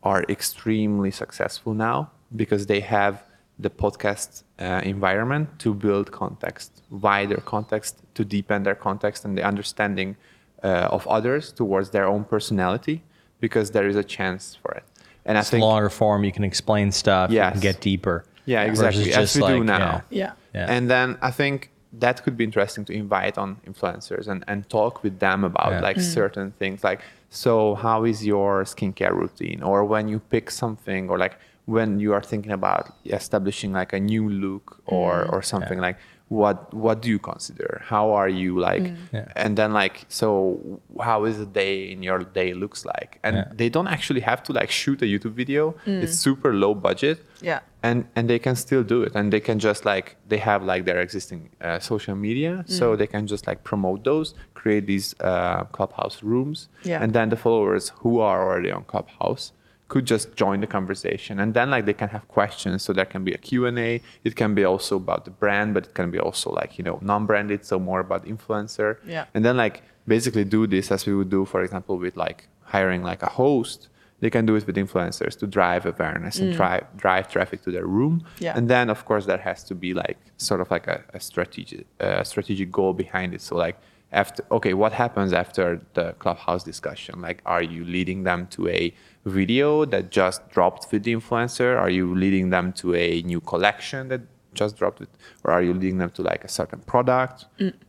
are 0.03 0.25
extremely 0.29 1.13
successful 1.13 1.75
now 1.75 2.11
because 2.35 2.67
they 2.67 2.81
have 2.81 3.23
the 3.59 3.71
podcast 3.71 4.43
uh, 4.59 4.81
environment 4.85 5.49
to 5.61 5.75
build 5.75 6.11
context, 6.13 6.83
wider 6.91 7.41
context, 7.45 8.03
to 8.15 8.25
deepen 8.25 8.63
their 8.65 8.75
context 8.75 9.25
and 9.25 9.37
the 9.39 9.43
understanding 9.43 10.17
uh, 10.63 10.89
of 10.97 11.07
others 11.07 11.53
towards 11.53 11.91
their 11.91 12.07
own 12.07 12.25
personality 12.25 13.03
because 13.41 13.71
there 13.71 13.87
is 13.87 13.97
a 13.97 14.05
chance 14.05 14.57
for 14.61 14.73
it. 14.73 14.85
And 15.25 15.39
I 15.39 15.41
It's 15.43 15.51
think 15.51 15.63
longer 15.63 15.89
form. 15.91 16.25
You 16.25 16.33
can 16.33 16.45
explain 16.45 16.91
stuff. 16.93 17.31
You 17.31 17.39
can 17.41 17.61
get 17.61 17.81
deeper. 17.81 18.25
Yeah, 18.47 18.63
exactly. 18.65 19.11
As 19.13 19.33
just 19.33 19.37
we 19.37 19.43
do 19.47 19.59
like, 19.59 19.65
now. 19.65 19.79
yeah. 19.79 20.01
Yeah. 20.11 20.33
Yeah. 20.55 20.67
And 20.75 20.91
then 20.91 21.17
I 21.23 21.31
think 21.31 21.71
that 21.95 22.23
could 22.25 22.37
be 22.37 22.45
interesting 22.45 22.85
to 22.87 22.93
invite 22.93 23.39
on 23.39 23.57
influencers 23.67 24.27
and, 24.29 24.45
and 24.49 24.69
talk 24.69 25.03
with 25.03 25.19
them 25.21 25.45
about 25.45 25.73
Yeah. 25.73 25.81
like 25.81 26.01
certain 26.01 26.51
things 26.59 26.83
like 26.83 27.01
so 27.31 27.75
how 27.77 28.05
is 28.05 28.25
your 28.27 28.65
skincare 28.65 29.13
routine 29.13 29.63
or 29.63 29.85
when 29.85 30.09
you 30.09 30.19
pick 30.19 30.51
something 30.51 31.09
or 31.09 31.19
like 31.19 31.37
when 31.67 31.99
you 32.01 32.13
are 32.13 32.21
thinking 32.23 32.53
about 32.53 32.91
establishing 33.07 33.73
like 33.73 33.93
a 33.93 34.01
new 34.01 34.29
look 34.29 34.81
or 34.87 35.25
or 35.33 35.43
something 35.43 35.79
like 35.81 35.97
what 36.29 36.73
what 36.73 37.03
do 37.03 37.09
you 37.11 37.19
consider? 37.19 37.83
How 37.85 38.11
are 38.13 38.29
you 38.31 38.59
like 38.59 38.87
Yeah. 39.13 39.27
and 39.37 39.57
then 39.59 39.73
like 39.73 40.07
so 40.09 40.59
how 41.01 41.25
is 41.27 41.39
a 41.39 41.47
day 41.47 41.91
in 41.93 42.03
your 42.03 42.21
day 42.21 42.55
looks 42.55 42.85
like? 42.85 43.19
And 43.23 43.37
Yeah. 43.37 43.45
they 43.55 43.69
don't 43.69 43.89
actually 43.89 44.21
have 44.21 44.43
to 44.45 44.53
like 44.53 44.71
shoot 44.71 45.03
a 45.03 45.05
youtube 45.05 45.35
video. 45.35 45.75
It's 45.87 46.17
super 46.19 46.53
low 46.55 46.75
budget. 46.75 47.19
Yeah. 47.43 47.61
and 47.83 48.05
and 48.17 48.29
they 48.29 48.39
can 48.39 48.57
still 48.57 48.83
do 48.83 49.03
it. 49.07 49.15
And 49.15 49.31
they 49.33 49.41
can 49.41 49.59
just 49.59 49.85
like 49.85 50.17
they 50.29 50.39
have 50.39 50.65
like 50.65 50.85
their 50.87 51.01
existing 51.01 51.51
uh, 51.61 51.79
social 51.79 52.17
media. 52.17 52.65
So 52.67 52.97
they 52.97 53.07
can 53.07 53.27
just 53.27 53.47
like 53.47 53.63
promote 53.63 54.03
those 54.05 54.35
create 54.55 54.87
these 54.87 55.15
uh, 55.21 55.65
clubhouse 55.77 56.23
rooms. 56.23 56.69
Yeah. 56.85 57.03
and 57.03 57.13
then 57.13 57.29
the 57.29 57.37
followers 57.37 57.93
who 58.03 58.21
are 58.21 58.41
already 58.47 58.71
on 58.73 58.85
clubhouse 58.85 59.53
could 59.89 60.07
just 60.07 60.35
join 60.35 60.61
the 60.61 60.67
conversation. 60.67 61.39
And 61.39 61.55
then 61.55 61.71
like 61.71 61.85
they 61.85 61.93
can 61.93 62.09
have 62.09 62.27
questions. 62.29 62.83
So 62.83 62.93
there 62.93 63.05
can 63.05 63.23
be 63.25 63.33
a 63.33 63.39
q&a 63.39 64.01
it 64.25 64.35
can 64.37 64.55
be 64.55 64.65
also 64.65 64.97
about 64.97 65.25
the 65.25 65.31
brand 65.31 65.75
but 65.75 65.87
it 65.89 65.95
can 65.95 66.11
be 66.11 66.19
also 66.19 66.51
like 66.51 66.79
you 66.79 66.85
know 66.85 66.99
non-branded 67.03 67.65
so 67.65 67.79
more 67.79 68.01
about 68.01 68.25
influencer. 68.25 68.97
Yeah. 69.07 69.27
and 69.35 69.45
then 69.45 69.57
like 69.57 69.83
basically 70.07 70.45
do 70.45 70.67
this 70.67 70.91
as 70.91 71.07
we 71.07 71.15
would 71.15 71.31
do 71.31 71.45
for 71.45 71.63
example 71.63 71.99
with 71.99 72.17
like 72.17 72.49
hiring 72.63 73.03
like 73.03 73.23
a 73.23 73.31
host. 73.31 73.89
They 74.21 74.31
can 74.31 74.47
do 74.47 74.55
it 74.57 74.67
with 74.67 74.77
influencers 74.77 75.37
to 75.41 75.47
drive 75.47 75.85
awareness 75.85 76.39
and 76.39 76.55
drive 76.55 76.85
drive 76.97 77.29
traffic 77.29 77.63
to 77.65 77.71
their 77.71 77.87
room. 77.87 78.25
Yeah. 78.39 78.57
and 78.57 78.71
then 78.71 78.89
of 78.89 79.05
course 79.05 79.27
there 79.27 79.43
has 79.51 79.63
to 79.65 79.75
be 79.75 79.93
like 79.93 80.19
sort 80.39 80.61
of 80.63 80.71
like 80.71 80.87
a, 80.87 81.05
a 81.13 81.21
strategic 81.21 81.87
uh, 82.01 82.23
strategic 82.25 82.71
goal 82.73 82.93
behind 82.95 83.35
it. 83.35 83.43
So 83.43 83.57
like 83.57 83.77
after 84.15 84.45
okay 84.51 84.75
what 84.75 84.93
happens 84.93 85.33
after 85.33 85.65
the 85.95 86.07
clubhouse 86.23 86.63
discussion 86.65 87.21
like 87.21 87.43
are 87.45 87.63
you 87.63 87.85
leading 87.85 88.23
them 88.25 88.47
to 88.47 88.69
a 88.69 88.93
video 89.25 89.85
that 89.85 90.11
just 90.11 90.49
dropped 90.51 90.83
with 90.93 91.03
the 91.05 91.15
influencer 91.15 91.71
are 91.79 91.91
you 91.91 92.15
leading 92.15 92.51
them 92.51 92.73
to 92.73 92.95
a 92.95 93.23
new 93.23 93.41
collection 93.41 94.09
that 94.09 94.21
just 94.55 94.77
dropped 94.77 95.01
it 95.01 95.09
or 95.43 95.51
are 95.53 95.63
you 95.63 95.73
leading 95.75 95.99
them 95.99 96.11
to 96.11 96.23
like 96.23 96.45
a 96.45 96.49
certain 96.49 96.79
product 96.93 97.47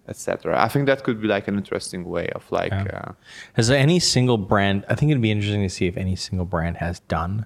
etc 0.08 0.60
i 0.60 0.68
think 0.68 0.88
that 0.88 1.04
could 1.04 1.22
be 1.22 1.28
like 1.28 1.48
an 1.48 1.56
interesting 1.56 2.04
way 2.06 2.28
of 2.30 2.44
like 2.52 2.74
uh, 2.74 3.12
Has 3.54 3.70
any 3.70 4.00
single 4.00 4.38
brand? 4.38 4.84
I 4.90 4.96
think 4.96 5.12
it'd 5.12 5.22
be 5.22 5.32
interesting 5.32 5.62
to 5.62 5.70
see 5.70 5.86
if 5.86 5.96
any 5.96 6.16
single 6.16 6.46
brand 6.46 6.78
has 6.78 7.00
done, 7.02 7.46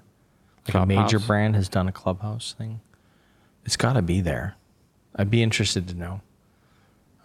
like 0.66 0.74
a 0.82 0.86
major 0.86 1.18
brand 1.18 1.54
has 1.54 1.68
done 1.68 1.86
a 1.88 1.92
clubhouse 1.92 2.54
thing. 2.56 2.80
It's 3.66 3.76
got 3.76 3.92
to 3.92 4.02
be 4.02 4.20
there. 4.22 4.56
I'd 5.16 5.30
be 5.30 5.42
interested 5.42 5.86
to 5.88 5.94
know. 5.94 6.20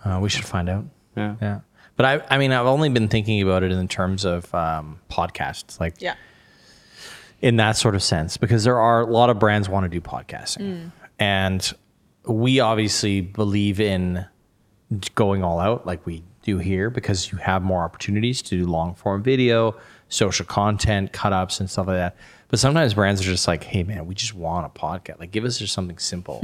Uh, 0.04 0.20
we 0.22 0.30
should 0.30 0.46
find 0.46 0.68
out. 0.70 0.86
Yeah 1.16 1.36
Yeah, 1.42 1.60
but 1.96 2.06
I, 2.06 2.22
I 2.30 2.38
mean, 2.38 2.52
I've 2.52 2.66
only 2.66 2.90
been 2.90 3.08
thinking 3.08 3.42
about 3.42 3.64
it 3.64 3.72
in 3.72 3.88
terms 3.88 4.26
of 4.26 4.54
um, 4.54 5.00
podcasts, 5.10 5.80
like 5.80 5.96
Yeah. 6.00 6.16
in 7.42 7.56
that 7.58 7.78
sort 7.78 7.96
of 7.96 8.04
sense, 8.04 8.38
because 8.38 8.64
there 8.64 8.80
are 8.80 9.02
a 9.02 9.06
lot 9.06 9.30
of 9.30 9.40
brands 9.40 9.70
want 9.70 9.84
to 9.86 9.90
do 9.90 10.02
podcasting, 10.02 10.92
and 11.20 11.74
we 12.26 12.60
obviously 12.60 13.22
believe 13.22 13.80
in 13.80 14.26
going 15.16 15.44
all 15.44 15.60
out, 15.60 15.86
like 15.86 16.06
we 16.06 16.24
do 16.44 16.58
here 16.60 16.90
because 16.90 17.32
you 17.32 17.38
have 17.40 17.64
more 17.64 17.84
opportunities 17.84 18.42
to 18.42 18.58
do 18.58 18.66
long 18.66 18.94
form 18.94 19.24
video, 19.24 19.76
social 20.10 20.46
content, 20.46 21.12
cut 21.12 21.34
ups, 21.34 21.60
and 21.60 21.70
stuff 21.70 21.88
like 21.88 21.98
that. 21.98 22.16
But 22.50 22.60
sometimes 22.60 22.94
brands 22.94 23.22
are 23.22 23.26
just 23.26 23.48
like, 23.48 23.64
hey, 23.64 23.82
man, 23.84 24.06
we 24.06 24.14
just 24.14 24.36
want 24.36 24.66
a 24.66 24.70
podcast. 24.80 25.20
Like, 25.20 25.32
give 25.32 25.44
us 25.46 25.58
just 25.58 25.74
something 25.74 25.98
simple. 25.98 26.44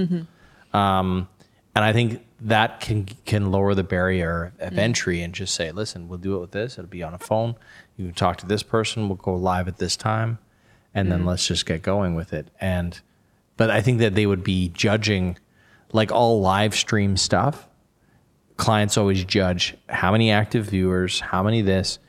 Um, 0.74 1.28
and 1.76 1.86
I 1.86 1.94
think 1.94 2.26
that 2.42 2.82
can 2.82 3.06
can 3.26 3.52
lower 3.52 3.74
the 3.74 3.84
barrier 3.84 4.54
of 4.60 4.74
mm. 4.74 4.78
entry 4.78 5.22
and 5.22 5.34
just 5.34 5.56
say, 5.56 5.72
listen, 5.72 6.08
we'll 6.08 6.20
do 6.20 6.36
it 6.36 6.40
with 6.40 6.52
this. 6.52 6.78
It'll 6.78 6.90
be 6.90 7.04
on 7.04 7.14
a 7.14 7.20
phone. 7.20 7.56
You 7.98 8.06
can 8.06 8.14
talk 8.14 8.38
to 8.38 8.46
this 8.46 8.64
person. 8.64 9.08
We'll 9.08 9.16
go 9.18 9.36
live 9.36 9.68
at 9.68 9.78
this 9.78 9.96
time, 9.96 10.40
and 10.94 11.12
then 11.12 11.24
mm. 11.24 11.28
let's 11.28 11.48
just 11.48 11.66
get 11.66 11.82
going 11.82 12.16
with 12.16 12.34
it. 12.34 12.48
And 12.60 13.00
but 13.58 13.70
I 13.70 13.82
think 13.82 14.00
that 14.00 14.16
they 14.16 14.26
would 14.26 14.44
be 14.44 14.70
judging, 14.70 15.38
like 15.94 16.12
all 16.12 16.42
live 16.42 16.76
stream 16.76 17.16
stuff. 17.16 17.68
Clients 18.58 18.98
always 18.98 19.24
judge 19.24 19.76
how 19.90 20.12
many 20.12 20.30
active 20.30 20.66
viewers, 20.66 21.20
how 21.20 21.42
many 21.42 21.62
this, 21.62 22.00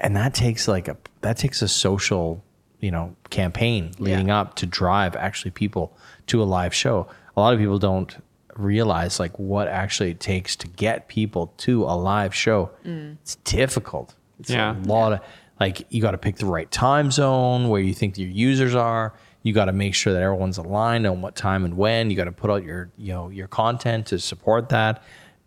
and 0.00 0.16
that 0.16 0.34
takes 0.34 0.66
like 0.66 0.88
a 0.88 0.96
that 1.20 1.36
takes 1.36 1.62
a 1.62 1.68
social 1.68 2.42
you 2.80 2.90
know 2.90 3.14
campaign 3.30 3.92
leading 3.98 4.30
up 4.30 4.54
to 4.56 4.66
drive 4.66 5.16
actually 5.16 5.50
people 5.50 5.96
to 6.26 6.42
a 6.42 6.44
live 6.44 6.72
show 6.72 7.08
a 7.36 7.40
lot 7.40 7.52
of 7.52 7.58
people 7.58 7.78
don't 7.78 8.16
realize 8.58 9.18
like 9.20 9.38
what 9.38 9.68
actually 9.68 10.10
it 10.10 10.20
takes 10.20 10.56
to 10.56 10.68
get 10.68 11.08
people 11.08 11.52
to 11.58 11.84
a 11.84 11.96
live 11.96 12.34
show. 12.34 12.70
Mm. 12.84 13.16
It's 13.22 13.36
difficult. 13.36 14.14
It's 14.40 14.50
Yeah. 14.50 14.76
a 14.76 14.82
lot 14.86 15.12
of 15.14 15.20
like 15.60 15.86
you 15.90 16.00
got 16.00 16.12
to 16.12 16.18
pick 16.18 16.36
the 16.36 16.46
right 16.46 16.70
time 16.70 17.10
zone 17.10 17.68
where 17.68 17.80
you 17.80 17.94
think 17.94 18.18
your 18.18 18.28
users 18.28 18.74
are. 18.74 19.14
You 19.42 19.52
got 19.52 19.66
to 19.66 19.72
make 19.72 19.94
sure 19.94 20.12
that 20.12 20.22
everyone's 20.22 20.58
aligned 20.58 21.06
on 21.06 21.20
what 21.22 21.34
time 21.36 21.64
and 21.64 21.76
when. 21.76 22.10
You 22.10 22.16
got 22.16 22.24
to 22.24 22.32
put 22.32 22.50
out 22.50 22.64
your 22.64 22.90
you 22.96 23.12
know 23.12 23.28
your 23.30 23.48
content 23.48 24.06
to 24.08 24.18
support 24.18 24.68
that. 24.70 25.02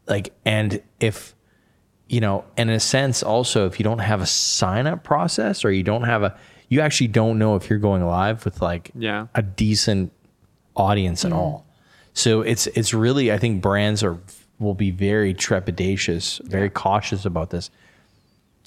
Like 0.08 0.34
and 0.46 0.82
if 1.00 1.36
you 2.08 2.20
know, 2.20 2.44
and 2.58 2.70
in 2.70 2.76
a 2.76 2.80
sense, 2.80 3.24
also, 3.24 3.68
if 3.68 3.80
you 3.80 3.86
don't 3.86 4.00
have 4.00 4.20
a 4.22 4.26
sign 4.26 4.86
up 4.86 5.02
process 5.02 5.64
or 5.64 5.72
you 5.72 5.82
don't 5.84 6.04
have 6.04 6.24
a, 6.24 6.38
you 6.68 6.82
actually 6.82 7.08
don't 7.08 7.40
know 7.40 7.56
if 7.56 7.70
you're 7.70 7.80
going 7.80 8.06
live 8.06 8.44
with 8.44 8.62
like 8.62 8.92
Yeah. 8.96 9.28
a 9.34 9.42
decent 9.42 10.12
audience 10.76 11.24
at 11.24 11.32
mm. 11.32 11.36
all. 11.38 11.66
So 12.14 12.42
it's 12.42 12.68
it's 12.68 12.94
really, 12.94 13.32
I 13.32 13.38
think 13.38 13.62
brands 13.62 14.04
are 14.04 14.20
will 14.60 14.74
be 14.76 14.92
very 14.92 15.34
trepidatious, 15.34 16.42
very 16.48 16.70
cautious 16.70 17.26
about 17.26 17.50
this 17.50 17.72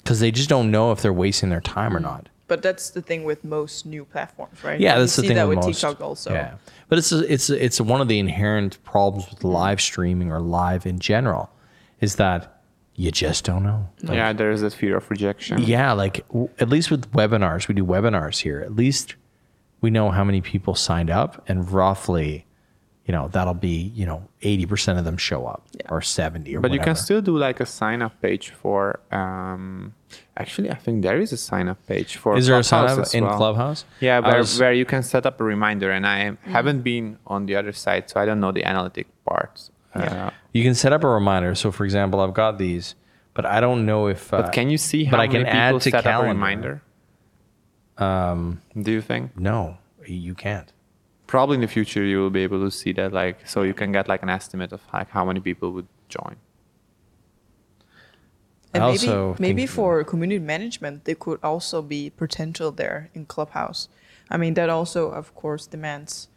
because 0.03 0.19
they 0.19 0.31
just 0.31 0.49
don't 0.49 0.69
know 0.69 0.91
if 0.91 1.01
they're 1.01 1.13
wasting 1.13 1.49
their 1.49 1.61
time 1.61 1.95
or 1.95 1.99
mm. 1.99 2.03
not. 2.03 2.29
But 2.47 2.61
that's 2.61 2.91
the 2.91 3.01
thing 3.01 3.23
with 3.23 3.43
most 3.43 3.87
new 3.87 4.05
platforms, 4.05 4.63
right? 4.63 4.79
Yeah, 4.79 4.93
You 4.95 4.99
that's 4.99 5.15
the 5.15 5.23
see 5.23 5.29
thing 5.29 5.37
that 5.37 5.47
with 5.47 5.57
with 5.57 5.65
most. 5.65 5.81
TikTok 5.81 6.01
also. 6.01 6.31
Yeah, 6.31 6.55
but 6.89 6.99
it's 6.99 7.11
it's 7.11 7.49
it's 7.49 7.81
one 7.81 8.01
of 8.01 8.07
the 8.07 8.19
inherent 8.19 8.83
problems 8.83 9.27
with 9.29 9.39
mm. 9.39 9.51
live 9.51 9.81
streaming 9.81 10.31
or 10.31 10.39
live 10.39 10.85
in 10.85 10.99
general, 10.99 11.49
is 12.01 12.17
that 12.17 12.61
you 12.95 13.11
just 13.11 13.45
don't 13.45 13.63
know. 13.63 13.89
Like, 14.03 14.15
yeah, 14.15 14.31
there 14.31 14.51
is 14.51 14.61
that 14.61 14.73
fear 14.73 14.97
of 14.97 15.09
rejection. 15.09 15.61
yeah, 15.63 15.91
like 15.91 16.27
w- 16.27 16.49
at 16.59 16.69
least 16.69 16.91
with 16.91 17.11
webinars, 17.13 17.67
we 17.67 17.73
do 17.73 17.83
webinars 17.83 18.41
here. 18.41 18.61
At 18.61 18.75
least 18.75 19.15
we 19.81 19.89
know 19.89 20.11
how 20.11 20.23
many 20.23 20.41
people 20.41 20.75
signed 20.75 21.09
up, 21.09 21.43
and 21.47 21.71
roughly, 21.71 22.44
you 23.05 23.11
know, 23.11 23.27
that'll 23.27 23.53
be 23.53 23.91
you 23.95 24.05
know 24.05 24.27
eighty 24.41 24.65
percent 24.65 24.97
of 24.99 25.05
them 25.05 25.17
show 25.17 25.45
up 25.45 25.63
or 25.89 26.01
seventy 26.01 26.55
or. 26.55 26.59
Whatever. 26.59 26.69
But 26.69 26.73
you 26.73 26.79
can 26.83 26.95
still 26.95 27.21
do 27.21 27.37
like 27.37 27.59
a 27.59 27.65
sign 27.65 28.01
up 28.01 28.19
page 28.21 28.49
for. 28.49 28.99
Um, 29.11 29.93
actually, 30.37 30.71
I 30.71 30.75
think 30.75 31.03
there 31.03 31.19
is 31.19 31.31
a 31.31 31.37
sign 31.37 31.67
up 31.67 31.77
page 31.87 32.15
for. 32.17 32.35
Is 32.35 32.47
there 32.47 32.57
a 32.57 32.63
sign 32.63 32.89
up 32.89 32.99
as 32.99 33.13
in 33.13 33.23
well. 33.25 33.37
Clubhouse? 33.37 33.85
Yeah, 33.99 34.19
where, 34.19 34.37
was- 34.37 34.59
where 34.59 34.73
you 34.73 34.85
can 34.85 35.03
set 35.03 35.25
up 35.25 35.39
a 35.39 35.43
reminder, 35.43 35.91
and 35.91 36.05
I 36.07 36.35
haven't 36.45 36.81
been 36.81 37.17
on 37.27 37.45
the 37.45 37.55
other 37.55 37.73
side, 37.73 38.09
so 38.09 38.19
I 38.19 38.25
don't 38.25 38.39
know 38.39 38.51
the 38.51 38.63
analytic 38.63 39.07
part. 39.23 39.69
Uh, 39.93 40.31
you 40.51 40.63
can 40.63 40.75
set 40.75 40.91
up 40.91 41.03
a 41.03 41.07
reminder. 41.07 41.55
So, 41.55 41.71
for 41.71 41.85
example, 41.85 42.19
I've 42.19 42.33
got 42.33 42.57
these, 42.57 42.95
but 43.33 43.45
I 43.45 43.59
don't 43.59 43.85
know 43.85 44.07
if. 44.07 44.33
Uh, 44.33 44.41
but 44.41 44.51
can 44.51 44.69
you 44.69 44.77
see 44.77 45.03
how 45.05 45.11
but 45.11 45.19
I 45.21 45.27
can 45.27 45.43
people 45.45 45.53
add 45.53 45.71
to 45.73 45.79
set 45.91 46.03
calendar. 46.03 46.17
up 46.17 46.23
a 46.25 46.27
reminder? 46.27 46.81
Um, 47.97 48.61
do 48.79 48.91
you 48.91 49.01
think? 49.01 49.37
No, 49.37 49.77
you 50.05 50.33
can't. 50.33 50.71
Probably 51.27 51.55
in 51.55 51.61
the 51.61 51.67
future 51.67 52.03
you 52.03 52.19
will 52.19 52.29
be 52.29 52.43
able 52.43 52.59
to 52.63 52.71
see 52.71 52.93
that, 52.93 53.11
like, 53.13 53.47
so 53.47 53.63
you 53.63 53.73
can 53.73 53.91
get 53.91 54.07
like 54.07 54.21
an 54.23 54.29
estimate 54.29 54.71
of 54.71 54.81
like 54.93 55.09
how 55.09 55.25
many 55.25 55.39
people 55.39 55.71
would 55.71 55.87
join. 56.09 56.35
And 58.73 58.83
I 58.83 58.87
maybe 58.87 59.07
also 59.07 59.35
maybe 59.39 59.61
think- 59.61 59.69
for 59.71 60.03
community 60.03 60.39
management, 60.39 61.05
there 61.05 61.15
could 61.15 61.39
also 61.43 61.81
be 61.81 62.09
potential 62.09 62.71
there 62.71 63.09
in 63.13 63.25
Clubhouse. 63.25 63.89
I 64.29 64.37
mean, 64.37 64.53
that 64.55 64.69
also, 64.69 65.09
of 65.11 65.33
course, 65.35 65.65
demands 65.67 66.27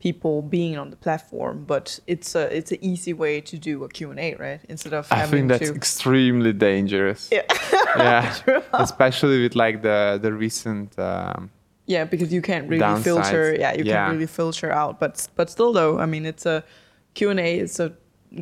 people 0.00 0.42
being 0.42 0.76
on 0.76 0.90
the 0.90 0.96
platform, 0.96 1.64
but 1.66 1.98
it's 2.06 2.34
a 2.34 2.54
it's 2.56 2.70
an 2.70 2.78
easy 2.82 3.12
way 3.12 3.40
to 3.40 3.56
do 3.58 3.82
a 3.84 3.88
Q 3.88 4.10
and 4.10 4.20
A, 4.20 4.34
right? 4.34 4.60
Instead 4.68 4.92
of 4.92 5.06
I 5.10 5.16
having 5.16 5.48
think 5.48 5.48
that's 5.48 5.70
to. 5.70 5.76
extremely 5.76 6.52
dangerous. 6.52 7.30
Yeah. 7.32 7.42
yeah, 7.96 8.34
especially 8.74 9.42
with 9.42 9.54
like 9.56 9.82
the 9.82 10.18
the 10.20 10.32
recent. 10.32 10.98
Um, 10.98 11.50
Yeah, 11.86 12.04
because 12.04 12.32
you 12.32 12.42
can't 12.42 12.68
really 12.68 12.82
Downsides, 12.82 13.04
filter. 13.04 13.56
Yeah, 13.58 13.74
you 13.74 13.84
yeah. 13.84 13.94
can't 13.94 14.12
really 14.14 14.26
filter 14.26 14.70
out. 14.72 14.98
But 15.00 15.28
but 15.36 15.50
still, 15.50 15.72
though, 15.72 15.98
I 15.98 16.06
mean, 16.06 16.26
it's 16.26 16.46
a 16.46 16.64
Q 17.14 17.30
and 17.30 17.40
A. 17.40 17.58
It's 17.60 17.78
a 17.80 17.92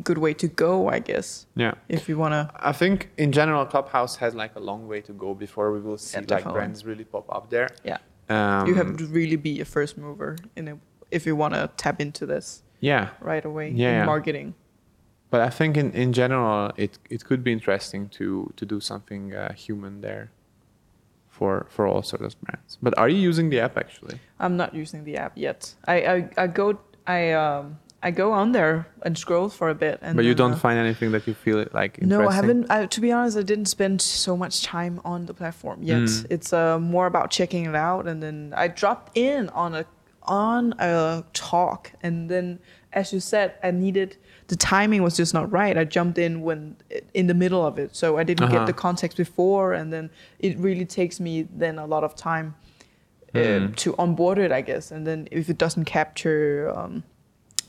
good 0.03 0.17
way 0.17 0.33
to 0.33 0.47
go, 0.47 0.89
I 0.89 0.99
guess, 0.99 1.45
yeah, 1.55 1.75
if 1.87 2.09
you 2.09 2.17
wanna. 2.17 2.49
I 2.55 2.73
think 2.73 3.09
in 3.17 3.31
general, 3.31 3.65
Clubhouse 3.65 4.15
has 4.17 4.33
like 4.35 4.55
a 4.55 4.59
long 4.59 4.87
way 4.87 5.01
to 5.01 5.13
go 5.13 5.33
before 5.35 5.71
we 5.71 5.79
will 5.79 5.97
see 5.97 6.17
like 6.17 6.27
definitely. 6.27 6.53
brands 6.59 6.85
really 6.85 7.05
pop 7.05 7.25
up 7.31 7.49
there. 7.49 7.69
Yeah, 7.83 7.99
Um, 8.29 8.67
you 8.67 8.75
have 8.75 8.97
to 8.97 9.05
really 9.05 9.37
be 9.37 9.61
a 9.61 9.65
first 9.65 9.97
mover 9.97 10.37
in 10.55 10.67
a, 10.67 10.77
if 11.11 11.25
you 11.25 11.35
wanna 11.37 11.69
tap 11.77 12.01
into 12.01 12.25
this 12.25 12.63
yeah, 12.81 13.09
right 13.21 13.45
away 13.45 13.69
Yeah, 13.69 13.89
in 13.91 13.95
yeah. 13.99 14.05
marketing. 14.05 14.55
but 15.29 15.41
I 15.41 15.49
think 15.49 15.77
in, 15.77 15.91
in 15.93 16.11
general, 16.13 16.71
it 16.77 16.97
it 17.09 17.23
could 17.23 17.43
be 17.43 17.51
interesting 17.51 18.09
to 18.17 18.51
to 18.57 18.65
do 18.65 18.79
something 18.81 19.33
uh, 19.35 19.53
human 19.53 20.01
there. 20.01 20.31
For 21.37 21.65
for 21.69 21.83
all 21.85 22.01
sorts 22.01 22.35
of 22.35 22.41
brands. 22.41 22.77
But 22.81 22.97
are 22.97 23.09
you 23.09 23.19
using 23.29 23.49
the 23.49 23.59
app 23.65 23.75
actually? 23.77 24.17
I'm 24.39 24.55
not 24.55 24.73
using 24.73 25.03
the 25.03 25.15
app 25.17 25.33
yet. 25.35 25.75
I 25.85 25.95
I, 26.15 26.29
I 26.43 26.47
go 26.47 26.79
I 27.05 27.19
um 27.31 27.77
I 28.05 28.11
go 28.11 28.31
on 28.33 28.51
there 28.51 28.87
and 29.01 29.17
scroll 29.17 29.49
for 29.49 29.67
a 29.69 29.73
bit, 29.73 29.97
and 30.03 30.15
But 30.15 30.25
you 30.25 30.35
don't 30.35 30.53
uh, 30.53 30.57
find 30.57 30.77
anything 30.77 31.11
that 31.13 31.25
you 31.27 31.33
feel 31.33 31.65
like. 31.73 31.99
No, 32.03 32.29
I 32.29 32.33
haven't. 32.33 32.69
I, 32.69 32.85
to 32.85 33.01
be 33.01 33.11
honest, 33.11 33.35
I 33.35 33.41
didn't 33.41 33.65
spend 33.65 33.99
so 33.99 34.37
much 34.37 34.61
time 34.61 35.01
on 35.03 35.25
the 35.25 35.33
platform 35.33 35.81
yet. 35.81 36.03
Mm. 36.03 36.27
It's 36.29 36.53
uh, 36.53 36.77
more 36.79 37.07
about 37.07 37.31
checking 37.31 37.65
it 37.65 37.75
out, 37.75 38.07
and 38.07 38.21
then 38.21 38.53
I 38.55 38.67
dropped 38.67 39.17
in 39.17 39.49
on 39.49 39.73
a 39.73 39.85
on 40.21 40.75
a 40.77 41.23
talk, 41.33 41.93
and 42.03 42.29
then 42.29 42.59
as 42.95 43.13
you 43.13 43.19
said, 43.19 43.53
I 43.63 43.71
needed 43.71 44.17
the 44.47 44.55
timing 44.55 45.01
was 45.03 45.17
just 45.17 45.33
not 45.33 45.51
right. 45.51 45.75
I 45.77 45.83
jumped 45.85 46.17
in 46.17 46.41
when 46.41 46.75
in 47.13 47.27
the 47.27 47.33
middle 47.33 47.65
of 47.65 47.77
it, 47.79 47.95
so 47.95 48.17
I 48.17 48.23
didn't 48.23 48.43
Uh-huh. 48.45 48.57
get 48.59 48.65
the 48.67 48.73
context 48.73 49.17
before, 49.17 49.73
and 49.73 49.91
then 49.93 50.09
it 50.39 50.57
really 50.59 50.85
takes 50.85 51.19
me 51.19 51.47
then 51.63 51.79
a 51.79 51.85
lot 51.85 52.03
of 52.03 52.15
time 52.15 52.53
uh, 53.33 53.39
Hmm. 53.59 53.73
to 53.73 53.95
onboard 53.97 54.37
it, 54.37 54.51
I 54.51 54.61
guess. 54.61 54.91
And 54.91 55.05
then 55.05 55.27
if 55.31 55.49
it 55.49 55.57
doesn't 55.57 55.85
capture 55.85 56.71
um, 56.77 57.03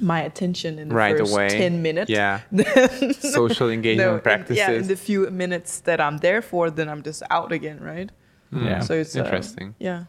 my 0.01 0.21
attention 0.23 0.79
in 0.79 0.89
the 0.91 0.95
Right 0.95 1.19
first 1.19 1.33
away. 1.33 1.49
ten 1.49 1.83
minutes, 1.83 2.11
Yeah. 2.11 2.41
then 2.53 3.15
Social 3.15 3.69
engagement 3.71 4.09
no, 4.11 4.15
in- 4.17 4.21
practices. 4.21 4.59
yeah, 4.59 4.71
in 4.71 4.87
the 4.87 4.97
few 4.97 5.29
minutes 5.31 5.81
that 5.81 5.99
I'm 6.01 6.19
there 6.19 6.41
for, 6.43 6.71
then 6.71 6.89
I'm 6.89 7.03
just 7.03 7.23
out 7.31 7.51
again, 7.53 7.79
right? 7.81 8.11
Yeah. 8.53 8.81
So 8.81 8.95
it's 8.95 9.17
uh, 9.17 9.25
Interesting. 9.25 9.75
yeah, 9.81 10.05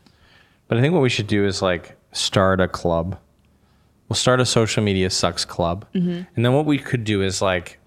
But 0.68 0.78
I 0.78 0.82
think 0.82 0.94
what 0.94 1.02
we 1.02 1.10
should 1.10 1.28
do 1.28 1.46
is 1.48 1.62
like 1.62 1.96
start 2.12 2.62
a 2.62 2.68
club. 2.68 3.18
We'll 4.10 4.16
start 4.16 4.40
a 4.40 4.46
social 4.46 4.84
media 4.84 5.10
sucks 5.10 5.44
club, 5.46 5.86
Mm-hmm. 5.94 6.22
and 6.36 6.46
then 6.46 6.54
what 6.54 6.66
we 6.66 6.78
could 6.80 7.04
do 7.04 7.22
is 7.22 7.42
like 7.42 7.80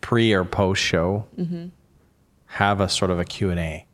pre 0.00 0.32
or 0.32 0.44
post 0.44 0.82
show, 0.82 1.26
Mm-hmm. 1.38 1.66
have 2.46 2.80
a 2.80 2.88
sort 2.88 3.10
of 3.10 3.18
a 3.18 3.24
Q 3.24 3.50
and 3.50 3.58
A, 3.60 3.86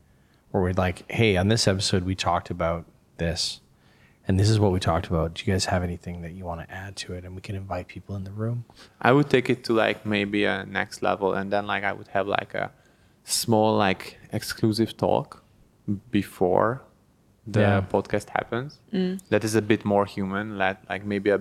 where 0.51 0.63
we'd 0.63 0.79
like, 0.79 1.11
hey, 1.11 1.37
on 1.37 1.49
this 1.49 1.69
episode 1.69 2.05
we 2.05 2.15
talked 2.15 2.51
about 2.51 2.85
this, 3.19 3.61
and 4.27 4.39
this 4.39 4.49
is 4.51 4.59
what 4.59 4.73
we 4.73 4.81
talked 4.81 5.07
about. 5.07 5.35
Do 5.35 5.43
you 5.47 5.53
guys 5.53 5.67
have 5.67 5.83
anything 5.83 6.23
that 6.23 6.33
you 6.33 6.45
want 6.45 6.61
to 6.61 6.73
add 6.75 6.97
to 6.97 7.15
it? 7.15 7.25
And 7.25 7.35
we 7.35 7.41
can 7.41 7.55
invite 7.57 7.87
people 7.89 8.15
in 8.17 8.25
the 8.25 8.31
room. 8.33 8.65
I 9.01 9.13
would 9.13 9.29
take 9.31 9.49
it 9.51 9.65
to 9.65 9.73
like 9.73 10.05
maybe 10.05 10.45
a 10.45 10.65
next 10.67 11.03
level, 11.03 11.33
and 11.35 11.53
then 11.53 11.67
like 11.67 11.85
I 11.85 11.93
would 11.93 12.09
have 12.09 12.27
like 12.27 12.55
a 12.55 12.71
small 13.25 13.77
like 13.77 14.19
exclusive 14.33 14.97
talk 14.97 15.43
before 16.11 16.83
the 17.47 17.61
Yeah. 17.61 17.81
podcast 17.81 18.29
happens. 18.31 18.79
That 19.31 19.45
is 19.45 19.55
a 19.55 19.63
bit 19.63 19.85
more 19.85 20.05
human, 20.07 20.59
like 20.59 20.79
like 20.89 21.05
maybe 21.05 21.31
a 21.31 21.41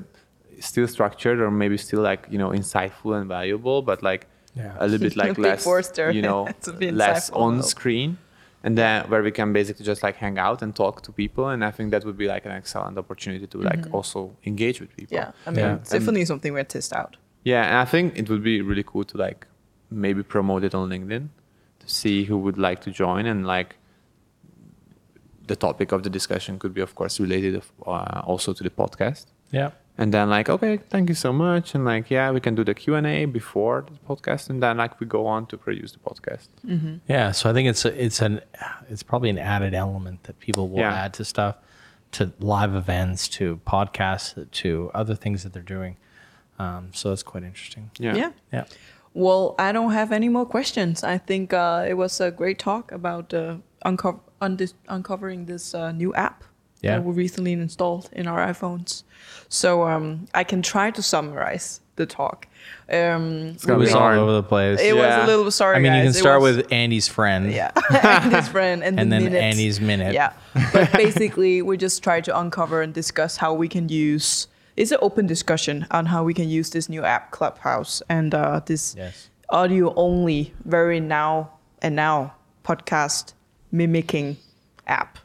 still 0.60 0.88
structured 0.88 1.40
or 1.40 1.50
maybe 1.52 1.78
still 1.78 2.02
like 2.02 2.28
you 2.30 2.38
know 2.38 2.50
insightful 2.50 3.20
and 3.20 3.28
valuable, 3.28 3.82
but 3.82 4.02
like 4.04 4.28
Yeah. 4.56 4.76
a 4.80 4.86
little 4.88 5.00
bit 5.08 5.16
like 5.16 5.38
less 5.48 5.64
Forster. 5.64 6.12
you 6.12 6.22
know 6.22 6.48
less 7.06 7.30
on 7.32 7.58
though. 7.58 7.62
screen. 7.76 8.18
And 8.62 8.78
then 8.78 9.10
where 9.10 9.24
we 9.24 9.32
can 9.32 9.54
basically 9.54 9.86
just 9.86 10.04
like 10.04 10.18
hang 10.18 10.38
out 10.38 10.62
and 10.62 10.76
talk 10.76 11.02
to 11.04 11.12
people, 11.14 11.48
and 11.48 11.64
I 11.64 11.72
think 11.72 11.92
that 11.92 12.04
would 12.04 12.18
be 12.18 12.28
like 12.28 12.46
an 12.46 12.52
excellent 12.52 12.98
opportunity 12.98 13.48
to 13.48 13.58
like 13.62 13.84
also 13.94 14.20
engage 14.46 14.82
with 14.82 14.92
people. 14.98 15.16
yeah. 15.20 15.32
I 15.48 15.52
mean, 15.52 15.60
Yeah. 15.66 15.76
it's 15.76 15.92
definitely 15.92 16.26
something 16.26 16.52
we 16.54 16.62
test 16.66 16.92
out. 17.02 17.16
Yeah, 17.46 17.64
and 17.70 17.78
I 17.78 17.86
think 17.86 18.18
it 18.20 18.30
would 18.30 18.44
be 18.44 18.62
really 18.62 18.84
cool 18.92 19.06
to 19.12 19.18
like 19.18 19.48
maybe 19.90 20.24
promote 20.24 20.66
it 20.66 20.76
on 20.76 20.90
LinkedIn 20.90 21.30
to 21.84 21.88
see 21.88 22.26
who 22.26 22.38
would 22.46 22.58
like 22.58 22.80
to 22.82 22.92
join 22.92 23.26
and 23.26 23.48
like 23.48 23.76
the 25.48 25.56
topic 25.56 25.92
of 25.92 26.04
the 26.04 26.10
discussion 26.10 26.60
could 26.60 26.74
be 26.74 26.82
of 26.82 26.94
course 26.96 27.20
related 27.20 27.62
uh, 27.86 28.22
also 28.26 28.54
to 28.54 28.64
the 28.64 28.70
podcast 28.70 29.26
Yeah. 29.52 29.72
And 30.02 30.14
then 30.14 30.30
like 30.30 30.48
okay 30.56 30.78
thank 30.94 31.06
you 31.10 31.16
so 31.26 31.32
much 31.34 31.76
and 31.76 31.84
like 31.94 32.06
yeah 32.16 32.32
we 32.36 32.40
can 32.46 32.54
do 32.60 32.64
the 32.64 32.74
q&a 32.74 33.26
before 33.26 33.78
the 33.92 33.98
podcast 34.10 34.50
and 34.50 34.58
then 34.64 34.78
like 34.84 34.94
we 35.02 35.06
go 35.18 35.22
on 35.36 35.46
to 35.52 35.56
produce 35.66 35.92
the 35.96 36.00
podcast 36.10 36.48
Yeah, 37.16 37.32
so 37.38 37.50
I 37.50 37.54
think 37.54 37.66
it's 37.72 37.84
a, 37.90 37.92
it's 38.06 38.20
an 38.28 38.34
it's 38.92 39.04
probably 39.04 39.30
an 39.36 39.38
added 39.56 39.74
element 39.86 40.18
that 40.28 40.36
people 40.46 40.64
will 40.72 40.80
Yeah. 40.86 41.04
add 41.06 41.12
to 41.20 41.24
stuff, 41.26 41.56
to 42.18 42.22
live 42.40 42.74
events, 42.84 43.28
to 43.38 43.60
podcasts, 43.76 44.30
to 44.62 44.70
other 45.02 45.16
things 45.24 45.38
that 45.44 45.52
they're 45.54 45.72
doing. 45.78 45.94
Um, 46.64 46.84
so 47.00 47.12
it's 47.14 47.24
quite 47.32 47.44
interesting. 47.52 47.86
yeah 48.06 48.16
yeah. 48.22 48.32
Yeah. 48.56 48.66
Well, 49.14 49.44
I 49.68 49.72
don't 49.76 49.94
have 50.02 50.12
any 50.20 50.30
more 50.30 50.46
questions. 50.56 51.04
I 51.04 51.18
think 51.30 51.52
uh, 51.54 51.92
it 51.92 51.96
was 52.04 52.22
a 52.22 52.30
great 52.32 52.58
talk 52.60 52.92
about 53.00 53.34
uh, 53.34 53.56
unco- 53.90 54.22
undis- 54.42 54.76
uncovering 54.88 55.46
this 55.46 55.74
uh, 55.74 55.92
new 56.02 56.12
app 56.14 56.44
Yeah. 56.82 56.96
that 56.96 57.04
we 57.04 57.14
recently 57.14 57.54
installed 57.54 58.10
in 58.14 58.28
our 58.28 58.40
iPhones. 58.46 59.04
So 59.50 59.88
um, 59.88 60.28
I 60.34 60.44
can 60.44 60.62
try 60.62 60.92
to 60.92 61.02
summarize 61.02 61.82
the 61.96 62.06
talk. 62.06 62.48
Um, 62.90 63.58
It 63.68 63.74
was 63.74 63.94
all 63.94 64.12
over 64.14 64.32
the 64.34 64.44
place. 64.44 64.80
it 64.80 64.96
was 64.96 65.24
a 65.24 65.26
little 65.28 65.52
sorry. 65.52 65.76
I 65.76 65.80
mean, 65.80 65.94
you 65.94 66.04
can 66.04 66.14
start 66.14 66.42
was- 66.42 66.58
with 66.58 66.72
Andy's 66.72 67.08
friend. 67.08 67.52
yeah, 67.52 67.72
Andy's 68.04 68.48
friend, 68.48 68.84
and, 68.84 69.00
And 69.00 69.12
the 69.12 69.16
then 69.16 69.24
minute. 69.26 69.42
Andy's 69.42 69.82
minute. 69.82 70.14
Yeah, 70.14 70.32
but 70.74 70.92
basically, 70.94 71.62
we 71.62 71.76
just 71.78 72.02
try 72.04 72.22
to 72.22 72.40
uncover 72.40 72.82
and 72.82 72.94
discuss 72.94 73.38
how 73.38 73.54
we 73.54 73.68
can 73.68 73.90
use. 73.90 74.48
It's 74.78 74.92
an 74.92 75.00
open 75.02 75.28
discussion 75.28 75.86
on 75.92 76.06
how 76.06 76.24
we 76.24 76.34
can 76.34 76.48
use 76.48 76.70
this 76.70 76.88
new 76.88 77.04
app, 77.04 77.32
Clubhouse, 77.32 78.02
and 78.08 78.34
uh, 78.34 78.62
this 78.66 78.96
Yes. 78.98 79.30
audio 79.50 79.94
only, 79.96 80.54
very 80.64 81.00
now 81.02 81.50
and 81.82 81.96
now 81.98 82.34
podcast 82.64 83.34
mimicking 83.72 84.38
app. 84.88 85.20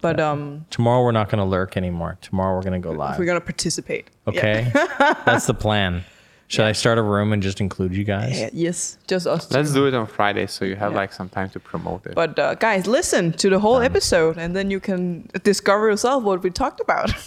But 0.00 0.18
um, 0.20 0.64
Tomorrow 0.70 1.02
we're 1.04 1.12
not 1.12 1.28
going 1.28 1.38
to 1.40 1.44
lurk 1.44 1.76
anymore. 1.76 2.16
Tomorrow 2.22 2.54
we're 2.56 2.62
going 2.62 2.80
to 2.80 2.88
go 2.88 2.92
live. 2.94 3.18
we're 3.18 3.26
gonna 3.26 3.40
participate. 3.40 4.08
Yeah. 4.26 4.30
okay. 4.30 4.70
That's 5.26 5.46
the 5.46 5.54
plan. 5.54 6.04
Should 6.48 6.64
I 6.64 6.72
start 6.72 6.98
a 6.98 7.02
room 7.02 7.32
and 7.32 7.40
just 7.42 7.60
include 7.60 7.94
you 7.94 8.02
guys? 8.02 8.40
Yeah, 8.40 8.50
yes, 8.52 8.98
just 9.06 9.24
us. 9.26 9.48
let's 9.52 9.72
do 9.72 9.86
it 9.86 9.94
on 9.94 10.08
friday 10.08 10.46
so 10.48 10.64
you 10.64 10.74
have 10.74 10.92
like 10.94 11.12
some 11.12 11.28
time 11.28 11.48
to 11.50 11.60
promote 11.60 12.04
it 12.06 12.16
But 12.16 12.36
uh, 12.40 12.56
guys, 12.56 12.88
listen 12.88 13.30
to 13.34 13.48
the 13.50 13.60
whole 13.60 13.78
episode, 13.80 14.36
and 14.36 14.56
then 14.56 14.68
you 14.68 14.80
can 14.80 15.28
discover 15.44 15.88
yourself 15.88 16.24
what 16.24 16.42
we 16.42 16.50
talked 16.50 16.80
about. 16.80 17.12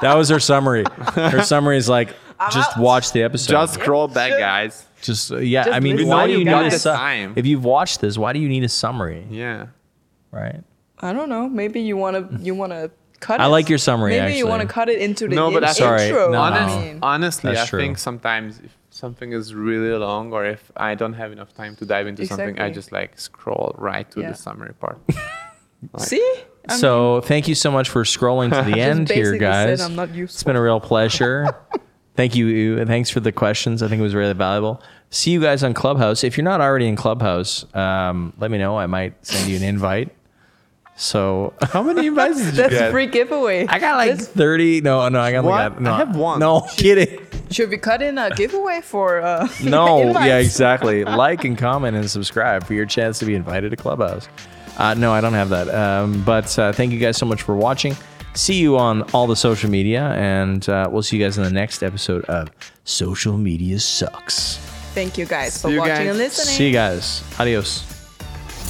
That 0.00 0.14
was 0.16 0.28
her 0.28 0.38
summary. 0.38 0.84
Her 1.14 1.42
summary 1.42 1.76
is 1.76 1.88
like, 1.88 2.10
just 2.52 2.76
out. 2.76 2.82
watch 2.82 3.10
the 3.12 3.22
episode. 3.24 3.50
just 3.52 3.74
scroll 3.74 4.06
back 4.06 4.38
guys 4.38 4.86
Just 5.02 5.32
uh, 5.32 5.38
yeah. 5.38 5.64
Just 5.64 5.76
I 5.76 5.80
mean, 5.80 6.06
why 6.06 6.26
do 6.28 6.32
you 6.34 6.38
you 6.40 6.44
need 6.44 6.52
a 6.52 6.70
the 6.70 6.78
su- 6.78 6.90
time. 6.90 7.32
If 7.34 7.44
you've 7.46 7.64
watched 7.64 8.00
this, 8.00 8.16
why 8.16 8.32
do 8.32 8.38
you 8.38 8.48
need 8.48 8.62
a 8.62 8.68
summary? 8.68 9.26
yeah 9.30 9.66
Right. 10.30 10.60
I 11.00 11.12
don't 11.12 11.28
know. 11.28 11.48
Maybe 11.48 11.80
you 11.80 11.96
wanna 11.96 12.28
you 12.40 12.54
wanna 12.54 12.90
cut. 13.20 13.40
I 13.40 13.46
it. 13.46 13.48
like 13.48 13.68
your 13.68 13.78
summary, 13.78 14.18
Maybe 14.18 14.36
you 14.38 14.46
wanna 14.46 14.66
cut 14.66 14.88
it 14.88 15.00
into 15.00 15.28
the 15.28 15.34
no 15.36 15.50
but 15.50 15.62
in- 15.62 15.68
I 15.68 15.72
Sorry, 15.72 16.02
intro. 16.08 16.30
no, 16.30 16.40
I 16.40 16.50
no. 16.50 16.56
Honest, 16.56 16.78
mean, 16.78 16.98
honestly, 17.02 17.52
That's 17.52 17.66
I 17.66 17.70
true. 17.70 17.80
think 17.80 17.98
sometimes 17.98 18.58
if 18.64 18.76
something 18.90 19.32
is 19.32 19.54
really 19.54 19.90
long 19.96 20.32
or 20.32 20.44
if 20.44 20.70
I 20.76 20.94
don't 20.94 21.12
have 21.14 21.30
enough 21.32 21.54
time 21.54 21.76
to 21.76 21.86
dive 21.86 22.06
into 22.06 22.26
something, 22.26 22.58
I 22.60 22.70
just 22.70 22.90
like 22.92 23.18
scroll 23.18 23.74
right 23.78 24.10
to 24.12 24.20
Yeah. 24.20 24.30
the 24.30 24.36
summary 24.36 24.74
part. 24.74 24.98
see. 25.98 26.20
I 26.68 26.72
mean, 26.72 26.78
So 26.80 27.20
thank 27.22 27.48
you 27.48 27.54
so 27.54 27.70
much 27.70 27.88
for 27.88 28.02
scrolling 28.04 28.50
to 28.52 28.68
the 28.70 28.80
end 28.80 29.08
here, 29.10 29.36
guys. 29.38 29.80
I'm 29.80 29.94
not 29.96 30.10
It's 30.10 30.42
been 30.42 30.56
a 30.56 30.62
real 30.62 30.80
pleasure. 30.80 31.48
Thank 32.16 32.34
you, 32.34 32.78
and 32.80 32.88
thanks 32.88 33.10
for 33.10 33.20
the 33.20 33.30
questions. 33.30 33.80
I 33.80 33.86
think 33.86 34.00
it 34.00 34.02
was 34.02 34.12
really 34.16 34.32
valuable. 34.34 34.82
See 35.10 35.30
you 35.30 35.40
guys 35.40 35.62
on 35.62 35.72
Clubhouse. 35.72 36.24
If 36.24 36.36
you're 36.36 36.42
not 36.44 36.60
already 36.60 36.88
in 36.88 36.96
Clubhouse, 36.96 37.64
um, 37.76 38.32
let 38.40 38.50
me 38.50 38.58
know. 38.58 38.76
I 38.76 38.86
might 38.86 39.24
send 39.24 39.48
you 39.48 39.56
an 39.56 39.62
invite. 39.62 40.12
So 41.00 41.54
How 41.62 41.82
many 41.82 42.08
invites 42.08 42.36
did 42.38 42.46
you 42.46 42.50
That's 42.52 42.74
get? 42.74 42.88
a 42.88 42.90
free 42.90 43.06
giveaway. 43.06 43.66
I 43.68 43.78
got 43.78 43.96
like 43.96 44.10
Let's- 44.10 44.26
30. 44.26 44.80
No, 44.80 45.08
no, 45.08 45.20
I 45.20 45.30
got, 45.32 45.44
What? 45.44 45.56
got 45.74 45.80
no, 45.80 45.92
I 45.94 45.98
have 45.98 46.16
one. 46.16 46.40
No, 46.40 46.62
kidding. 46.76 47.20
Should 47.50 47.70
we 47.70 47.78
cut 47.78 48.02
in 48.02 48.18
a 48.18 48.30
giveaway 48.30 48.80
for? 48.82 49.20
Uh, 49.22 49.48
No, 49.62 50.00
invites? 50.08 50.26
yeah, 50.26 50.36
exactly. 50.48 51.04
like 51.04 51.44
and 51.44 51.56
comment 51.56 51.96
and 51.96 52.10
subscribe 52.10 52.64
for 52.64 52.74
your 52.74 52.84
chance 52.84 53.18
to 53.20 53.24
be 53.26 53.34
invited 53.36 53.70
to 53.70 53.76
Clubhouse. 53.76 54.28
Uh, 54.76 54.94
no, 54.94 55.12
I 55.12 55.20
don't 55.20 55.32
have 55.34 55.48
that. 55.50 55.68
Um, 55.74 56.22
but 56.24 56.56
uh, 56.58 56.72
thank 56.72 56.92
you 56.92 56.98
guys 56.98 57.16
so 57.16 57.26
much 57.26 57.42
for 57.42 57.56
watching. 57.56 57.96
See 58.34 58.54
you 58.54 58.76
on 58.76 59.02
all 59.14 59.26
the 59.26 59.34
social 59.36 59.70
media, 59.70 60.02
and 60.16 60.68
uh, 60.68 60.88
we'll 60.90 61.02
see 61.02 61.16
you 61.16 61.24
guys 61.24 61.38
in 61.38 61.44
the 61.44 61.50
next 61.50 61.82
episode 61.82 62.24
of 62.26 62.50
Social 62.84 63.36
Media 63.38 63.80
Sucks. 63.80 64.56
Thank 64.94 65.16
you 65.18 65.26
guys 65.26 65.60
for 65.60 65.70
you 65.70 65.78
watching 65.78 65.94
guys. 65.96 66.06
and 66.08 66.18
listening. 66.18 66.54
See 66.56 66.66
you 66.66 66.72
guys. 66.72 67.22
Adios. 67.40 67.97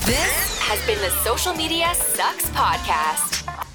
This 0.08 0.58
has 0.60 0.80
been 0.86 0.98
the 1.02 1.10
Social 1.22 1.52
Media 1.52 1.94
Sucks 1.94 2.48
Podcast. 2.48 3.67